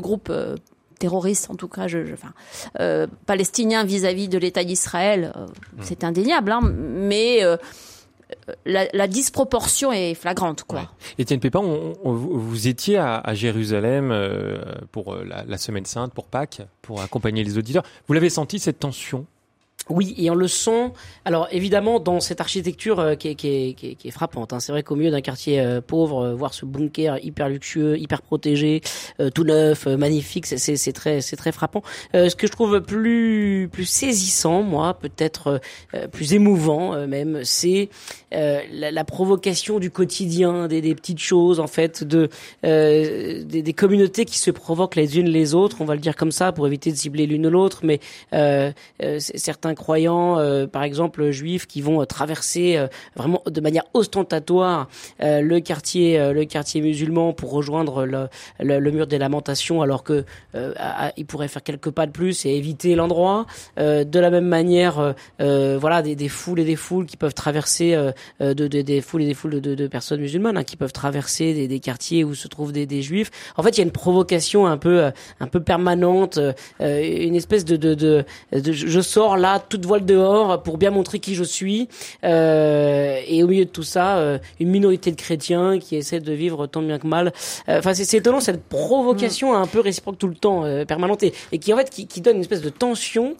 groupes 0.00 0.28
euh, 0.30 0.54
terroristes, 1.00 1.50
en 1.50 1.54
tout 1.56 1.66
cas, 1.68 1.88
je, 1.88 2.04
je- 2.04 2.12
enfin, 2.12 2.32
euh, 2.78 3.06
palestiniens 3.26 3.84
vis-à-vis 3.84 4.28
de 4.28 4.36
l'État 4.38 4.62
d'Israël, 4.64 5.32
euh, 5.34 5.46
c'est 5.80 6.04
indéniable, 6.04 6.52
hein, 6.52 6.60
mais 6.62 7.42
euh, 7.42 7.56
la, 8.66 8.86
la 8.92 9.08
disproportion 9.08 9.92
est 9.92 10.14
flagrante, 10.14 10.64
quoi. 10.64 10.80
Ouais. 10.80 10.86
Étienne 11.18 11.40
Pépin, 11.40 11.60
on- 11.60 11.94
on- 12.04 12.12
vous 12.12 12.68
étiez 12.68 12.98
à, 12.98 13.16
à 13.16 13.32
Jérusalem 13.34 14.14
pour 14.92 15.16
la, 15.16 15.44
la 15.44 15.58
Semaine 15.58 15.86
Sainte, 15.86 16.12
pour 16.12 16.26
Pâques, 16.26 16.60
pour 16.82 17.00
accompagner 17.00 17.42
les 17.44 17.56
auditeurs. 17.58 17.82
Vous 18.06 18.12
l'avez 18.14 18.30
senti 18.30 18.58
cette 18.58 18.78
tension? 18.78 19.24
Oui, 19.90 20.14
et 20.18 20.30
on 20.30 20.34
le 20.36 20.46
sent. 20.48 20.92
Alors 21.24 21.48
évidemment, 21.50 21.98
dans 21.98 22.20
cette 22.20 22.40
architecture 22.40 23.00
euh, 23.00 23.14
qui, 23.16 23.28
est, 23.28 23.34
qui, 23.34 23.48
est, 23.48 23.74
qui, 23.74 23.88
est, 23.90 23.94
qui 23.96 24.08
est 24.08 24.12
frappante, 24.12 24.52
hein. 24.52 24.60
c'est 24.60 24.70
vrai 24.70 24.84
qu'au 24.84 24.94
milieu 24.94 25.10
d'un 25.10 25.20
quartier 25.20 25.60
euh, 25.60 25.80
pauvre, 25.80 26.26
euh, 26.26 26.34
voir 26.34 26.54
ce 26.54 26.64
bunker 26.64 27.18
hyper 27.24 27.48
luxueux, 27.48 27.98
hyper 27.98 28.22
protégé, 28.22 28.82
euh, 29.20 29.30
tout 29.30 29.42
neuf, 29.42 29.88
euh, 29.88 29.96
magnifique, 29.96 30.46
c'est- 30.46 30.92
très, 30.92 31.20
c'est 31.20 31.36
très 31.36 31.50
frappant. 31.52 31.82
Euh, 32.14 32.28
ce 32.28 32.36
que 32.36 32.46
je 32.46 32.52
trouve 32.52 32.80
plus, 32.80 33.68
plus 33.72 33.84
saisissant, 33.84 34.62
moi, 34.62 34.94
peut-être 34.94 35.60
plus 36.12 36.34
émouvant 36.34 37.06
même, 37.06 37.40
c'est 37.44 37.88
la, 38.30 38.90
la 38.90 39.04
provocation 39.04 39.78
du 39.80 39.90
quotidien, 39.90 40.68
des, 40.68 40.80
des 40.80 40.94
petites 40.94 41.18
choses 41.18 41.58
en 41.58 41.66
fait, 41.66 42.04
de 42.04 42.28
des, 42.62 43.62
des 43.62 43.72
communautés 43.72 44.24
qui 44.24 44.38
se 44.38 44.50
provoquent 44.52 44.96
les 44.96 45.18
unes 45.18 45.28
les 45.28 45.54
autres. 45.54 45.78
On 45.80 45.84
va 45.84 45.94
le 45.94 46.00
dire 46.00 46.14
comme 46.16 46.32
ça 46.32 46.52
pour 46.52 46.66
éviter 46.66 46.92
de 46.92 46.96
cibler 46.96 47.26
l'une 47.26 47.48
l'autre, 47.48 47.80
mais 47.84 48.00
certains 49.18 49.74
croyants, 49.80 50.36
par 50.68 50.82
exemple 50.82 51.30
juifs, 51.30 51.66
qui 51.66 51.80
vont 51.80 52.04
traverser 52.04 52.78
vraiment 53.16 53.42
de 53.46 53.60
manière 53.60 53.84
ostentatoire 53.94 54.88
le 55.20 55.58
quartier, 55.58 56.18
le 56.32 56.44
quartier 56.44 56.80
musulman 56.80 57.32
pour 57.32 57.50
rejoindre 57.50 58.04
le, 58.04 58.28
le, 58.60 58.90
mur 58.90 59.06
des 59.06 59.18
lamentations, 59.18 59.82
alors 59.82 60.04
que 60.04 60.24
ils 61.16 61.26
pourraient 61.26 61.48
faire 61.48 61.62
quelques 61.62 61.90
pas 61.90 62.06
de 62.06 62.12
plus 62.12 62.44
et 62.44 62.50
éviter 62.56 62.94
l'endroit. 62.94 63.46
de 63.78 64.18
la 64.18 64.30
même 64.30 64.46
manière, 64.46 65.14
voilà, 65.38 66.02
des, 66.02 66.14
des, 66.14 66.28
foules 66.28 66.60
et 66.60 66.64
des 66.64 66.76
foules 66.76 67.06
qui 67.06 67.16
peuvent 67.16 67.34
traverser 67.34 67.96
de, 68.40 68.52
de, 68.52 68.66
des 68.66 69.00
foules 69.00 69.22
et 69.22 69.26
des 69.26 69.34
foules 69.34 69.60
de, 69.60 69.74
de, 69.74 69.86
personnes 69.86 70.20
musulmanes 70.20 70.58
hein, 70.58 70.64
qui 70.64 70.76
peuvent 70.76 70.92
traverser 70.92 71.54
des, 71.54 71.68
des, 71.68 71.80
quartiers 71.80 72.24
où 72.24 72.34
se 72.34 72.48
trouvent 72.48 72.72
des, 72.72 72.86
des 72.86 73.02
juifs. 73.02 73.30
En 73.56 73.62
fait, 73.62 73.70
il 73.70 73.78
y 73.78 73.80
a 73.80 73.84
une 73.84 73.92
provocation 73.92 74.66
un 74.66 74.76
peu 74.76 75.10
un 75.40 75.46
peu 75.46 75.60
permanente, 75.60 76.38
une 76.80 77.34
espèce 77.34 77.64
de, 77.64 77.76
de, 77.76 77.94
de, 77.94 78.24
je 78.52 79.00
sors 79.00 79.36
là 79.36 79.58
toute 79.70 79.86
voile 79.86 80.04
dehors 80.04 80.62
pour 80.62 80.76
bien 80.76 80.90
montrer 80.90 81.18
qui 81.18 81.34
je 81.34 81.44
suis. 81.44 81.88
Euh, 82.24 83.18
et 83.26 83.42
au 83.42 83.46
milieu 83.46 83.64
de 83.64 83.70
tout 83.70 83.82
ça, 83.82 84.18
euh, 84.18 84.38
une 84.58 84.68
minorité 84.68 85.10
de 85.10 85.16
chrétiens 85.16 85.78
qui 85.78 85.96
essaient 85.96 86.20
de 86.20 86.32
vivre 86.32 86.66
tant 86.66 86.82
bien 86.82 86.98
que 86.98 87.06
mal. 87.06 87.32
Euh, 87.68 87.78
enfin, 87.78 87.94
c'est 87.94 88.18
étonnant 88.18 88.40
cette 88.40 88.62
provocation 88.64 89.54
un 89.54 89.66
peu 89.66 89.80
réciproque 89.80 90.18
tout 90.18 90.28
le 90.28 90.34
temps, 90.34 90.64
permanente, 90.86 91.22
et, 91.22 91.58
qui 91.58 91.72
en 91.72 91.76
fait 91.76 91.88
qui, 91.88 92.06
qui, 92.06 92.20
donne 92.20 92.36
une 92.36 92.42
espèce 92.42 92.60
de 92.60 92.68
tension 92.68 93.36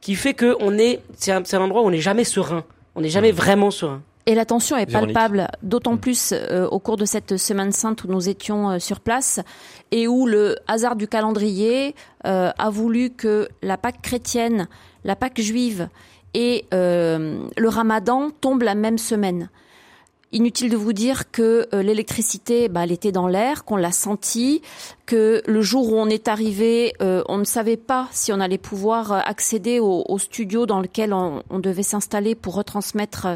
qui 0.00 0.14
fait 0.14 0.34
que 0.34 0.56
on 0.60 0.76
est, 0.78 1.00
c'est 1.16 1.32
un, 1.32 1.42
un 1.52 1.60
endroit 1.60 1.82
où 1.82 1.86
on 1.86 1.90
n'est 1.90 1.98
jamais 1.98 2.24
serein. 2.24 2.64
On 2.96 3.02
n'est 3.02 3.10
jamais 3.10 3.30
vraiment 3.30 3.70
serein. 3.70 4.02
Et 4.30 4.36
la 4.36 4.44
tension 4.44 4.76
est 4.76 4.86
palpable, 4.86 5.48
d'autant 5.64 5.96
plus 5.96 6.32
euh, 6.32 6.64
au 6.68 6.78
cours 6.78 6.96
de 6.96 7.04
cette 7.04 7.36
semaine 7.36 7.72
sainte 7.72 8.04
où 8.04 8.06
nous 8.06 8.28
étions 8.28 8.70
euh, 8.70 8.78
sur 8.78 9.00
place 9.00 9.40
et 9.90 10.06
où 10.06 10.24
le 10.24 10.54
hasard 10.68 10.94
du 10.94 11.08
calendrier 11.08 11.96
euh, 12.28 12.52
a 12.56 12.70
voulu 12.70 13.10
que 13.10 13.48
la 13.60 13.76
Pâque 13.76 14.00
chrétienne, 14.02 14.68
la 15.02 15.16
Pâque 15.16 15.40
juive 15.40 15.88
et 16.34 16.64
le 16.70 17.66
Ramadan 17.66 18.30
tombent 18.30 18.62
la 18.62 18.76
même 18.76 18.98
semaine. 18.98 19.50
Inutile 20.32 20.70
de 20.70 20.76
vous 20.76 20.92
dire 20.92 21.32
que 21.32 21.66
euh, 21.74 21.82
l'électricité, 21.82 22.68
bah, 22.68 22.84
elle 22.84 22.92
était 22.92 23.10
dans 23.10 23.26
l'air, 23.26 23.64
qu'on 23.64 23.74
l'a 23.74 23.90
senti, 23.90 24.62
que 25.04 25.42
le 25.44 25.60
jour 25.60 25.92
où 25.92 25.96
on 25.96 26.06
est 26.06 26.28
arrivé, 26.28 26.94
euh, 27.02 27.24
on 27.28 27.38
ne 27.38 27.44
savait 27.44 27.76
pas 27.76 28.06
si 28.12 28.32
on 28.32 28.38
allait 28.38 28.56
pouvoir 28.56 29.10
euh, 29.10 29.18
accéder 29.24 29.80
au, 29.80 30.18
studio 30.18 30.66
dans 30.66 30.80
lequel 30.80 31.12
on, 31.12 31.42
devait 31.58 31.82
s'installer 31.82 32.36
pour 32.36 32.54
retransmettre 32.54 33.26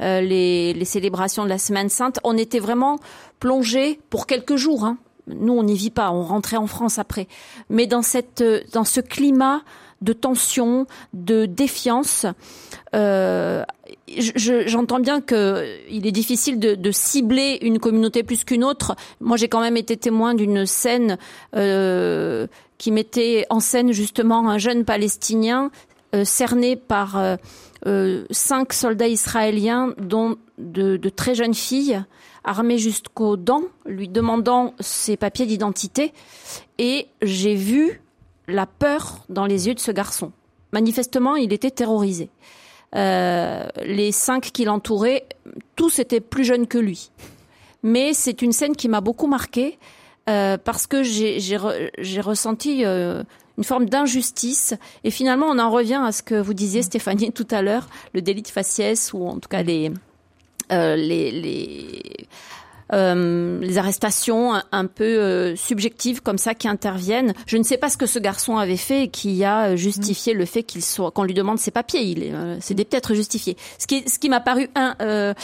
les, 0.00 0.74
les, 0.74 0.84
célébrations 0.84 1.44
de 1.44 1.48
la 1.48 1.58
Semaine 1.58 1.88
Sainte. 1.88 2.20
On 2.24 2.36
était 2.36 2.58
vraiment 2.58 2.98
plongé 3.40 4.00
pour 4.10 4.26
quelques 4.26 4.56
jours. 4.56 4.84
Hein. 4.84 4.98
Nous, 5.28 5.52
on 5.54 5.62
n'y 5.62 5.76
vit 5.76 5.90
pas, 5.90 6.10
on 6.10 6.22
rentrait 6.22 6.58
en 6.58 6.66
France 6.66 6.98
après. 6.98 7.26
Mais 7.70 7.86
dans 7.86 8.02
cette, 8.02 8.44
dans 8.72 8.84
ce 8.84 9.00
climat 9.00 9.62
de 10.04 10.12
tension, 10.12 10.86
de 11.12 11.46
défiance. 11.46 12.26
Euh, 12.94 13.64
J'entends 14.16 15.00
bien 15.00 15.20
que 15.20 15.64
il 15.90 16.06
est 16.06 16.12
difficile 16.12 16.58
de, 16.58 16.90
cibler 16.92 17.58
une 17.62 17.78
communauté 17.78 18.22
plus 18.22 18.44
qu'une 18.44 18.62
autre. 18.62 18.94
Moi, 19.20 19.36
j'ai 19.36 19.48
quand 19.48 19.60
même 19.60 19.76
été 19.76 19.96
témoin 19.96 20.34
d'une 20.34 20.66
scène 20.66 21.18
euh, 21.56 22.46
qui 22.78 22.92
mettait 22.92 23.46
en 23.50 23.60
scène 23.60 23.92
justement 23.92 24.48
un 24.48 24.58
jeune 24.58 24.84
Palestinien 24.84 25.70
euh, 26.14 26.24
cerné 26.24 26.76
par 26.76 27.38
cinq 28.30 28.72
soldats 28.72 29.08
israéliens, 29.08 29.92
dont 29.98 30.36
de, 30.56 30.96
de 30.96 31.08
très 31.10 31.34
jeunes 31.34 31.54
filles 31.54 32.02
armées 32.44 32.78
jusqu'aux 32.78 33.36
dents, 33.36 33.64
lui 33.86 34.08
demandant 34.08 34.74
ses 34.80 35.16
papiers 35.16 35.46
d'identité. 35.46 36.12
Et 36.78 37.08
j'ai 37.22 37.54
vu 37.54 38.00
la 38.48 38.66
peur 38.66 39.24
dans 39.28 39.46
les 39.46 39.68
yeux 39.68 39.74
de 39.74 39.80
ce 39.80 39.90
garçon. 39.90 40.32
Manifestement, 40.72 41.36
il 41.36 41.52
était 41.52 41.70
terrorisé. 41.70 42.30
Euh, 42.94 43.66
les 43.84 44.12
cinq 44.12 44.50
qui 44.52 44.64
l'entouraient, 44.64 45.26
tous 45.76 45.98
étaient 45.98 46.20
plus 46.20 46.44
jeunes 46.44 46.66
que 46.66 46.78
lui. 46.78 47.10
Mais 47.82 48.12
c'est 48.12 48.42
une 48.42 48.52
scène 48.52 48.76
qui 48.76 48.88
m'a 48.88 49.00
beaucoup 49.00 49.26
marquée 49.26 49.78
euh, 50.28 50.56
parce 50.56 50.86
que 50.86 51.02
j'ai 51.02 51.56
ressenti 52.20 52.84
euh, 52.84 53.22
une 53.58 53.64
forme 53.64 53.88
d'injustice. 53.88 54.74
Et 55.02 55.10
finalement, 55.10 55.46
on 55.46 55.58
en 55.58 55.70
revient 55.70 56.00
à 56.04 56.12
ce 56.12 56.22
que 56.22 56.34
vous 56.34 56.54
disiez, 56.54 56.82
Stéphanie, 56.82 57.32
tout 57.32 57.48
à 57.50 57.62
l'heure, 57.62 57.88
le 58.12 58.22
délit 58.22 58.42
de 58.42 58.48
faciès 58.48 59.12
ou 59.12 59.26
en 59.26 59.38
tout 59.38 59.48
cas 59.48 59.62
les, 59.62 59.90
les, 60.70 61.30
les 61.30 62.26
euh, 62.92 63.60
les 63.60 63.78
arrestations 63.78 64.54
un, 64.70 64.86
peu 64.86 65.04
euh, 65.04 65.56
subjectives 65.56 66.22
comme 66.22 66.38
ça 66.38 66.54
qui 66.54 66.68
interviennent. 66.68 67.32
Je 67.46 67.56
ne 67.56 67.62
sais 67.62 67.78
pas 67.78 67.88
ce 67.88 67.96
que 67.96 68.06
ce 68.06 68.18
garçon 68.18 68.58
avait 68.58 68.76
fait 68.76 69.04
et 69.04 69.08
qui 69.08 69.44
a 69.44 69.76
justifié 69.76 70.34
le 70.34 70.44
fait 70.44 70.62
qu'il 70.62 70.82
soit 70.82 71.10
qu'on 71.10 71.24
lui 71.24 71.34
demande 71.34 71.58
ses 71.58 71.70
papiers. 71.70 72.02
Il 72.02 72.22
est, 72.22 72.32
euh, 72.32 72.56
c'est 72.60 72.74
peut-être 72.74 73.14
justifié. 73.14 73.56
Ce 73.78 73.86
qui, 73.86 74.08
ce 74.08 74.18
qui 74.18 74.28
m'a 74.28 74.40
paru 74.40 74.68
un, 74.74 75.34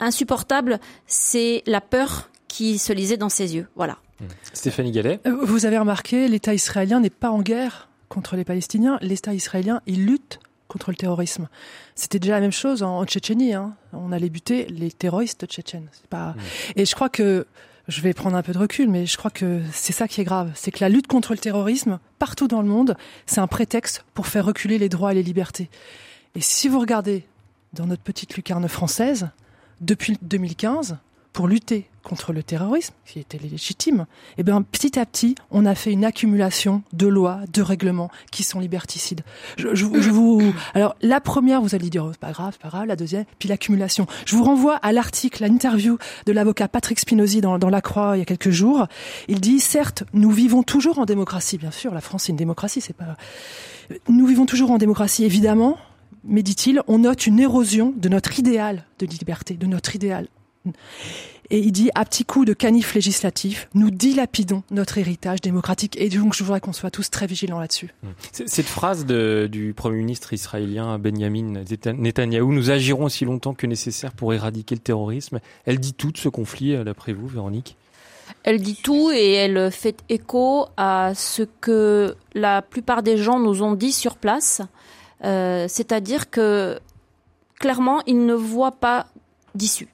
insupportable, 0.00 0.78
c'est 1.06 1.62
la 1.66 1.80
peur 1.80 2.30
qui 2.48 2.78
se 2.78 2.92
lisait 2.92 3.16
dans 3.16 3.28
ses 3.28 3.54
yeux. 3.54 3.66
Voilà. 3.74 3.98
Mmh. 4.20 4.24
Stéphanie 4.52 4.92
Gallet. 4.92 5.20
Vous 5.24 5.66
avez 5.66 5.78
remarqué, 5.78 6.28
l'État 6.28 6.54
israélien 6.54 7.00
n'est 7.00 7.10
pas 7.10 7.30
en 7.30 7.42
guerre 7.42 7.88
contre 8.08 8.36
les 8.36 8.44
Palestiniens. 8.44 8.98
L'État 9.00 9.34
israélien, 9.34 9.80
il 9.86 10.06
lutte 10.06 10.38
contre 10.68 10.90
le 10.90 10.96
terrorisme. 10.96 11.48
C'était 11.94 12.18
déjà 12.18 12.34
la 12.34 12.40
même 12.40 12.52
chose 12.52 12.82
en, 12.82 13.04
Tchétchénie. 13.04 13.54
Hein. 13.54 13.74
On 13.92 14.12
allait 14.12 14.30
buter 14.30 14.66
les 14.66 14.90
terroristes 14.90 15.46
tchétchènes. 15.46 15.88
Pas... 16.10 16.30
Mmh. 16.30 16.40
Et 16.76 16.84
je 16.84 16.94
crois 16.94 17.08
que 17.08 17.46
je 17.88 18.00
vais 18.00 18.14
prendre 18.14 18.36
un 18.36 18.42
peu 18.42 18.52
de 18.52 18.58
recul, 18.58 18.88
mais 18.88 19.06
je 19.06 19.16
crois 19.16 19.30
que 19.30 19.60
c'est 19.72 19.92
ça 19.92 20.08
qui 20.08 20.20
est 20.20 20.24
grave. 20.24 20.50
C'est 20.54 20.70
que 20.70 20.80
la 20.80 20.88
lutte 20.88 21.06
contre 21.06 21.32
le 21.32 21.38
terrorisme, 21.38 21.98
partout 22.18 22.48
dans 22.48 22.62
le 22.62 22.68
monde, 22.68 22.96
c'est 23.26 23.40
un 23.40 23.46
prétexte 23.46 24.04
pour 24.14 24.26
faire 24.26 24.46
reculer 24.46 24.78
les 24.78 24.88
droits 24.88 25.12
et 25.12 25.14
les 25.14 25.22
libertés. 25.22 25.68
Et 26.34 26.40
si 26.40 26.68
vous 26.68 26.80
regardez 26.80 27.24
dans 27.74 27.86
notre 27.86 28.02
petite 28.02 28.34
lucarne 28.36 28.66
française, 28.68 29.28
depuis 29.80 30.16
2015, 30.22 30.96
pour 31.34 31.48
lutter 31.48 31.90
contre 32.04 32.32
le 32.32 32.42
terrorisme, 32.42 32.94
qui 33.06 33.18
était 33.18 33.38
légitime, 33.38 34.06
eh 34.38 34.44
bien, 34.44 34.62
petit 34.62 34.98
à 34.98 35.04
petit, 35.04 35.34
on 35.50 35.66
a 35.66 35.74
fait 35.74 35.90
une 35.90 36.04
accumulation 36.04 36.82
de 36.92 37.08
lois, 37.08 37.40
de 37.52 37.60
règlements 37.60 38.10
qui 38.30 38.44
sont 38.44 38.60
liberticides. 38.60 39.22
Je, 39.56 39.74
je, 39.74 39.84
vous, 39.84 40.54
alors, 40.74 40.94
la 41.02 41.20
première, 41.20 41.60
vous 41.60 41.74
allez 41.74 41.90
dire, 41.90 42.04
oh, 42.04 42.10
c'est 42.12 42.20
pas 42.20 42.30
grave, 42.30 42.56
pas 42.58 42.68
grave, 42.68 42.86
la 42.86 42.94
deuxième, 42.94 43.24
puis 43.40 43.48
l'accumulation. 43.48 44.06
Je 44.26 44.36
vous 44.36 44.44
renvoie 44.44 44.76
à 44.76 44.92
l'article, 44.92 45.42
à 45.42 45.48
l'interview 45.48 45.98
de 46.24 46.32
l'avocat 46.32 46.68
Patrick 46.68 47.00
Spinozzi 47.00 47.40
dans, 47.40 47.58
dans 47.58 47.70
La 47.70 47.80
Croix 47.80 48.16
il 48.16 48.20
y 48.20 48.22
a 48.22 48.26
quelques 48.26 48.50
jours. 48.50 48.86
Il 49.26 49.40
dit, 49.40 49.58
certes, 49.58 50.04
nous 50.12 50.30
vivons 50.30 50.62
toujours 50.62 51.00
en 51.00 51.06
démocratie, 51.06 51.58
bien 51.58 51.72
sûr, 51.72 51.92
la 51.92 52.00
France 52.00 52.28
est 52.28 52.32
une 52.32 52.36
démocratie, 52.36 52.80
c'est 52.80 52.92
pas, 52.92 53.16
nous 54.08 54.26
vivons 54.26 54.46
toujours 54.46 54.70
en 54.70 54.78
démocratie, 54.78 55.24
évidemment, 55.24 55.78
mais 56.22 56.44
dit-il, 56.44 56.80
on 56.86 56.98
note 56.98 57.26
une 57.26 57.40
érosion 57.40 57.92
de 57.96 58.08
notre 58.08 58.38
idéal 58.38 58.84
de 59.00 59.06
liberté, 59.06 59.54
de 59.54 59.66
notre 59.66 59.96
idéal 59.96 60.28
et 61.50 61.58
il 61.58 61.72
dit, 61.72 61.90
à 61.94 62.04
petits 62.04 62.24
coups 62.24 62.46
de 62.46 62.54
canif 62.54 62.94
législatif, 62.94 63.68
nous 63.74 63.90
dilapidons 63.90 64.62
notre 64.70 64.98
héritage 64.98 65.40
démocratique. 65.40 65.96
Et 66.00 66.08
donc, 66.08 66.34
je 66.34 66.42
voudrais 66.42 66.60
qu'on 66.60 66.72
soit 66.72 66.90
tous 66.90 67.10
très 67.10 67.26
vigilants 67.26 67.60
là-dessus. 67.60 67.90
Mmh. 68.02 68.08
Cette 68.46 68.66
phrase 68.66 69.04
de, 69.04 69.48
du 69.50 69.74
Premier 69.74 69.98
ministre 69.98 70.32
israélien 70.32 70.98
Benjamin 70.98 71.62
Netanyahou, 71.86 72.52
nous 72.52 72.70
agirons 72.70 73.04
aussi 73.04 73.24
longtemps 73.24 73.54
que 73.54 73.66
nécessaire 73.66 74.12
pour 74.12 74.32
éradiquer 74.32 74.74
le 74.74 74.80
terrorisme, 74.80 75.40
elle 75.66 75.78
dit 75.78 75.92
tout 75.92 76.12
de 76.12 76.18
ce 76.18 76.28
conflit, 76.28 76.74
euh, 76.74 76.84
d'après 76.84 77.12
vous, 77.12 77.26
Véronique? 77.26 77.76
Elle 78.42 78.60
dit 78.60 78.78
tout 78.82 79.10
et 79.10 79.32
elle 79.32 79.70
fait 79.70 80.02
écho 80.08 80.66
à 80.76 81.12
ce 81.14 81.42
que 81.42 82.16
la 82.34 82.62
plupart 82.62 83.02
des 83.02 83.18
gens 83.18 83.38
nous 83.38 83.62
ont 83.62 83.74
dit 83.74 83.92
sur 83.92 84.16
place, 84.16 84.62
euh, 85.24 85.66
c'est-à-dire 85.68 86.30
que 86.30 86.78
clairement, 87.60 88.02
ils 88.06 88.24
ne 88.24 88.34
voient 88.34 88.72
pas 88.72 89.06
d'issue. 89.54 89.88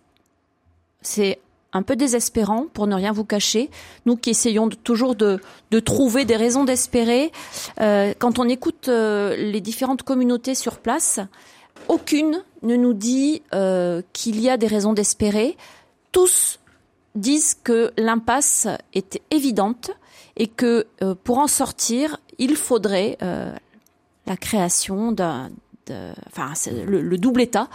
C'est 1.02 1.38
un 1.72 1.82
peu 1.82 1.96
désespérant 1.96 2.66
pour 2.72 2.86
ne 2.86 2.94
rien 2.94 3.12
vous 3.12 3.24
cacher. 3.24 3.70
Nous 4.06 4.16
qui 4.16 4.30
essayons 4.30 4.68
toujours 4.68 5.14
de, 5.14 5.40
trouver 5.84 6.24
des 6.24 6.36
raisons 6.36 6.64
d'espérer, 6.64 7.32
euh, 7.80 8.12
quand 8.18 8.38
on 8.38 8.48
écoute 8.48 8.88
euh, 8.88 9.36
les 9.36 9.60
différentes 9.60 10.02
communautés 10.02 10.54
sur 10.54 10.78
place, 10.78 11.20
aucune 11.88 12.42
ne 12.62 12.76
nous 12.76 12.94
dit 12.94 13.42
euh, 13.54 14.02
qu'il 14.12 14.40
y 14.40 14.50
a 14.50 14.56
des 14.56 14.66
raisons 14.66 14.92
d'espérer. 14.92 15.56
Tous 16.12 16.58
disent 17.14 17.56
que 17.62 17.92
l'impasse 17.96 18.68
est 18.92 19.20
évidente 19.30 19.90
et 20.36 20.46
que 20.46 20.86
pour 21.24 21.38
en 21.38 21.48
sortir, 21.48 22.20
il 22.38 22.54
faudrait 22.56 23.18
la 23.20 24.36
création 24.36 25.10
d'un, 25.10 25.50
enfin 26.28 26.52
le 26.86 27.16
double 27.18 27.42
État 27.42 27.68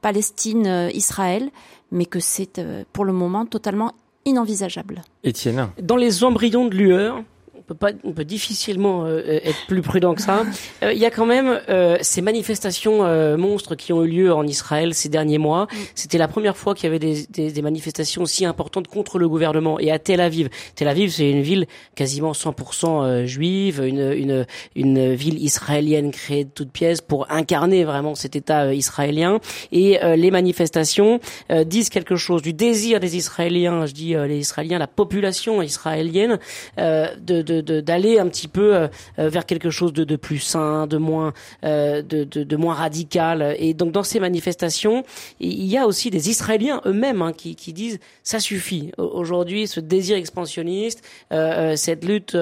Palestine-Israël, 0.00 1.50
mais 1.92 2.06
que 2.06 2.20
c'est 2.20 2.58
euh, 2.58 2.84
pour 2.92 3.04
le 3.04 3.12
moment 3.12 3.46
totalement 3.46 3.92
inenvisageable. 4.24 5.02
Étienne 5.22 5.68
Dans 5.80 5.96
les 5.96 6.24
embryons 6.24 6.66
de 6.66 6.74
lueur 6.74 7.22
peut 7.66 7.74
pas, 7.74 7.90
on 8.04 8.12
peut 8.12 8.24
difficilement 8.24 9.04
euh, 9.04 9.22
être 9.42 9.66
plus 9.66 9.82
prudent 9.82 10.14
que 10.14 10.22
ça. 10.22 10.44
Euh, 10.82 10.92
il 10.92 10.98
y 10.98 11.06
a 11.06 11.10
quand 11.10 11.26
même 11.26 11.60
euh, 11.68 11.96
ces 12.02 12.20
manifestations 12.20 13.04
monstres 13.36 13.74
qui 13.74 13.92
ont 13.92 14.04
eu 14.04 14.08
lieu 14.08 14.32
en 14.32 14.46
Israël 14.46 14.94
ces 14.94 15.08
derniers 15.08 15.38
mois. 15.38 15.64
Mm. 15.64 15.76
C'était 15.94 16.18
la 16.18 16.28
première 16.28 16.56
fois 16.56 16.74
qu'il 16.74 16.84
y 16.84 16.86
avait 16.88 16.98
des, 16.98 17.26
des, 17.30 17.52
des, 17.52 17.62
manifestations 17.62 18.22
aussi 18.22 18.44
importantes 18.44 18.88
contre 18.88 19.18
le 19.18 19.28
gouvernement. 19.28 19.78
Et 19.78 19.90
à 19.90 19.98
Tel 19.98 20.20
Aviv, 20.20 20.48
Tel 20.74 20.88
Aviv, 20.88 21.10
c'est 21.10 21.30
une 21.30 21.42
ville 21.42 21.66
quasiment 21.94 22.32
100% 22.32 23.24
juive, 23.24 23.82
une, 23.84 24.12
une, 24.12 24.46
une 24.76 25.14
ville 25.14 25.42
israélienne 25.42 26.10
créée 26.10 26.44
de 26.44 26.50
toutes 26.50 26.70
pièces 26.70 27.00
pour 27.00 27.30
incarner 27.30 27.84
vraiment 27.84 28.14
cet 28.14 28.36
État 28.36 28.74
israélien. 28.74 29.40
Et 29.72 29.98
les 30.16 30.30
manifestations 30.30 31.20
disent 31.64 31.88
quelque 31.88 32.16
chose 32.16 32.42
du 32.42 32.52
désir 32.52 33.00
des 33.00 33.16
Israéliens, 33.16 33.86
je 33.86 33.92
dis 33.92 34.14
les 34.14 34.38
Israéliens, 34.38 34.78
la 34.78 34.86
population 34.86 35.62
israélienne, 35.62 36.38
de 36.76 37.53
d'aller 37.62 38.18
un 38.18 38.28
petit 38.28 38.48
peu 38.48 38.74
euh, 38.74 38.88
euh, 39.18 39.28
vers 39.28 39.46
quelque 39.46 39.70
chose 39.70 39.92
de, 39.92 40.16
plus 40.16 40.38
sain, 40.38 40.86
de 40.86 40.96
moins 40.96 41.32
euh, 41.64 42.02
de, 42.02 42.56
moins 42.56 42.74
radical. 42.74 43.56
Et 43.58 43.74
donc 43.74 43.92
dans 43.92 44.02
ces 44.02 44.20
manifestations, 44.20 45.04
il 45.40 45.64
y 45.64 45.76
a 45.76 45.86
aussi 45.86 46.10
des 46.10 46.30
Israéliens 46.30 46.80
eux-mêmes 46.86 47.22
hein, 47.22 47.32
qui, 47.32 47.54
disent 47.72 47.98
ça 48.22 48.38
suffit. 48.38 48.92
Aujourd'hui, 48.98 49.66
ce 49.66 49.80
désir 49.80 50.16
expansionniste, 50.16 51.02
cette 51.30 52.04
lutte 52.04 52.36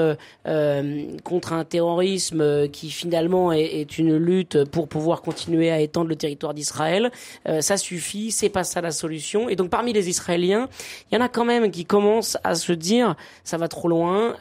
contre 1.24 1.52
un 1.52 1.64
terrorisme 1.64 2.68
qui 2.68 2.90
finalement 2.90 3.52
est, 3.52 3.98
une 3.98 4.16
lutte 4.16 4.64
pour 4.64 4.88
pouvoir 4.88 5.22
continuer 5.22 5.70
à 5.70 5.80
étendre 5.80 6.08
le 6.08 6.16
territoire 6.16 6.54
d'Israël, 6.54 7.10
ça 7.60 7.76
suffit. 7.76 8.30
C'est 8.30 8.48
pas 8.48 8.64
ça 8.64 8.80
la 8.80 8.90
solution. 8.90 9.48
Et 9.48 9.56
donc 9.56 9.70
parmi 9.70 9.92
les 9.92 10.08
Israéliens, 10.08 10.68
il 11.10 11.14
y 11.14 11.18
en 11.18 11.24
a 11.24 11.28
quand 11.28 11.44
même 11.44 11.70
qui 11.70 11.84
commencent 11.84 12.36
à 12.44 12.54
se 12.54 12.72
dire 12.72 13.14
ça 13.44 13.56
va 13.56 13.68
trop 13.68 13.88
loin. 13.88 14.36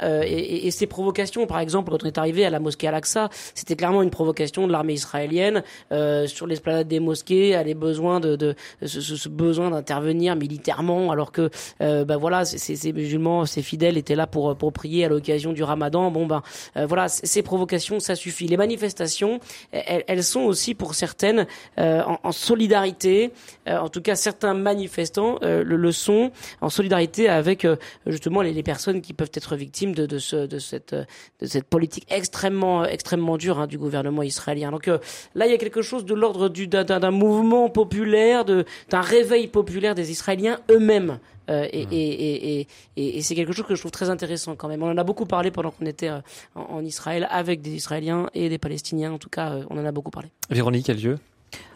Et, 0.67 0.71
ces 0.71 0.87
provocations, 0.87 1.45
par 1.47 1.59
exemple, 1.59 1.91
quand 1.91 2.03
on 2.03 2.07
est 2.07 2.17
arrivé 2.17 2.45
à 2.45 2.49
la 2.49 2.59
mosquée 2.59 2.87
Al-Aqsa, 2.87 3.29
c'était 3.53 3.75
clairement 3.75 4.01
une 4.01 4.09
provocation 4.09 4.67
de 4.67 4.71
l'armée 4.71 4.93
israélienne 4.93 5.63
euh, 5.91 6.27
sur 6.27 6.47
l'esplanade 6.47 6.87
des 6.87 6.99
mosquées, 6.99 7.55
à 7.55 7.63
les 7.63 7.73
besoins 7.73 8.19
de, 8.19 8.35
de 8.35 8.55
ce, 8.85 9.01
ce, 9.01 9.29
besoin 9.29 9.69
d'intervenir 9.69 10.35
militairement, 10.35 11.11
alors 11.11 11.31
que 11.31 11.49
euh, 11.81 12.05
bah 12.05 12.17
voilà, 12.17 12.45
ces, 12.45 12.93
musulmans, 12.93 13.45
ces 13.45 13.61
fidèles 13.61 13.97
étaient 13.97 14.15
là 14.15 14.27
pour 14.27 14.55
pour 14.57 14.73
prier 14.73 15.05
à 15.05 15.09
l'occasion 15.09 15.53
du 15.53 15.63
Ramadan. 15.63 16.11
Bon 16.11 16.25
ben 16.25 16.41
euh, 16.77 16.85
voilà, 16.85 17.07
ces 17.07 17.41
provocations, 17.41 17.99
ça 17.99 18.15
suffit. 18.15 18.47
Les 18.47 18.57
manifestations, 18.57 19.39
elles, 19.71 20.03
elles 20.07 20.23
sont 20.23 20.41
aussi 20.41 20.75
pour 20.75 20.95
certaines 20.95 21.47
euh, 21.79 22.01
en, 22.03 22.19
en, 22.23 22.31
solidarité, 22.31 23.31
euh, 23.67 23.77
en 23.77 23.89
tout 23.89 24.01
cas 24.01 24.15
certains 24.15 24.53
manifestants 24.53 25.39
le, 25.41 25.63
le, 25.63 25.91
sont 25.91 26.31
en 26.61 26.69
solidarité 26.69 27.29
avec 27.29 27.67
justement 28.05 28.41
les, 28.41 28.53
les, 28.53 28.63
personnes 28.63 29.01
qui 29.01 29.13
peuvent 29.13 29.31
être 29.33 29.55
victimes 29.55 29.93
de, 29.93 30.05
de 30.05 30.19
ce 30.19 30.50
de 30.51 30.59
cette 30.59 30.93
de 30.93 31.45
cette 31.45 31.65
politique 31.65 32.05
extrêmement 32.09 32.85
extrêmement 32.85 33.37
dure 33.37 33.59
hein, 33.59 33.67
du 33.67 33.77
gouvernement 33.77 34.23
israélien. 34.23 34.71
Donc 34.71 34.87
euh, 34.87 34.99
là, 35.35 35.47
il 35.47 35.51
y 35.51 35.55
a 35.55 35.57
quelque 35.57 35.81
chose 35.81 36.05
de 36.05 36.13
l'ordre 36.13 36.49
du 36.49 36.67
d'un 36.67 37.11
mouvement 37.11 37.69
populaire, 37.69 38.45
de 38.45 38.65
d'un 38.89 39.01
réveil 39.01 39.47
populaire 39.47 39.95
des 39.95 40.11
Israéliens 40.11 40.59
eux-mêmes. 40.69 41.19
Euh, 41.49 41.67
et, 41.73 41.85
mmh. 41.85 41.89
et, 41.91 42.67
et, 42.95 43.17
et, 43.17 43.21
c'est 43.21 43.35
quelque 43.35 43.51
chose 43.51 43.65
que 43.65 43.75
je 43.75 43.81
trouve 43.81 43.91
très 43.91 44.09
intéressant 44.09 44.55
quand 44.55 44.67
même. 44.67 44.83
On 44.83 44.91
en 44.91 44.97
a 44.97 45.03
beaucoup 45.03 45.25
parlé 45.25 45.51
pendant 45.51 45.71
qu'on 45.71 45.85
était 45.85 46.09
euh, 46.09 46.19
en, 46.55 46.83
Israël 46.83 47.27
avec 47.29 47.61
des 47.61 47.71
Israéliens 47.71 48.29
et 48.33 48.47
des 48.47 48.59
Palestiniens. 48.59 49.11
En 49.11 49.17
tout 49.17 49.29
cas, 49.29 49.55
on 49.69 49.77
en 49.77 49.85
a 49.85 49.91
beaucoup 49.91 50.11
parlé. 50.11 50.29
Véronique, 50.49 50.85
quel 50.85 51.01
lieu 51.01 51.17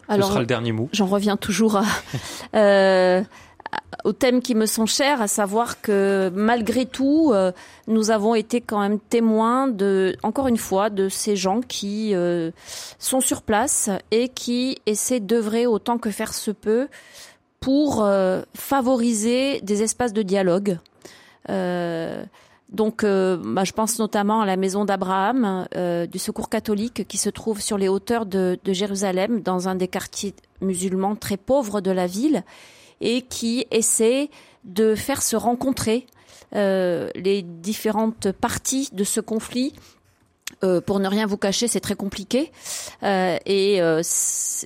Ce 0.08 0.20
sera 0.20 0.40
le 0.40 0.46
dernier 0.46 0.72
mot. 0.72 0.88
J'en 0.92 1.06
reviens 1.06 1.36
toujours 1.36 1.76
à. 1.76 1.84
euh, 2.54 3.22
aux 4.06 4.12
thèmes 4.12 4.40
qui 4.40 4.54
me 4.54 4.66
sont 4.66 4.86
chers, 4.86 5.20
à 5.20 5.26
savoir 5.26 5.80
que 5.80 6.30
malgré 6.32 6.86
tout, 6.86 7.32
euh, 7.32 7.50
nous 7.88 8.12
avons 8.12 8.36
été 8.36 8.60
quand 8.60 8.78
même 8.78 9.00
témoins 9.00 9.66
de, 9.66 10.16
encore 10.22 10.46
une 10.46 10.56
fois, 10.56 10.90
de 10.90 11.08
ces 11.08 11.34
gens 11.34 11.60
qui 11.60 12.14
euh, 12.14 12.52
sont 13.00 13.20
sur 13.20 13.42
place 13.42 13.90
et 14.12 14.28
qui 14.28 14.78
essaient 14.86 15.18
d'œuvrer 15.18 15.66
autant 15.66 15.98
que 15.98 16.10
faire 16.10 16.34
se 16.34 16.52
peut 16.52 16.86
pour 17.58 18.04
euh, 18.04 18.42
favoriser 18.54 19.60
des 19.62 19.82
espaces 19.82 20.12
de 20.12 20.22
dialogue. 20.22 20.78
donc, 21.48 23.04
bah, 23.04 23.64
je 23.64 23.72
pense 23.72 23.98
notamment 23.98 24.40
à 24.40 24.46
la 24.46 24.56
maison 24.56 24.84
d'Abraham 24.84 25.66
du 26.12 26.18
Secours 26.18 26.48
catholique 26.48 27.06
qui 27.08 27.18
se 27.18 27.30
trouve 27.30 27.60
sur 27.60 27.78
les 27.78 27.88
hauteurs 27.88 28.26
de, 28.26 28.58
de 28.62 28.72
Jérusalem, 28.72 29.40
dans 29.40 29.68
un 29.68 29.74
des 29.74 29.88
quartiers 29.88 30.34
musulmans 30.60 31.16
très 31.16 31.36
pauvres 31.36 31.80
de 31.80 31.90
la 31.90 32.06
ville 32.06 32.44
et 33.00 33.22
qui 33.22 33.66
essaie 33.70 34.30
de 34.64 34.94
faire 34.94 35.22
se 35.22 35.36
rencontrer 35.36 36.06
euh, 36.54 37.08
les 37.14 37.42
différentes 37.42 38.30
parties 38.32 38.88
de 38.92 39.04
ce 39.04 39.20
conflit. 39.20 39.74
Euh, 40.62 40.80
pour 40.80 41.00
ne 41.00 41.08
rien 41.08 41.26
vous 41.26 41.36
cacher, 41.36 41.66
c'est 41.66 41.80
très 41.80 41.96
compliqué. 41.96 42.52
Euh, 43.02 43.36
et 43.46 43.82
euh, 43.82 44.00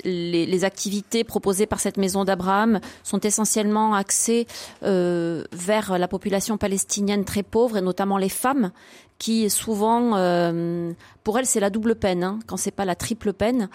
les, 0.05 0.45
les, 0.47 0.65
activités 0.65 1.25
proposées 1.25 1.67
par 1.67 1.81
cette 1.81 1.97
maison 1.97 2.25
d'Abraham 2.25 2.81
sont 3.03 3.19
essentiellement 3.21 3.95
axées 3.95 4.47
euh, 4.83 5.43
vers 5.53 5.99
la 5.99 6.07
population 6.07 6.59
palestinienne 6.59 7.25
très 7.25 7.43
pauvre, 7.43 7.79
et 7.79 7.81
notamment 7.81 8.19
les 8.19 8.29
femmes, 8.29 8.73
qui 9.19 9.49
souvent, 9.49 10.17
euh, 10.17 10.93
pour 11.25 11.39
elles, 11.39 11.47
c'est 11.47 11.61
la 11.61 11.71
double 11.71 11.97
peine, 11.97 12.25
hein, 12.25 12.39
quand 12.47 12.57
c'est 12.57 12.71
pas 12.71 12.85
la 12.85 12.95
triple 12.95 13.33
peine. 13.33 13.69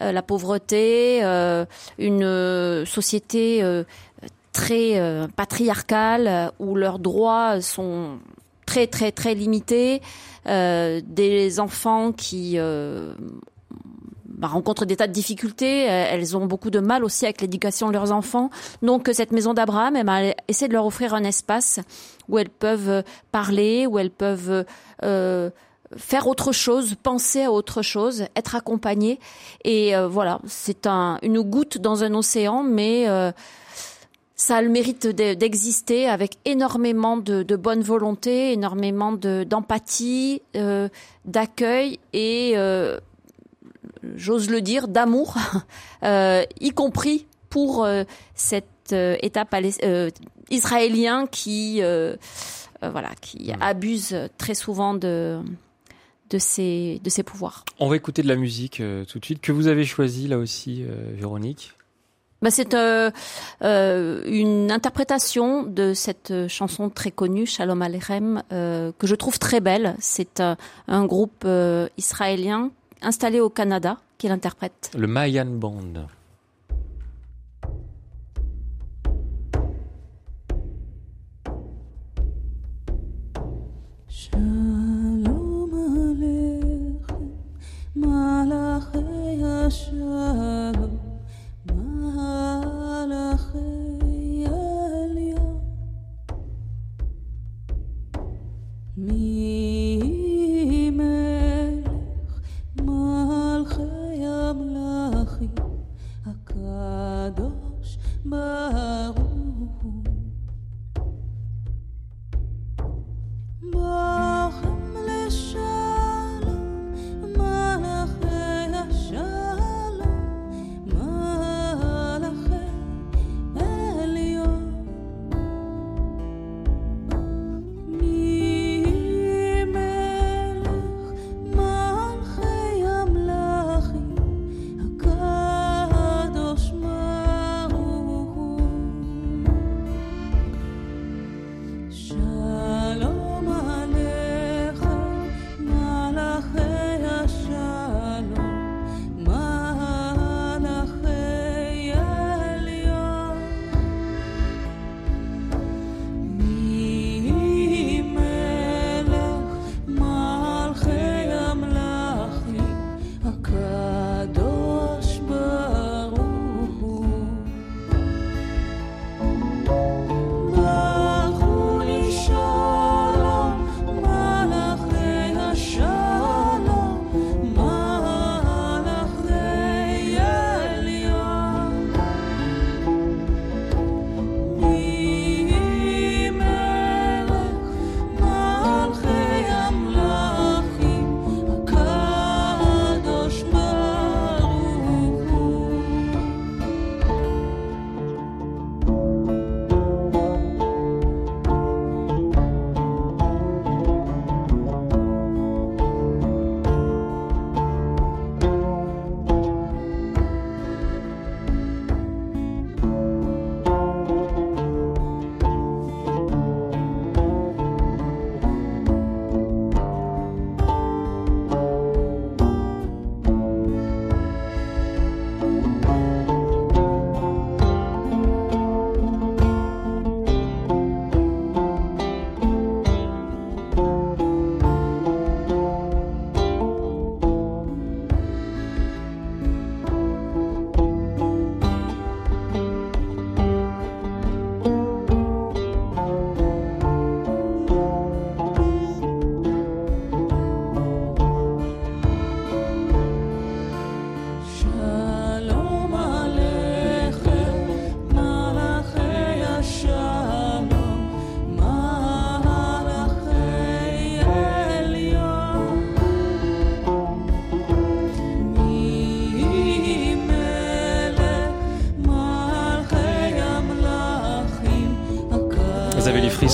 Euh, 0.00 0.12
la 0.12 0.22
pauvreté, 0.22 1.20
euh, 1.24 1.64
une 1.98 2.22
euh, 2.22 2.84
société 2.84 3.64
très 4.52 5.00
patriarcale 5.36 6.52
où 6.58 6.74
leurs 6.74 6.98
droits 6.98 7.60
sont 7.60 8.18
très 8.66 8.86
très 8.86 9.12
très 9.12 9.34
limités, 9.34 10.02
des 10.46 11.60
enfants 11.60 12.10
qui 12.12 12.58
bah, 14.26 14.48
rencontrent 14.48 14.84
des 14.84 14.96
tas 14.96 15.06
de 15.06 15.12
difficultés. 15.12 15.84
Elles 15.84 16.36
ont 16.36 16.46
beaucoup 16.46 16.70
de 16.70 16.80
mal 16.80 17.04
aussi 17.04 17.24
avec 17.24 17.40
l'éducation 17.40 17.88
de 17.88 17.92
leurs 17.92 18.10
enfants. 18.10 18.50
Donc 18.82 19.08
cette 19.12 19.30
maison 19.30 19.54
d'Abraham, 19.54 19.94
elle 19.94 20.34
essaie 20.48 20.66
de 20.66 20.72
leur 20.72 20.86
offrir 20.86 21.14
un 21.14 21.22
espace 21.22 21.78
où 22.28 22.38
elles 22.38 22.50
peuvent 22.50 23.04
parler, 23.30 23.86
où 23.86 23.98
elles 23.98 24.10
peuvent 24.10 24.64
faire 25.96 26.26
autre 26.26 26.52
chose, 26.52 26.94
penser 27.02 27.44
à 27.44 27.52
autre 27.52 27.82
chose, 27.82 28.26
être 28.36 28.54
accompagné. 28.54 29.18
Et 29.64 29.96
euh, 29.96 30.08
voilà, 30.08 30.40
c'est 30.46 30.86
un, 30.86 31.18
une 31.22 31.40
goutte 31.40 31.78
dans 31.78 32.04
un 32.04 32.14
océan, 32.14 32.62
mais 32.62 33.08
euh, 33.08 33.32
ça 34.34 34.56
a 34.56 34.62
le 34.62 34.68
mérite 34.68 35.06
d'exister 35.06 36.08
avec 36.08 36.36
énormément 36.44 37.16
de, 37.16 37.42
de, 37.42 37.56
bonne 37.56 37.82
volonté, 37.82 38.52
énormément 38.52 39.12
d'empathie, 39.12 40.42
euh, 40.56 40.88
d'accueil 41.24 41.98
et, 42.12 42.52
euh, 42.56 42.98
j'ose 44.14 44.50
le 44.50 44.60
dire, 44.60 44.88
d'amour, 44.88 45.36
y 46.60 46.70
compris 46.70 47.26
pour 47.50 47.88
cet 48.34 48.92
État 48.92 49.46
israélien 50.50 51.26
qui... 51.26 51.80
voilà, 52.80 53.10
qui 53.20 53.52
abuse 53.60 54.14
très 54.36 54.54
souvent 54.54 54.94
de, 54.94 55.40
de 56.30 56.38
ses, 56.38 57.00
de 57.02 57.10
ses 57.10 57.22
pouvoirs. 57.22 57.64
On 57.78 57.88
va 57.88 57.96
écouter 57.96 58.22
de 58.22 58.28
la 58.28 58.36
musique 58.36 58.80
euh, 58.80 59.04
tout 59.04 59.18
de 59.18 59.24
suite, 59.24 59.40
que 59.40 59.52
vous 59.52 59.66
avez 59.66 59.84
choisi 59.84 60.28
là 60.28 60.38
aussi, 60.38 60.84
euh, 60.84 61.12
Véronique? 61.14 61.74
Bah, 62.40 62.50
c'est 62.52 62.74
euh, 62.74 63.10
une 64.26 64.70
interprétation 64.70 65.64
de 65.64 65.92
cette 65.92 66.32
chanson 66.48 66.88
très 66.88 67.10
connue, 67.10 67.46
Shalom 67.46 67.82
Aleichem, 67.82 68.42
euh, 68.52 68.92
que 68.96 69.08
je 69.08 69.16
trouve 69.16 69.38
très 69.40 69.60
belle. 69.60 69.96
C'est 69.98 70.40
un 70.86 71.04
groupe 71.04 71.46
israélien 71.96 72.70
installé 73.02 73.40
au 73.40 73.50
Canada 73.50 73.98
qui 74.18 74.28
l'interprète. 74.28 74.90
Le 74.96 75.06
Mayan 75.08 75.46
Band. 75.46 76.06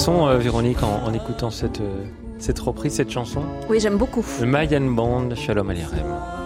Sens, 0.05 0.28
euh, 0.28 0.36
Véronique, 0.38 0.82
en, 0.82 1.02
en 1.07 1.14
écoutant 1.14 1.50
cette, 1.50 1.80
euh, 1.80 2.05
cette 2.38 2.59
reprise, 2.59 2.92
cette 2.94 3.11
chanson 3.11 3.42
Oui, 3.70 3.80
j'aime 3.80 3.96
beaucoup. 3.96 4.24
Le 4.40 4.46
Mayan 4.46 4.82
Band, 4.82 5.34
Shalom 5.34 5.70
Alirem. 5.70 6.43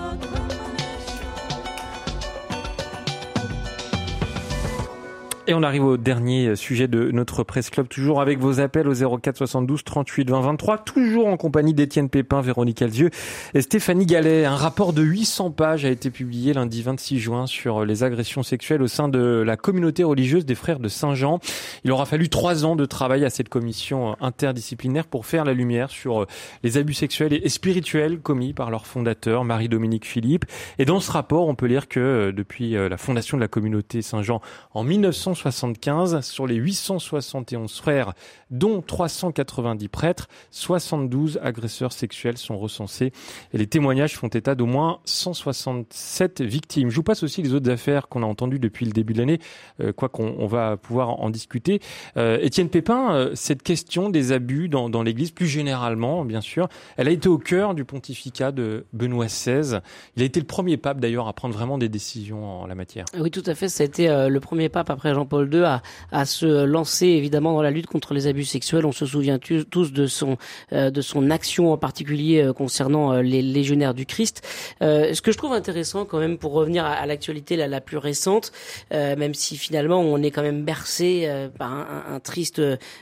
Et 5.51 5.55
on 5.55 5.63
arrive 5.63 5.83
au 5.83 5.97
dernier 5.97 6.57
sujet 6.57 6.89
de 6.89 7.11
notre 7.11 7.43
presse 7.43 7.71
club, 7.71 7.89
toujours 7.89 8.21
avec 8.21 8.39
vos 8.39 8.61
appels 8.61 8.87
au 8.87 9.19
04 9.19 9.35
72 9.35 9.83
38 9.83 10.29
20 10.29 10.41
23, 10.43 10.77
toujours 10.77 11.27
en 11.27 11.39
compagnie 11.39 11.73
d'Étienne 11.73 12.11
Pépin, 12.11 12.43
Véronique 12.43 12.83
Alzieux 12.83 13.09
et 13.55 13.63
Stéphanie 13.63 14.05
Gallet. 14.05 14.45
Un 14.45 14.57
rapport 14.57 14.93
de 14.93 15.01
800 15.01 15.53
pages 15.53 15.87
a 15.87 15.89
été 15.89 16.11
publié 16.11 16.53
lundi 16.53 16.83
26 16.83 17.19
juin 17.19 17.47
sur 17.47 17.87
les 17.87 18.05
agressions 18.05 18.43
sexuelles 18.43 18.83
au 18.83 18.89
sein 18.89 19.09
de 19.09 19.43
la 19.43 19.57
communauté 19.57 20.05
religieuse 20.05 20.45
des 20.45 20.55
frères 20.55 20.81
de 20.81 20.89
Saint-Jean. 20.89 21.41
Il 21.83 21.93
aura 21.93 22.05
fallu 22.05 22.29
trois 22.29 22.67
ans 22.67 22.77
de 22.77 22.85
travail 22.85 23.25
à 23.25 23.31
cette 23.31 23.49
commission 23.49 24.17
interdisciplinaire 24.21 25.07
pour 25.07 25.25
faire 25.25 25.47
la 25.47 25.55
lumière 25.55 25.89
sur 25.89 26.27
les 26.63 26.77
abus 26.77 26.93
sexuels 26.93 27.33
et 27.33 27.49
spirituels 27.49 28.21
commis 28.21 28.53
par 28.53 28.71
leur 28.71 28.85
fondateur, 28.85 29.45
Marie-Dominique 29.45 30.05
Philippe. 30.05 30.45
Et 30.79 30.85
dans 30.85 31.01
ce 31.01 31.11
rapport, 31.11 31.49
on 31.49 31.55
peut 31.55 31.65
lire 31.65 31.89
que 31.89 32.35
depuis 32.37 32.73
la 32.73 32.99
fondation 32.99 33.39
de 33.39 33.43
la 33.43 33.49
communauté 33.49 34.03
Saint-Jean 34.03 34.43
en 34.75 34.85
1960, 34.85 35.38
75 35.39 36.21
sur 36.21 36.47
les 36.47 36.57
871 36.57 37.75
frères, 37.77 38.13
dont 38.51 38.83
390 38.83 39.89
prêtres, 39.89 40.29
72 40.51 41.39
agresseurs 41.43 41.93
sexuels 41.93 42.37
sont 42.39 42.59
recensés 42.59 43.13
et 43.53 43.59
les 43.59 43.67
témoignages 43.67 44.17
font 44.17 44.29
état 44.29 44.55
d'au 44.55 44.67
moins 44.67 45.01
167 45.05 46.43
victimes. 46.43 46.91
Je 46.91 46.97
vous 46.97 47.03
passe 47.03 47.23
aussi 47.23 47.43
les 47.43 47.55
autres 47.55 47.71
affaires 47.71 48.09
qu'on 48.09 48.23
a 48.23 48.27
entendues 48.27 48.59
depuis 48.59 48.87
le 48.87 48.93
début 48.93 49.13
de 49.13 49.19
l'année, 49.19 49.39
euh, 49.81 49.93
quoi 49.93 50.09
qu'on 50.09 50.35
on 50.39 50.47
va 50.47 50.77
pouvoir 50.77 51.21
en 51.21 51.31
discuter. 51.31 51.81
Euh, 52.17 52.39
Étienne 52.41 52.69
Pépin, 52.69 53.15
euh, 53.15 53.31
cette 53.35 53.63
question 53.63 54.11
des 54.11 54.33
abus 54.33 54.69
dans, 54.69 54.91
dans 54.91 55.03
l'Église, 55.03 55.31
plus 55.31 55.47
généralement, 55.47 56.25
bien 56.25 56.41
sûr, 56.41 56.69
elle 56.97 57.09
a 57.09 57.11
été 57.11 57.29
au 57.29 57.39
cœur 57.39 57.75
du 57.75 57.85
pontificat 57.85 58.53
de 58.53 58.87
Benoît 58.93 59.27
XVI. 59.27 59.81
Il 60.17 60.23
a 60.23 60.27
été 60.27 60.41
le 60.41 60.47
premier 60.47 60.77
pape 60.77 61.01
d'ailleurs 61.01 61.29
à 61.29 61.33
prendre 61.33 61.55
vraiment 61.55 61.79
des 61.79 61.89
décisions 61.89 62.63
en 62.63 62.67
la 62.67 62.75
matière. 62.75 63.05
Oui, 63.19 63.31
tout 63.31 63.43
à 63.47 63.55
fait. 63.55 63.69
Été 63.81 64.09
euh, 64.09 64.29
le 64.29 64.41
premier 64.41 64.69
pape 64.69 64.91
après 64.91 65.13
Jean-Paul 65.29 65.53
II 65.53 65.63
à, 65.65 65.83
à, 66.11 66.25
se 66.25 66.65
lancer 66.65 67.07
évidemment 67.07 67.53
dans 67.53 67.63
la 67.63 67.71
lutte 67.71 67.87
contre 67.87 68.15
les 68.15 68.27
abus 68.27 68.45
sexuels. 68.45 68.87
On 68.87 68.93
se 68.93 69.07
souvient 69.07 69.39
tous 69.39 69.93
de 69.93 70.07
son 70.07 70.39
euh, 70.73 70.91
de 70.91 71.01
son 71.01 71.31
action 71.31 71.73
en 71.73 71.77
particulier 71.77 72.43
euh, 72.43 72.53
concernant 72.53 73.13
euh, 73.13 73.23
les 73.23 73.43
légionnaires 73.43 73.95
du 73.95 74.07
Christ. 74.07 74.43
Euh, 74.83 75.13
ce 75.13 75.21
que 75.21 75.33
je 75.33 75.39
trouve 75.39 75.53
intéressant 75.53 76.05
quand 76.05 76.19
même 76.19 76.39
pour 76.39 76.53
revenir 76.53 76.85
à, 76.85 76.93
à 76.93 77.07
l'actualité 77.07 77.57
la, 77.57 77.67
la, 77.67 77.81
plus 77.81 77.99
récente, 77.99 78.53
même 78.91 79.35
si 79.35 79.57
finalement 79.57 80.01
on 80.01 80.23
est 80.23 80.31
quand 80.31 80.43
même 80.43 80.65
bercé 80.65 81.29
par 81.59 81.73
un, 81.73 82.15
un, 82.15 82.21
triste 82.21 82.61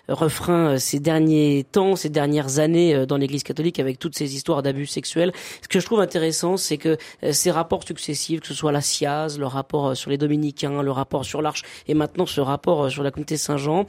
refrain 0.09 0.79
ces 0.79 1.01
derniers 1.01 1.67
temps, 1.71 1.97
ces 1.97 2.09
dernières 2.09 2.59
années 2.59 3.07
dans 3.07 3.17
l'Église 3.17 3.43
catholique 3.43 3.79
avec 3.79 3.99
toutes 3.99 4.17
ces 4.17 4.35
histoires 4.35 4.63
d'abus 4.63 4.87
sexuels. 4.87 5.33
Ce 5.63 5.69
que 5.69 5.81
je 5.81 5.87
trouve 5.87 6.01
intéressant, 6.01 6.57
c'est 6.57 6.79
que 6.79 6.97
ces 7.31 7.51
rapports 7.51 7.85
successifs, 7.85 8.41
que 8.41 8.47
ce 8.47 8.55
soit 8.55 8.73
la 8.73 8.81
SIAZ, 8.81 9.39
le 9.39 9.47
rapport 9.47 9.97
sur 9.97 10.11
les 10.11 10.19
dominicains, 10.19 10.83
le 10.83 10.91
rapport 10.91 11.25
sur 11.25 11.43
l'Arche 11.43 11.63
et 11.89 11.95
maintenant 11.95 12.16
ce 12.25 12.41
rapport 12.41 12.91
sur 12.91 13.03
la 13.03 13.11
communauté 13.11 13.37
Saint-Jean, 13.37 13.85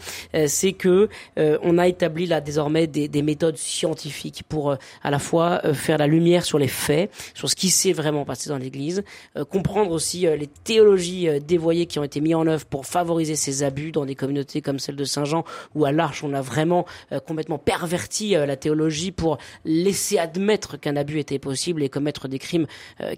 c'est 0.47 0.73
que 0.73 1.07
on 1.38 1.78
a 1.78 1.88
établi 1.88 2.25
là 2.25 2.41
désormais 2.41 2.88
des, 2.88 3.07
des 3.07 3.21
méthodes 3.21 3.57
scientifiques 3.57 4.43
pour 4.49 4.75
à 5.03 5.11
la 5.11 5.19
fois 5.19 5.61
faire 5.73 5.97
la 5.97 6.07
lumière 6.07 6.43
sur 6.43 6.59
les 6.59 6.67
faits, 6.67 7.11
sur 7.34 7.49
ce 7.49 7.55
qui 7.55 7.69
s'est 7.69 7.93
vraiment 7.93 8.25
passé 8.25 8.49
dans 8.49 8.57
l'Église, 8.57 9.03
comprendre 9.49 9.91
aussi 9.91 10.21
les 10.21 10.47
théologies 10.47 11.28
dévoyées 11.39 11.86
qui 11.86 11.99
ont 11.99 12.03
été 12.03 12.19
mises 12.19 12.36
en 12.36 12.47
œuvre 12.47 12.65
pour 12.65 12.86
favoriser 12.86 13.36
ces 13.36 13.63
abus 13.63 13.91
dans 13.91 14.05
des 14.05 14.15
communautés 14.15 14.61
comme 14.61 14.80
celle 14.80 14.95
de 14.95 15.05
Saint-Jean, 15.05 15.45
où 15.75 15.86
à 15.86 15.91
l'Arche 15.91 16.23
on 16.23 16.34
a 16.34 16.41
vraiment 16.41 16.86
complètement 17.25 17.59
perverti 17.59 18.32
la 18.32 18.55
théologie 18.57 19.11
pour 19.11 19.38
laisser 19.63 20.17
admettre 20.17 20.78
qu'un 20.78 20.95
abus 20.95 21.19
était 21.19 21.39
possible 21.39 21.84
et 21.84 21.89
commettre 21.89 22.28
des 22.28 22.39
crimes 22.39 22.65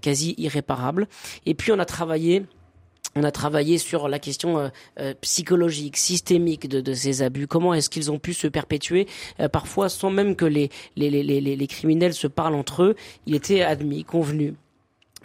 quasi 0.01 0.35
irréparables. 0.37 1.07
Et 1.45 1.53
puis 1.53 1.71
on 1.71 1.79
a 1.79 1.85
travaillé 1.85 2.43
on 3.15 3.23
a 3.23 3.31
travaillé 3.31 3.77
sur 3.77 4.07
la 4.07 4.19
question 4.19 4.59
euh, 4.59 4.69
euh, 4.99 5.13
psychologique, 5.21 5.97
systémique 5.97 6.67
de, 6.67 6.93
ces 6.93 7.21
abus. 7.21 7.47
Comment 7.47 7.73
est-ce 7.73 7.89
qu'ils 7.89 8.11
ont 8.11 8.19
pu 8.19 8.33
se 8.33 8.47
perpétuer 8.47 9.07
euh, 9.39 9.47
parfois 9.47 9.89
sans 9.89 10.09
même 10.09 10.35
que 10.35 10.45
les, 10.45 10.69
les, 10.95 11.09
les, 11.09 11.23
les, 11.23 11.41
les 11.41 11.67
criminels 11.67 12.13
se 12.13 12.27
parlent 12.27 12.55
entre 12.55 12.83
eux? 12.83 12.95
Il 13.25 13.35
était 13.35 13.61
admis, 13.61 14.03
convenu 14.03 14.53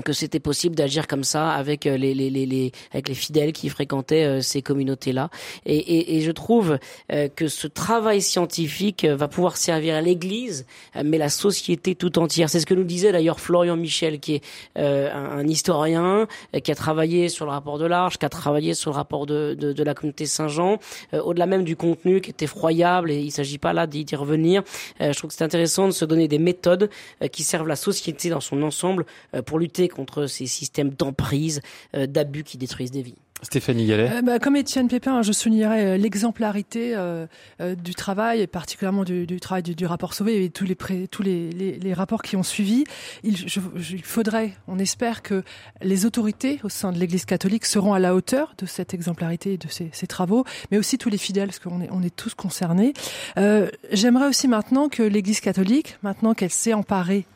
que 0.02 0.12
c'était 0.12 0.40
possible 0.40 0.74
d'agir 0.74 1.06
comme 1.06 1.24
ça 1.24 1.50
avec 1.50 1.84
les, 1.84 2.14
les, 2.14 2.30
les, 2.30 2.46
les, 2.46 2.72
avec 2.92 3.08
les 3.08 3.14
fidèles 3.14 3.52
qui 3.52 3.68
fréquentaient 3.68 4.24
euh, 4.24 4.40
ces 4.40 4.62
communautés-là. 4.62 5.30
Et, 5.66 5.76
et, 5.76 6.16
et, 6.16 6.20
je 6.20 6.32
trouve 6.32 6.78
euh, 7.12 7.28
que 7.28 7.48
ce 7.48 7.66
travail 7.66 8.20
scientifique 8.20 9.04
va 9.04 9.28
pouvoir 9.28 9.56
servir 9.56 10.00
l'Église, 10.02 10.66
mais 11.04 11.18
la 11.18 11.28
société 11.28 11.94
tout 11.94 12.18
entière. 12.18 12.48
C'est 12.50 12.60
ce 12.60 12.66
que 12.66 12.74
nous 12.74 12.84
disait 12.84 13.12
d'ailleurs 13.12 13.40
Florian 13.40 13.76
Michel, 13.76 14.18
qui 14.18 14.36
est 14.36 14.44
euh, 14.78 15.12
un, 15.12 15.38
un, 15.38 15.46
historien, 15.46 16.26
qui 16.62 16.72
a 16.72 16.74
travaillé 16.74 17.28
sur 17.28 17.44
le 17.44 17.52
rapport 17.52 17.78
de 17.78 17.86
l'Arche, 17.86 18.18
qui 18.18 18.26
a 18.26 18.28
travaillé 18.28 18.74
sur 18.74 18.90
le 18.90 18.96
rapport 18.96 19.26
de, 19.26 19.54
de, 19.58 19.72
de 19.72 19.82
la 19.82 19.94
communauté 19.94 20.26
Saint-Jean, 20.26 20.78
au-delà 21.12 21.46
même 21.46 21.64
du 21.64 21.76
contenu 21.76 22.20
qui 22.20 22.30
est 22.30 22.42
effroyable, 22.42 23.10
et 23.10 23.20
il 23.20 23.30
s'agit 23.30 23.58
pas 23.58 23.72
là 23.72 23.86
d'y 23.86 24.04
revenir. 24.16 24.62
je 25.00 25.12
trouve 25.12 25.28
que 25.28 25.36
c'est 25.36 25.44
intéressant 25.44 25.86
de 25.86 25.92
se 25.92 26.04
donner 26.04 26.28
des 26.28 26.38
méthodes 26.38 26.90
qui 27.32 27.42
servent 27.42 27.68
la 27.68 27.76
société 27.76 28.30
dans 28.30 28.40
son 28.40 28.62
ensemble 28.62 29.04
pour 29.46 29.58
lutter 29.58 29.83
contre 29.88 30.26
ces 30.26 30.46
systèmes 30.46 30.90
d'emprise, 30.90 31.60
euh, 31.94 32.06
d'abus 32.06 32.44
qui 32.44 32.58
détruisent 32.58 32.90
des 32.90 33.02
vies. 33.02 33.16
Stéphanie 33.44 33.86
Gallet. 33.86 34.10
Euh, 34.12 34.22
bah, 34.22 34.38
comme 34.38 34.56
Étienne 34.56 34.88
Pépin, 34.88 35.22
je 35.22 35.32
soulignerais 35.32 35.84
euh, 35.84 35.96
l'exemplarité 35.96 36.94
euh, 36.94 37.26
euh, 37.60 37.74
du 37.74 37.94
travail, 37.94 38.40
et 38.40 38.46
particulièrement 38.46 39.04
du, 39.04 39.26
du 39.26 39.38
travail 39.38 39.62
du, 39.62 39.74
du, 39.74 39.86
rapport 39.86 40.14
Sauvé 40.14 40.44
et 40.44 40.50
tous 40.50 40.64
les 40.64 40.74
pré, 40.74 41.06
tous 41.08 41.22
les, 41.22 41.50
les, 41.50 41.78
les, 41.78 41.94
rapports 41.94 42.22
qui 42.22 42.36
ont 42.36 42.42
suivi. 42.42 42.84
Il, 43.22 43.36
je, 43.36 43.60
je, 43.76 43.96
il, 43.96 44.02
faudrait, 44.02 44.52
on 44.66 44.78
espère 44.78 45.22
que 45.22 45.42
les 45.82 46.06
autorités 46.06 46.60
au 46.64 46.68
sein 46.68 46.92
de 46.92 46.98
l'Église 46.98 47.24
catholique 47.24 47.66
seront 47.66 47.92
à 47.92 47.98
la 47.98 48.14
hauteur 48.14 48.54
de 48.58 48.66
cette 48.66 48.94
exemplarité 48.94 49.54
et 49.54 49.58
de 49.58 49.68
ces, 49.68 49.90
ces, 49.92 50.06
travaux, 50.06 50.44
mais 50.70 50.78
aussi 50.78 50.98
tous 50.98 51.10
les 51.10 51.18
fidèles, 51.18 51.48
parce 51.48 51.58
qu'on 51.58 51.80
est, 51.80 51.88
on 51.90 52.02
est 52.02 52.14
tous 52.14 52.34
concernés. 52.34 52.94
J'aimerais 53.90 54.28
aussi 54.28 54.48
maintenant 54.48 54.88
que 54.88 55.02
l'Église 55.02 55.40
catholique, 55.40 55.98
maintenant 56.02 56.34
qu'elle 56.34 56.50
s'est 56.50 56.74
emparée 56.74 57.26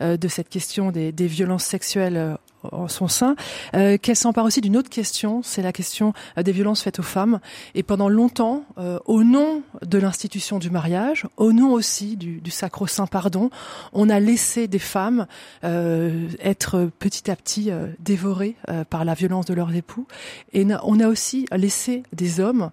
de 0.00 0.28
cette 0.28 0.48
question 0.48 0.90
des, 0.90 1.12
des 1.12 1.26
violences 1.26 1.64
sexuelles 1.64 2.36
en 2.70 2.88
son 2.88 3.08
sein, 3.08 3.34
euh, 3.74 3.98
qu'elle 3.98 4.16
s'empare 4.16 4.44
aussi 4.44 4.60
d'une 4.60 4.76
autre 4.76 4.90
question, 4.90 5.42
c'est 5.42 5.62
la 5.62 5.72
question 5.72 6.12
euh, 6.38 6.42
des 6.42 6.52
violences 6.52 6.82
faites 6.82 6.98
aux 6.98 7.04
femmes. 7.04 7.40
Et 7.74 7.82
pendant 7.82 8.08
longtemps, 8.08 8.64
euh, 8.78 8.98
au 9.06 9.24
nom 9.24 9.62
de 9.84 9.98
l'institution 9.98 10.58
du 10.58 10.70
mariage, 10.70 11.26
au 11.36 11.52
nom 11.52 11.72
aussi 11.72 12.16
du, 12.16 12.40
du 12.40 12.50
sacro-saint 12.50 13.06
pardon, 13.06 13.50
on 13.92 14.08
a 14.08 14.20
laissé 14.20 14.68
des 14.68 14.78
femmes 14.78 15.26
euh, 15.64 16.28
être 16.40 16.90
petit 16.98 17.30
à 17.30 17.36
petit 17.36 17.70
euh, 17.70 17.86
dévorées 17.98 18.56
euh, 18.68 18.84
par 18.84 19.04
la 19.04 19.14
violence 19.14 19.46
de 19.46 19.54
leurs 19.54 19.74
époux. 19.74 20.06
Et 20.52 20.66
on 20.84 21.00
a 21.00 21.08
aussi 21.08 21.46
laissé 21.52 22.02
des 22.12 22.40
hommes 22.40 22.70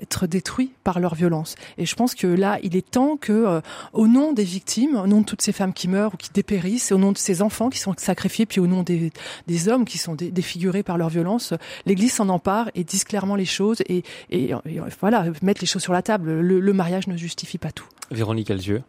être 0.00 0.26
détruits 0.26 0.72
par 0.84 1.00
leur 1.00 1.14
violence. 1.14 1.54
Et 1.78 1.86
je 1.86 1.94
pense 1.94 2.14
que 2.14 2.26
là, 2.26 2.58
il 2.62 2.76
est 2.76 2.88
temps 2.88 3.16
que, 3.16 3.32
euh, 3.32 3.60
au 3.92 4.06
nom 4.06 4.32
des 4.32 4.44
victimes, 4.44 4.96
au 4.96 5.06
nom 5.06 5.20
de 5.20 5.26
toutes 5.26 5.42
ces 5.42 5.52
femmes 5.52 5.72
qui 5.72 5.88
meurent 5.88 6.14
ou 6.14 6.16
qui 6.16 6.30
dépérissent, 6.32 6.92
au 6.92 6.98
nom 6.98 7.12
de 7.12 7.18
ces 7.18 7.42
enfants 7.42 7.70
qui 7.70 7.78
sont 7.78 7.94
sacrifiés, 7.96 8.46
puis 8.46 8.60
au 8.60 8.66
nom 8.66 8.82
des, 8.82 9.12
des 9.46 9.68
hommes 9.68 9.84
qui 9.84 9.98
sont 9.98 10.14
dé, 10.14 10.30
défigurés 10.30 10.82
par 10.82 10.98
leur 10.98 11.08
violence, 11.08 11.54
l'Église 11.86 12.12
s'en 12.12 12.28
empare 12.28 12.70
et 12.74 12.84
dise 12.84 13.04
clairement 13.04 13.36
les 13.36 13.44
choses 13.44 13.80
et, 13.88 14.02
et, 14.30 14.50
et, 14.50 14.80
voilà, 15.00 15.24
mettre 15.42 15.60
les 15.60 15.66
choses 15.66 15.82
sur 15.82 15.92
la 15.92 16.02
table. 16.02 16.40
Le, 16.40 16.60
le 16.60 16.72
mariage 16.72 17.06
ne 17.06 17.16
justifie 17.16 17.58
pas 17.58 17.72
tout. 17.72 17.88
Véronique 18.10 18.50
Alzieux. 18.50 18.82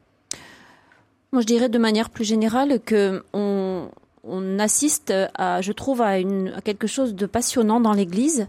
Moi, 1.32 1.42
je 1.42 1.48
dirais 1.48 1.70
de 1.70 1.78
manière 1.78 2.10
plus 2.10 2.26
générale 2.26 2.80
que 2.86 3.24
on, 3.34 3.90
on 4.24 4.60
assiste 4.60 5.14
à, 5.36 5.62
je 5.62 5.72
trouve, 5.72 6.02
à, 6.02 6.20
une, 6.20 6.54
à 6.56 6.62
quelque 6.62 6.88
chose 6.88 7.16
de 7.16 7.26
passionnant 7.26 7.80
dans 7.80 7.94
l'Église 7.94 8.48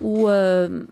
où 0.00 0.28
euh, 0.28 0.84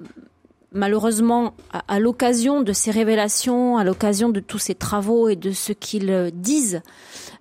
malheureusement, 0.74 1.54
à, 1.72 2.00
l'occasion 2.00 2.60
de 2.60 2.72
ces 2.72 2.90
révélations, 2.90 3.78
à 3.78 3.84
l'occasion 3.84 4.28
de 4.28 4.40
tous 4.40 4.58
ces 4.58 4.74
travaux 4.74 5.28
et 5.28 5.36
de 5.36 5.52
ce 5.52 5.72
qu'ils 5.72 6.30
disent 6.34 6.82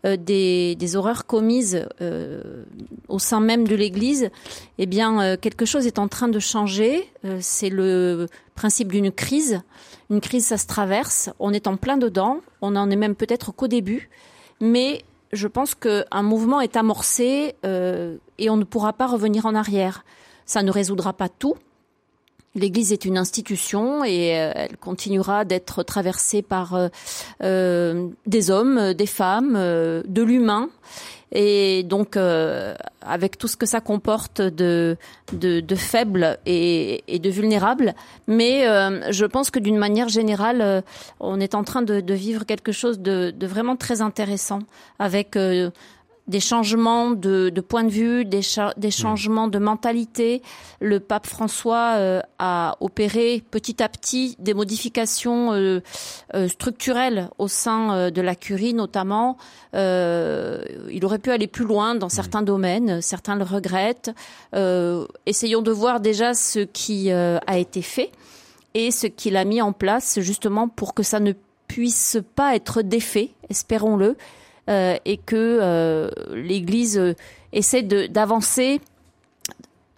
euh, 0.05 0.15
des, 0.15 0.75
des, 0.75 0.95
horreurs 0.95 1.25
commises 1.25 1.87
euh, 2.01 2.63
au 3.07 3.19
sein 3.19 3.39
même 3.39 3.67
de 3.67 3.75
l'Église, 3.75 4.29
eh 4.77 4.85
bien, 4.85 5.21
euh, 5.21 5.37
quelque 5.39 5.65
chose 5.65 5.87
est 5.87 5.99
en 5.99 6.07
train 6.07 6.27
de 6.27 6.39
changer. 6.39 7.09
Euh, 7.25 7.39
c'est 7.41 7.69
le 7.69 8.27
principe 8.55 8.91
d'une 8.91 9.11
crise. 9.11 9.61
Une 10.09 10.21
crise, 10.21 10.45
ça 10.45 10.57
se 10.57 10.67
traverse. 10.67 11.31
On 11.39 11.53
est 11.53 11.67
en 11.67 11.75
plein 11.75 11.97
dedans. 11.97 12.37
On 12.61 12.75
en 12.75 12.89
est 12.91 12.95
même 12.95 13.15
peut-être 13.15 13.51
qu'au 13.51 13.67
début, 13.67 14.09
mais 14.61 15.03
je 15.31 15.47
pense 15.47 15.73
qu'un 15.73 16.21
mouvement 16.21 16.61
est 16.61 16.77
amorcé 16.77 17.55
euh, 17.65 18.17
et 18.37 18.49
on 18.51 18.57
ne 18.57 18.63
pourra 18.63 18.93
pas 18.93 19.07
revenir 19.07 19.47
en 19.47 19.55
arrière. 19.55 20.05
Ça 20.45 20.63
ne 20.63 20.71
résoudra 20.71 21.13
pas 21.13 21.29
tout, 21.29 21.55
L'Église 22.55 22.93
est 22.93 23.05
une 23.05 23.17
institution 23.17 24.03
et 24.03 24.39
euh, 24.39 24.51
elle 24.53 24.77
continuera 24.77 25.43
d'être 25.43 25.81
traversée 25.81 26.43
par 26.43 26.75
euh, 26.75 26.89
euh, 27.41 28.09
des 28.27 28.51
hommes, 28.51 28.93
des 28.93 29.07
femmes, 29.07 29.53
de 29.53 30.21
l'humain. 30.21 30.69
et 31.31 31.81
donc 31.81 32.15
avec 32.15 33.39
tout 33.39 33.47
ce 33.47 33.57
que 33.57 33.65
ça 33.65 33.81
comporte 33.81 34.39
de 34.39 34.97
de, 35.31 35.61
de 35.61 35.75
faible 35.75 36.37
et, 36.45 37.01
de 37.07 37.29
vulnérable. 37.29 37.95
Mais 38.27 38.65
je 39.11 39.25
pense 39.25 39.49
que 39.49 39.59
d'une 39.59 39.77
manière 39.77 40.09
générale, 40.09 40.83
on 41.19 41.39
est 41.39 41.55
en 41.55 41.63
train 41.63 41.81
de, 41.81 42.01
de 42.01 42.13
vivre 42.13 42.45
quelque 42.45 42.71
chose 42.71 42.99
de, 42.99 43.33
de, 43.35 43.47
vraiment 43.47 43.75
très 43.75 44.01
intéressant 44.01 44.59
avec 44.99 45.35
des 46.27 46.39
changements 46.39 47.11
de, 47.11 47.49
de, 47.49 47.61
point 47.61 47.83
de 47.83 47.89
vue, 47.89 48.25
des, 48.25 48.41
des 48.77 48.91
changements 48.91 49.47
de 49.47 49.59
mentalité. 49.59 50.41
Le 50.79 50.99
pape 50.99 51.27
François 51.27 51.95
euh, 51.97 52.21
a 52.39 52.77
opéré 52.79 53.43
petit 53.51 53.83
à 53.83 53.89
petit 53.89 54.35
des 54.39 54.53
modifications 54.53 55.53
euh, 55.53 55.81
euh, 56.33 56.47
structurelles 56.47 57.29
au 57.37 57.47
sein 57.47 58.09
de 58.09 58.21
la 58.21 58.35
curie, 58.35 58.73
notamment. 58.73 59.37
il 59.73 61.05
aurait 61.05 61.19
pu 61.19 61.31
aller 61.31 61.47
plus 61.47 61.65
loin 61.65 61.95
dans 61.95 62.09
certains 62.09 62.41
domaines, 62.41 63.01
certains 63.01 63.35
le 63.35 63.43
regrettent. 63.43 64.11
essayons 65.25 65.61
de 65.61 65.71
voir 65.71 65.99
déjà 65.99 66.33
ce 66.33 66.59
qui 66.59 67.11
a 67.11 67.57
été 67.57 67.81
fait 67.81 68.11
et 68.73 68.91
ce 68.91 69.07
qu'il 69.07 69.35
a 69.35 69.45
mis 69.45 69.61
en 69.61 69.73
place 69.73 70.19
justement 70.19 70.67
pour 70.67 70.93
que 70.93 71.03
ça 71.03 71.19
ne 71.19 71.33
puisse 71.67 72.17
pas 72.35 72.55
être 72.55 72.81
défait, 72.81 73.31
espérons-le, 73.49 74.15
euh, 74.69 74.97
et 75.05 75.17
que 75.17 75.35
euh, 75.35 76.09
l'Église 76.33 76.97
euh, 76.97 77.13
essaie 77.51 77.83
d'avancer 77.83 78.79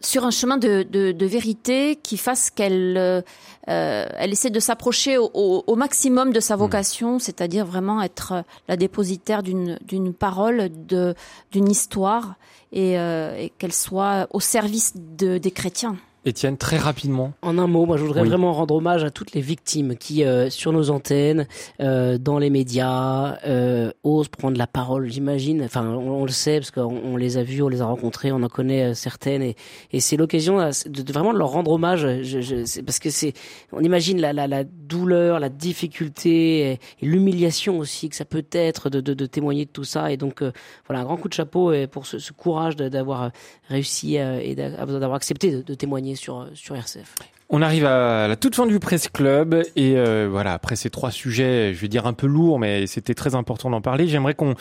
sur 0.01 0.25
un 0.25 0.31
chemin 0.31 0.57
de, 0.57 0.83
de, 0.83 1.11
de, 1.11 1.25
vérité 1.25 1.97
qui 2.01 2.17
fasse 2.17 2.49
qu'elle 2.51 3.23
euh, 3.67 4.05
elle 4.17 4.31
essaie 4.31 4.51
de 4.51 4.59
s'approcher 4.59 5.17
au, 5.17 5.31
au, 5.33 5.75
maximum 5.75 6.31
de 6.31 6.39
sa 6.39 6.55
mmh. 6.55 6.59
vocation, 6.59 7.19
c'est-à-dire 7.19 7.65
vraiment 7.65 8.01
être 8.01 8.43
la 8.67 8.77
dépositaire 8.77 9.41
d'une 9.41 9.79
d'une 9.87 10.13
parole, 10.13 10.69
de 10.85 11.15
d'une 11.51 11.69
histoire 11.69 12.35
et, 12.71 12.99
euh, 12.99 13.35
et 13.37 13.49
qu'elle 13.57 13.73
soit 13.73 14.27
au 14.31 14.39
service 14.39 14.93
de, 14.95 15.37
des 15.39 15.51
chrétiens. 15.51 15.97
Étienne, 16.27 16.57
très 16.57 16.77
rapidement. 16.77 17.33
En 17.43 17.59
un 17.59 17.67
mot, 17.67 17.85
moi 17.85 17.97
je 17.97 18.03
voudrais 18.03 18.23
vraiment 18.23 18.51
rendre 18.51 18.73
hommage 18.73 19.03
à 19.03 19.11
toutes 19.11 19.33
les 19.33 19.41
victimes 19.41 19.95
qui, 19.95 20.23
euh, 20.23 20.49
sur 20.49 20.73
nos 20.73 20.89
antennes, 20.89 21.45
euh, 21.81 22.17
dans 22.17 22.39
les 22.39 22.49
médias, 22.49 23.37
euh, 23.45 23.91
osent 24.03 24.29
prendre 24.29 24.57
la 24.57 24.65
parole, 24.65 25.07
j'imagine. 25.07 25.61
Enfin, 25.61 25.85
on, 25.87 26.25
le 26.25 26.31
sait 26.31 26.57
parce 26.57 26.71
qu'on 26.71 27.15
les 27.15 27.37
a 27.37 27.43
vus, 27.43 27.61
on 27.61 27.67
les 27.67 27.81
a 27.81 27.85
rencontrés, 27.85 28.31
on 28.31 28.41
en 28.41 28.49
connaît 28.49 28.85
euh, 28.85 28.93
certaines, 28.95 29.43
et, 29.43 29.55
et 29.91 29.99
c'est 29.99 30.17
l'occasion 30.17 30.57
de, 30.57 31.01
de, 31.03 31.13
vraiment 31.13 31.31
leur 31.31 31.49
rendre 31.49 31.69
hommage. 31.71 32.07
Je, 32.23 32.41
je, 32.41 32.81
parce 32.81 32.97
que 32.97 33.11
c'est, 33.11 33.33
on 33.71 33.81
imagine 33.81 34.19
la, 34.19 34.33
la, 34.33 34.47
la, 34.47 34.63
douleur, 34.63 35.39
la 35.39 35.49
difficulté 35.49 36.71
et, 36.71 36.79
l'humiliation 37.03 37.77
aussi 37.77 38.09
que 38.09 38.15
ça 38.15 38.25
peut 38.25 38.45
être 38.51 38.89
de, 38.89 38.99
de, 38.99 39.13
de, 39.13 39.25
témoigner 39.27 39.65
de 39.65 39.71
tout 39.71 39.83
ça. 39.83 40.11
Et 40.11 40.17
donc, 40.17 40.41
euh, 40.41 40.51
voilà, 40.87 41.01
un 41.01 41.05
grand 41.05 41.17
coup 41.17 41.29
de 41.29 41.33
chapeau 41.33 41.71
pour 41.91 42.07
ce, 42.07 42.17
ce 42.17 42.31
courage 42.31 42.75
d'avoir 42.75 43.29
réussi 43.69 44.15
et 44.15 44.55
d'avoir 44.55 45.13
accepté 45.13 45.51
de, 45.51 45.61
de 45.61 45.73
sur, 46.15 46.47
sur 46.53 46.75
RCF. 46.75 47.15
On 47.49 47.61
arrive 47.61 47.85
à 47.85 48.27
la 48.27 48.35
toute 48.35 48.55
fin 48.55 48.65
du 48.65 48.79
Presse 48.79 49.07
Club 49.07 49.61
et 49.75 49.97
euh, 49.97 50.27
voilà 50.29 50.53
après 50.53 50.75
ces 50.75 50.89
trois 50.89 51.11
sujets, 51.11 51.75
je 51.75 51.79
vais 51.79 51.87
dire 51.87 52.07
un 52.07 52.13
peu 52.13 52.25
lourds, 52.25 52.57
mais 52.57 52.87
c'était 52.87 53.13
très 53.13 53.35
important 53.35 53.69
d'en 53.69 53.81
parler. 53.81 54.07
J'aimerais 54.07 54.33
qu'on 54.33 54.55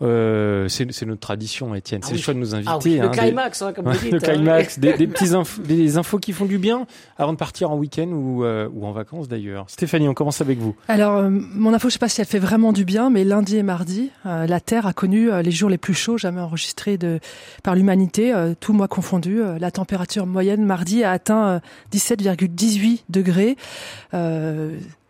euh, 0.00 0.68
c'est, 0.68 1.06
notre 1.06 1.20
tradition, 1.20 1.74
Étienne. 1.74 2.02
c'est 2.02 2.12
ah 2.12 2.14
le 2.14 2.20
choix 2.20 2.34
de 2.34 2.38
nous 2.38 2.54
inviter. 2.54 2.70
Ah 2.70 2.78
oui, 2.84 2.96
le 2.98 3.04
hein, 3.04 3.08
climax, 3.08 3.62
hein, 3.62 3.72
comme 3.72 3.86
vous 3.86 3.98
dites. 4.02 4.12
Le 4.12 4.18
hein. 4.18 4.32
climax, 4.34 4.78
des, 4.78 4.92
des, 4.94 5.06
petits 5.08 5.34
infos, 5.34 5.62
des 5.62 5.96
infos 5.96 6.18
qui 6.18 6.32
font 6.32 6.44
du 6.44 6.58
bien 6.58 6.86
avant 7.16 7.32
de 7.32 7.38
partir 7.38 7.70
en 7.70 7.76
week-end 7.76 8.08
ou, 8.08 8.44
euh, 8.44 8.68
ou 8.72 8.86
en 8.86 8.92
vacances 8.92 9.28
d'ailleurs. 9.28 9.64
Stéphanie, 9.68 10.08
on 10.08 10.14
commence 10.14 10.40
avec 10.40 10.58
vous. 10.58 10.76
Alors, 10.86 11.16
euh, 11.16 11.30
mon 11.30 11.74
info, 11.74 11.88
je 11.88 11.94
sais 11.94 11.98
pas 11.98 12.08
si 12.08 12.20
elle 12.20 12.26
fait 12.26 12.38
vraiment 12.38 12.72
du 12.72 12.84
bien, 12.84 13.10
mais 13.10 13.24
lundi 13.24 13.56
et 13.56 13.62
mardi, 13.62 14.10
la 14.24 14.60
Terre 14.60 14.86
a 14.86 14.92
connu 14.92 15.30
les 15.42 15.50
jours 15.50 15.70
les 15.70 15.78
plus 15.78 15.94
chauds 15.94 16.18
jamais 16.18 16.40
enregistrés 16.40 16.98
de, 16.98 17.18
par 17.62 17.74
l'humanité, 17.74 18.34
tout 18.60 18.72
mois 18.72 18.88
confondu. 18.88 19.40
la 19.58 19.70
température 19.70 20.26
moyenne 20.26 20.64
mardi 20.64 21.02
a 21.04 21.12
atteint 21.12 21.60
17,18 21.92 23.04
degrés 23.08 23.56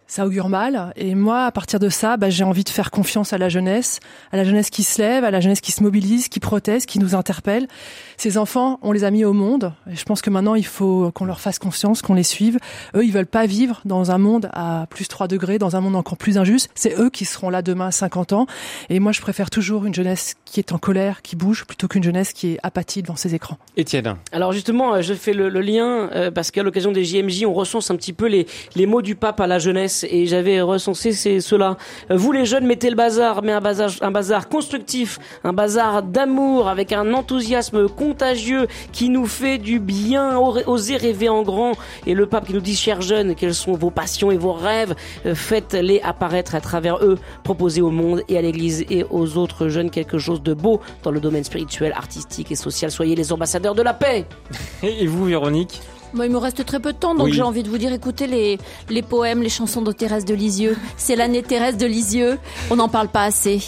ça 0.09 0.27
augure 0.27 0.49
mal. 0.49 0.93
Et 0.97 1.15
moi, 1.15 1.45
à 1.45 1.53
partir 1.53 1.79
de 1.79 1.91
ça, 1.91 2.17
bah, 2.17 2.31
j'ai 2.31 2.43
envie 2.43 2.65
de 2.65 2.71
faire 2.71 2.91
confiance 2.91 3.33
à 3.33 3.39
la 3.39 3.51
jeunesse, 3.51 4.01
à 4.33 4.37
la 4.37 4.45
jeunesse 4.45 4.71
qui 4.71 4.83
se 4.83 5.01
lève, 5.01 5.23
à 5.23 5.31
la 5.31 5.41
jeunesse 5.41 5.61
qui 5.61 5.71
se 5.71 5.83
mobilise, 5.83 6.29
qui 6.29 6.41
proteste, 6.41 6.87
qui 6.87 6.99
nous 6.99 7.15
interpelle. 7.15 7.69
Ces 8.17 8.39
enfants, 8.39 8.81
on 8.83 8.93
les 8.93 9.05
a 9.05 9.11
mis 9.11 9.25
au 9.25 9.35
monde. 9.35 9.75
Et 9.91 9.95
je 9.95 10.05
pense 10.05 10.23
que 10.23 10.31
maintenant, 10.31 10.55
il 10.55 10.67
faut 10.67 11.13
qu'on 11.13 11.27
leur 11.27 11.41
fasse 11.41 11.59
confiance, 11.59 12.01
qu'on 12.01 12.15
les 12.15 12.23
suive. 12.23 12.59
Eux, 12.97 13.05
ils 13.05 13.13
veulent 13.13 13.27
pas 13.27 13.47
vivre 13.47 13.83
dans 13.85 14.11
un 14.11 14.19
monde 14.19 14.49
à 14.55 14.87
plus 14.89 15.09
3 15.09 15.29
degrés, 15.29 15.59
dans 15.59 15.77
un 15.77 15.81
monde 15.81 15.95
encore 15.95 16.17
plus 16.17 16.39
injuste. 16.39 16.71
C'est 16.75 16.99
eux 16.99 17.11
qui 17.11 17.27
seront 17.27 17.51
là 17.51 17.61
demain 17.61 17.89
à 17.89 17.93
50 17.93 18.33
ans. 18.33 18.47
Et 18.89 19.01
moi, 19.01 19.13
je 19.13 19.21
préfère 19.21 19.51
toujours 19.51 19.85
une 19.85 19.95
jeunesse 19.95 20.37
qui 20.47 20.59
est 20.59 20.73
en 20.73 20.79
colère, 20.79 21.21
qui 21.21 21.37
bouge, 21.37 21.67
plutôt 21.67 21.87
qu'une 21.87 22.03
jeunesse 22.03 22.33
qui 22.33 22.55
est 22.55 22.59
apathie 22.63 23.03
devant 23.03 23.17
ses 23.17 23.35
écrans. 23.35 23.59
Étienne. 23.77 24.17
Alors 24.33 24.53
justement, 24.53 24.95
euh, 24.95 25.03
je 25.03 25.13
fais 25.13 25.35
le, 25.35 25.49
lien 25.49 26.09
euh, 26.15 26.31
parce 26.31 26.51
qu'à 26.51 26.63
l'occasion 26.63 26.93
des 26.93 27.05
JMJ, 27.05 27.45
on 27.45 27.53
recense 27.53 27.91
un 27.91 27.97
petit 27.97 28.15
peu 28.15 28.27
les, 28.27 28.47
les 28.75 28.87
mots 28.87 29.03
du 29.03 29.15
pape 29.15 29.41
à 29.41 29.47
la 29.47 29.59
jeunesse 29.59 29.98
et 30.05 30.27
j'avais 30.27 30.61
recensé 30.61 31.13
c'est 31.13 31.41
cela. 31.41 31.77
Vous 32.11 32.33
les 32.33 32.45
jeunes 32.45 32.67
mettez 32.67 32.91
le 32.91 32.97
bazar, 32.97 33.43
mais 33.43 33.53
un 33.53 33.61
bazar, 33.61 33.91
un 34.01 34.11
bazar 34.11 34.49
constructif, 34.49 35.19
un 35.45 35.53
bazar 35.53 36.03
d'amour 36.03 36.69
avec 36.69 36.93
un 36.93 37.13
enthousiasme 37.13 37.89
contagieux 37.89 38.67
qui 38.93 39.09
nous 39.09 39.27
fait 39.27 39.59
du 39.59 39.81
bien. 39.81 40.39
Osez 40.39 40.97
rêver 40.97 41.29
en 41.29 41.43
grand. 41.43 41.73
Et 42.07 42.15
le 42.15 42.27
pape 42.27 42.47
qui 42.47 42.55
nous 42.55 42.61
dit, 42.61 42.77
chers 42.77 43.03
jeunes, 43.03 43.35
quelles 43.35 43.55
sont 43.55 43.73
vos 43.73 43.91
passions 43.91 44.31
et 44.31 44.37
vos 44.37 44.53
rêves 44.53 44.95
euh, 45.27 45.35
Faites-les 45.35 46.01
apparaître 46.01 46.55
à 46.55 46.61
travers 46.61 46.99
eux. 47.05 47.19
Proposez 47.45 47.81
au 47.81 47.91
monde 47.91 48.23
et 48.29 48.39
à 48.39 48.43
l'Église 48.43 48.85
et 48.91 49.05
aux 49.11 49.37
autres 49.37 49.69
jeunes 49.69 49.91
quelque 49.91 50.19
chose 50.19 50.43
de 50.43 50.55
beau 50.55 50.81
dans 51.03 51.11
le 51.11 51.21
domaine 51.21 51.45
spirituel, 51.45 51.93
artistique 51.93 52.51
et 52.51 52.57
social. 52.57 52.91
Soyez 52.91 53.15
les 53.15 53.33
ambassadeurs 53.33 53.75
de 53.75 53.83
la 53.83 53.95
paix. 53.95 54.25
Et 54.83 55.07
vous, 55.07 55.25
Véronique? 55.25 55.81
Il 56.15 56.31
me 56.31 56.37
reste 56.39 56.65
très 56.65 56.81
peu 56.81 56.93
de 56.93 56.99
temps, 56.99 57.15
donc 57.15 57.29
j'ai 57.29 57.43
envie 57.43 57.63
de 57.63 57.69
vous 57.69 57.79
dire, 57.79 57.93
écoutez 57.93 58.27
les, 58.27 58.59
les 58.89 59.03
poèmes, 59.03 59.43
les 59.43 59.49
chansons 59.49 59.83
de 59.83 59.93
Thérèse 59.93 60.25
de 60.25 60.35
Lisieux. 60.35 60.77
C'est 60.97 61.17
l'année 61.17 61.43
Thérèse 61.43 61.77
de 61.77 61.87
Lisieux. 61.87 62.39
On 62.71 62.77
n'en 62.77 62.89
parle 62.89 63.09
pas 63.09 63.25
assez. 63.25 63.61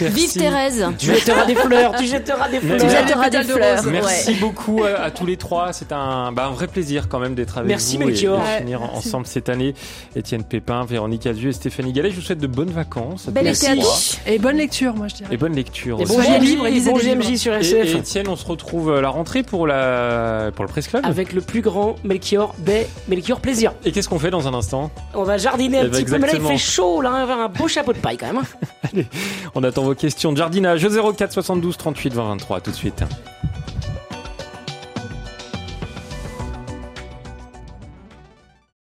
Vive 0.00 0.32
Thérèse 0.32 0.86
Tu 0.98 1.06
jetteras 1.06 1.46
des 1.46 1.54
fleurs, 1.54 1.94
tu 1.96 2.06
jetteras 2.06 2.48
des 2.48 2.60
fleurs. 2.60 2.80
Tu 2.80 2.88
jetteras 2.88 3.30
des 3.30 3.42
fleurs. 3.44 3.84
Merci 3.84 4.34
beaucoup 4.34 4.82
à, 4.84 5.10
tous 5.10 5.26
les 5.26 5.36
trois. 5.36 5.72
C'est 5.72 5.92
un, 5.92 6.32
bah, 6.32 6.46
un 6.46 6.50
vrai 6.50 6.66
plaisir 6.66 7.08
quand 7.08 7.18
même 7.18 7.34
d'être 7.34 7.58
avec 7.58 7.68
Merci 7.68 7.96
vous 7.96 8.06
Melchior. 8.06 8.40
et 8.40 8.54
de 8.54 8.58
finir 8.58 8.82
ensemble 8.82 9.26
cette 9.26 9.48
année. 9.48 9.74
Étienne 10.16 10.44
Pépin, 10.44 10.84
Véronique 10.84 11.26
Azieux 11.26 11.50
et 11.50 11.52
Stéphanie 11.52 11.92
Gallet. 11.92 12.10
Je 12.10 12.16
vous 12.16 12.22
souhaite 12.22 12.40
de 12.40 12.46
bonnes 12.46 12.70
vacances. 12.70 13.28
Belle 13.28 13.48
été 13.48 13.66
Et 14.26 14.38
bonne 14.38 14.56
lecture, 14.56 14.94
moi 14.94 15.08
je 15.08 15.16
dirais. 15.16 15.34
Et 15.34 15.36
bonne 15.36 15.54
lecture. 15.54 16.00
Et 16.00 16.04
bon 16.04 16.18
GMJ, 16.18 17.36
sur 17.36 17.54
SF. 17.54 17.94
Et 17.94 17.98
Étienne, 17.98 18.28
on 18.28 18.36
se 18.36 18.46
retrouve 18.46 18.92
à 18.94 19.00
la 19.00 19.08
rentrée 19.08 19.42
pour, 19.42 19.66
la, 19.66 20.50
pour 20.54 20.64
le 20.64 20.70
Presse 20.70 20.88
Club. 20.88 21.04
Avec 21.04 21.32
le 21.32 21.40
plus 21.40 21.60
grand 21.60 21.96
Melchior 22.04 22.54
des 22.58 22.86
Melchior 23.08 23.40
Plaisir. 23.40 23.72
Et 23.84 23.92
qu'est-ce 23.92 24.08
qu'on 24.08 24.18
fait 24.18 24.30
dans 24.30 24.48
un 24.48 24.54
instant? 24.54 24.90
On 25.14 25.22
va 25.22 25.38
jardiner 25.38 25.78
un 25.78 25.84
eh 25.84 25.88
ben, 25.88 25.90
petit 25.90 26.04
peu. 26.04 26.18
Mais 26.18 26.26
là, 26.26 26.32
il 26.34 26.42
fait 26.42 26.58
chaud, 26.58 27.00
là. 27.00 27.12
On 27.22 27.26
va 27.26 27.34
un 27.34 27.48
beau 27.48 27.68
chapeau 27.68 27.92
de 27.92 27.98
paille 27.98 28.16
quand 28.16 28.26
même. 28.26 28.42
Allez, 28.92 29.06
on 29.54 29.62
attend 29.68 29.84
vos 29.84 29.94
questions 29.94 30.32
de 30.32 30.38
jardinage 30.38 30.86
04 30.88 31.32
72 31.32 31.76
38 31.76 32.14
20 32.14 32.28
23. 32.28 32.60
Tout 32.60 32.70
de 32.70 32.76
suite. 32.76 33.04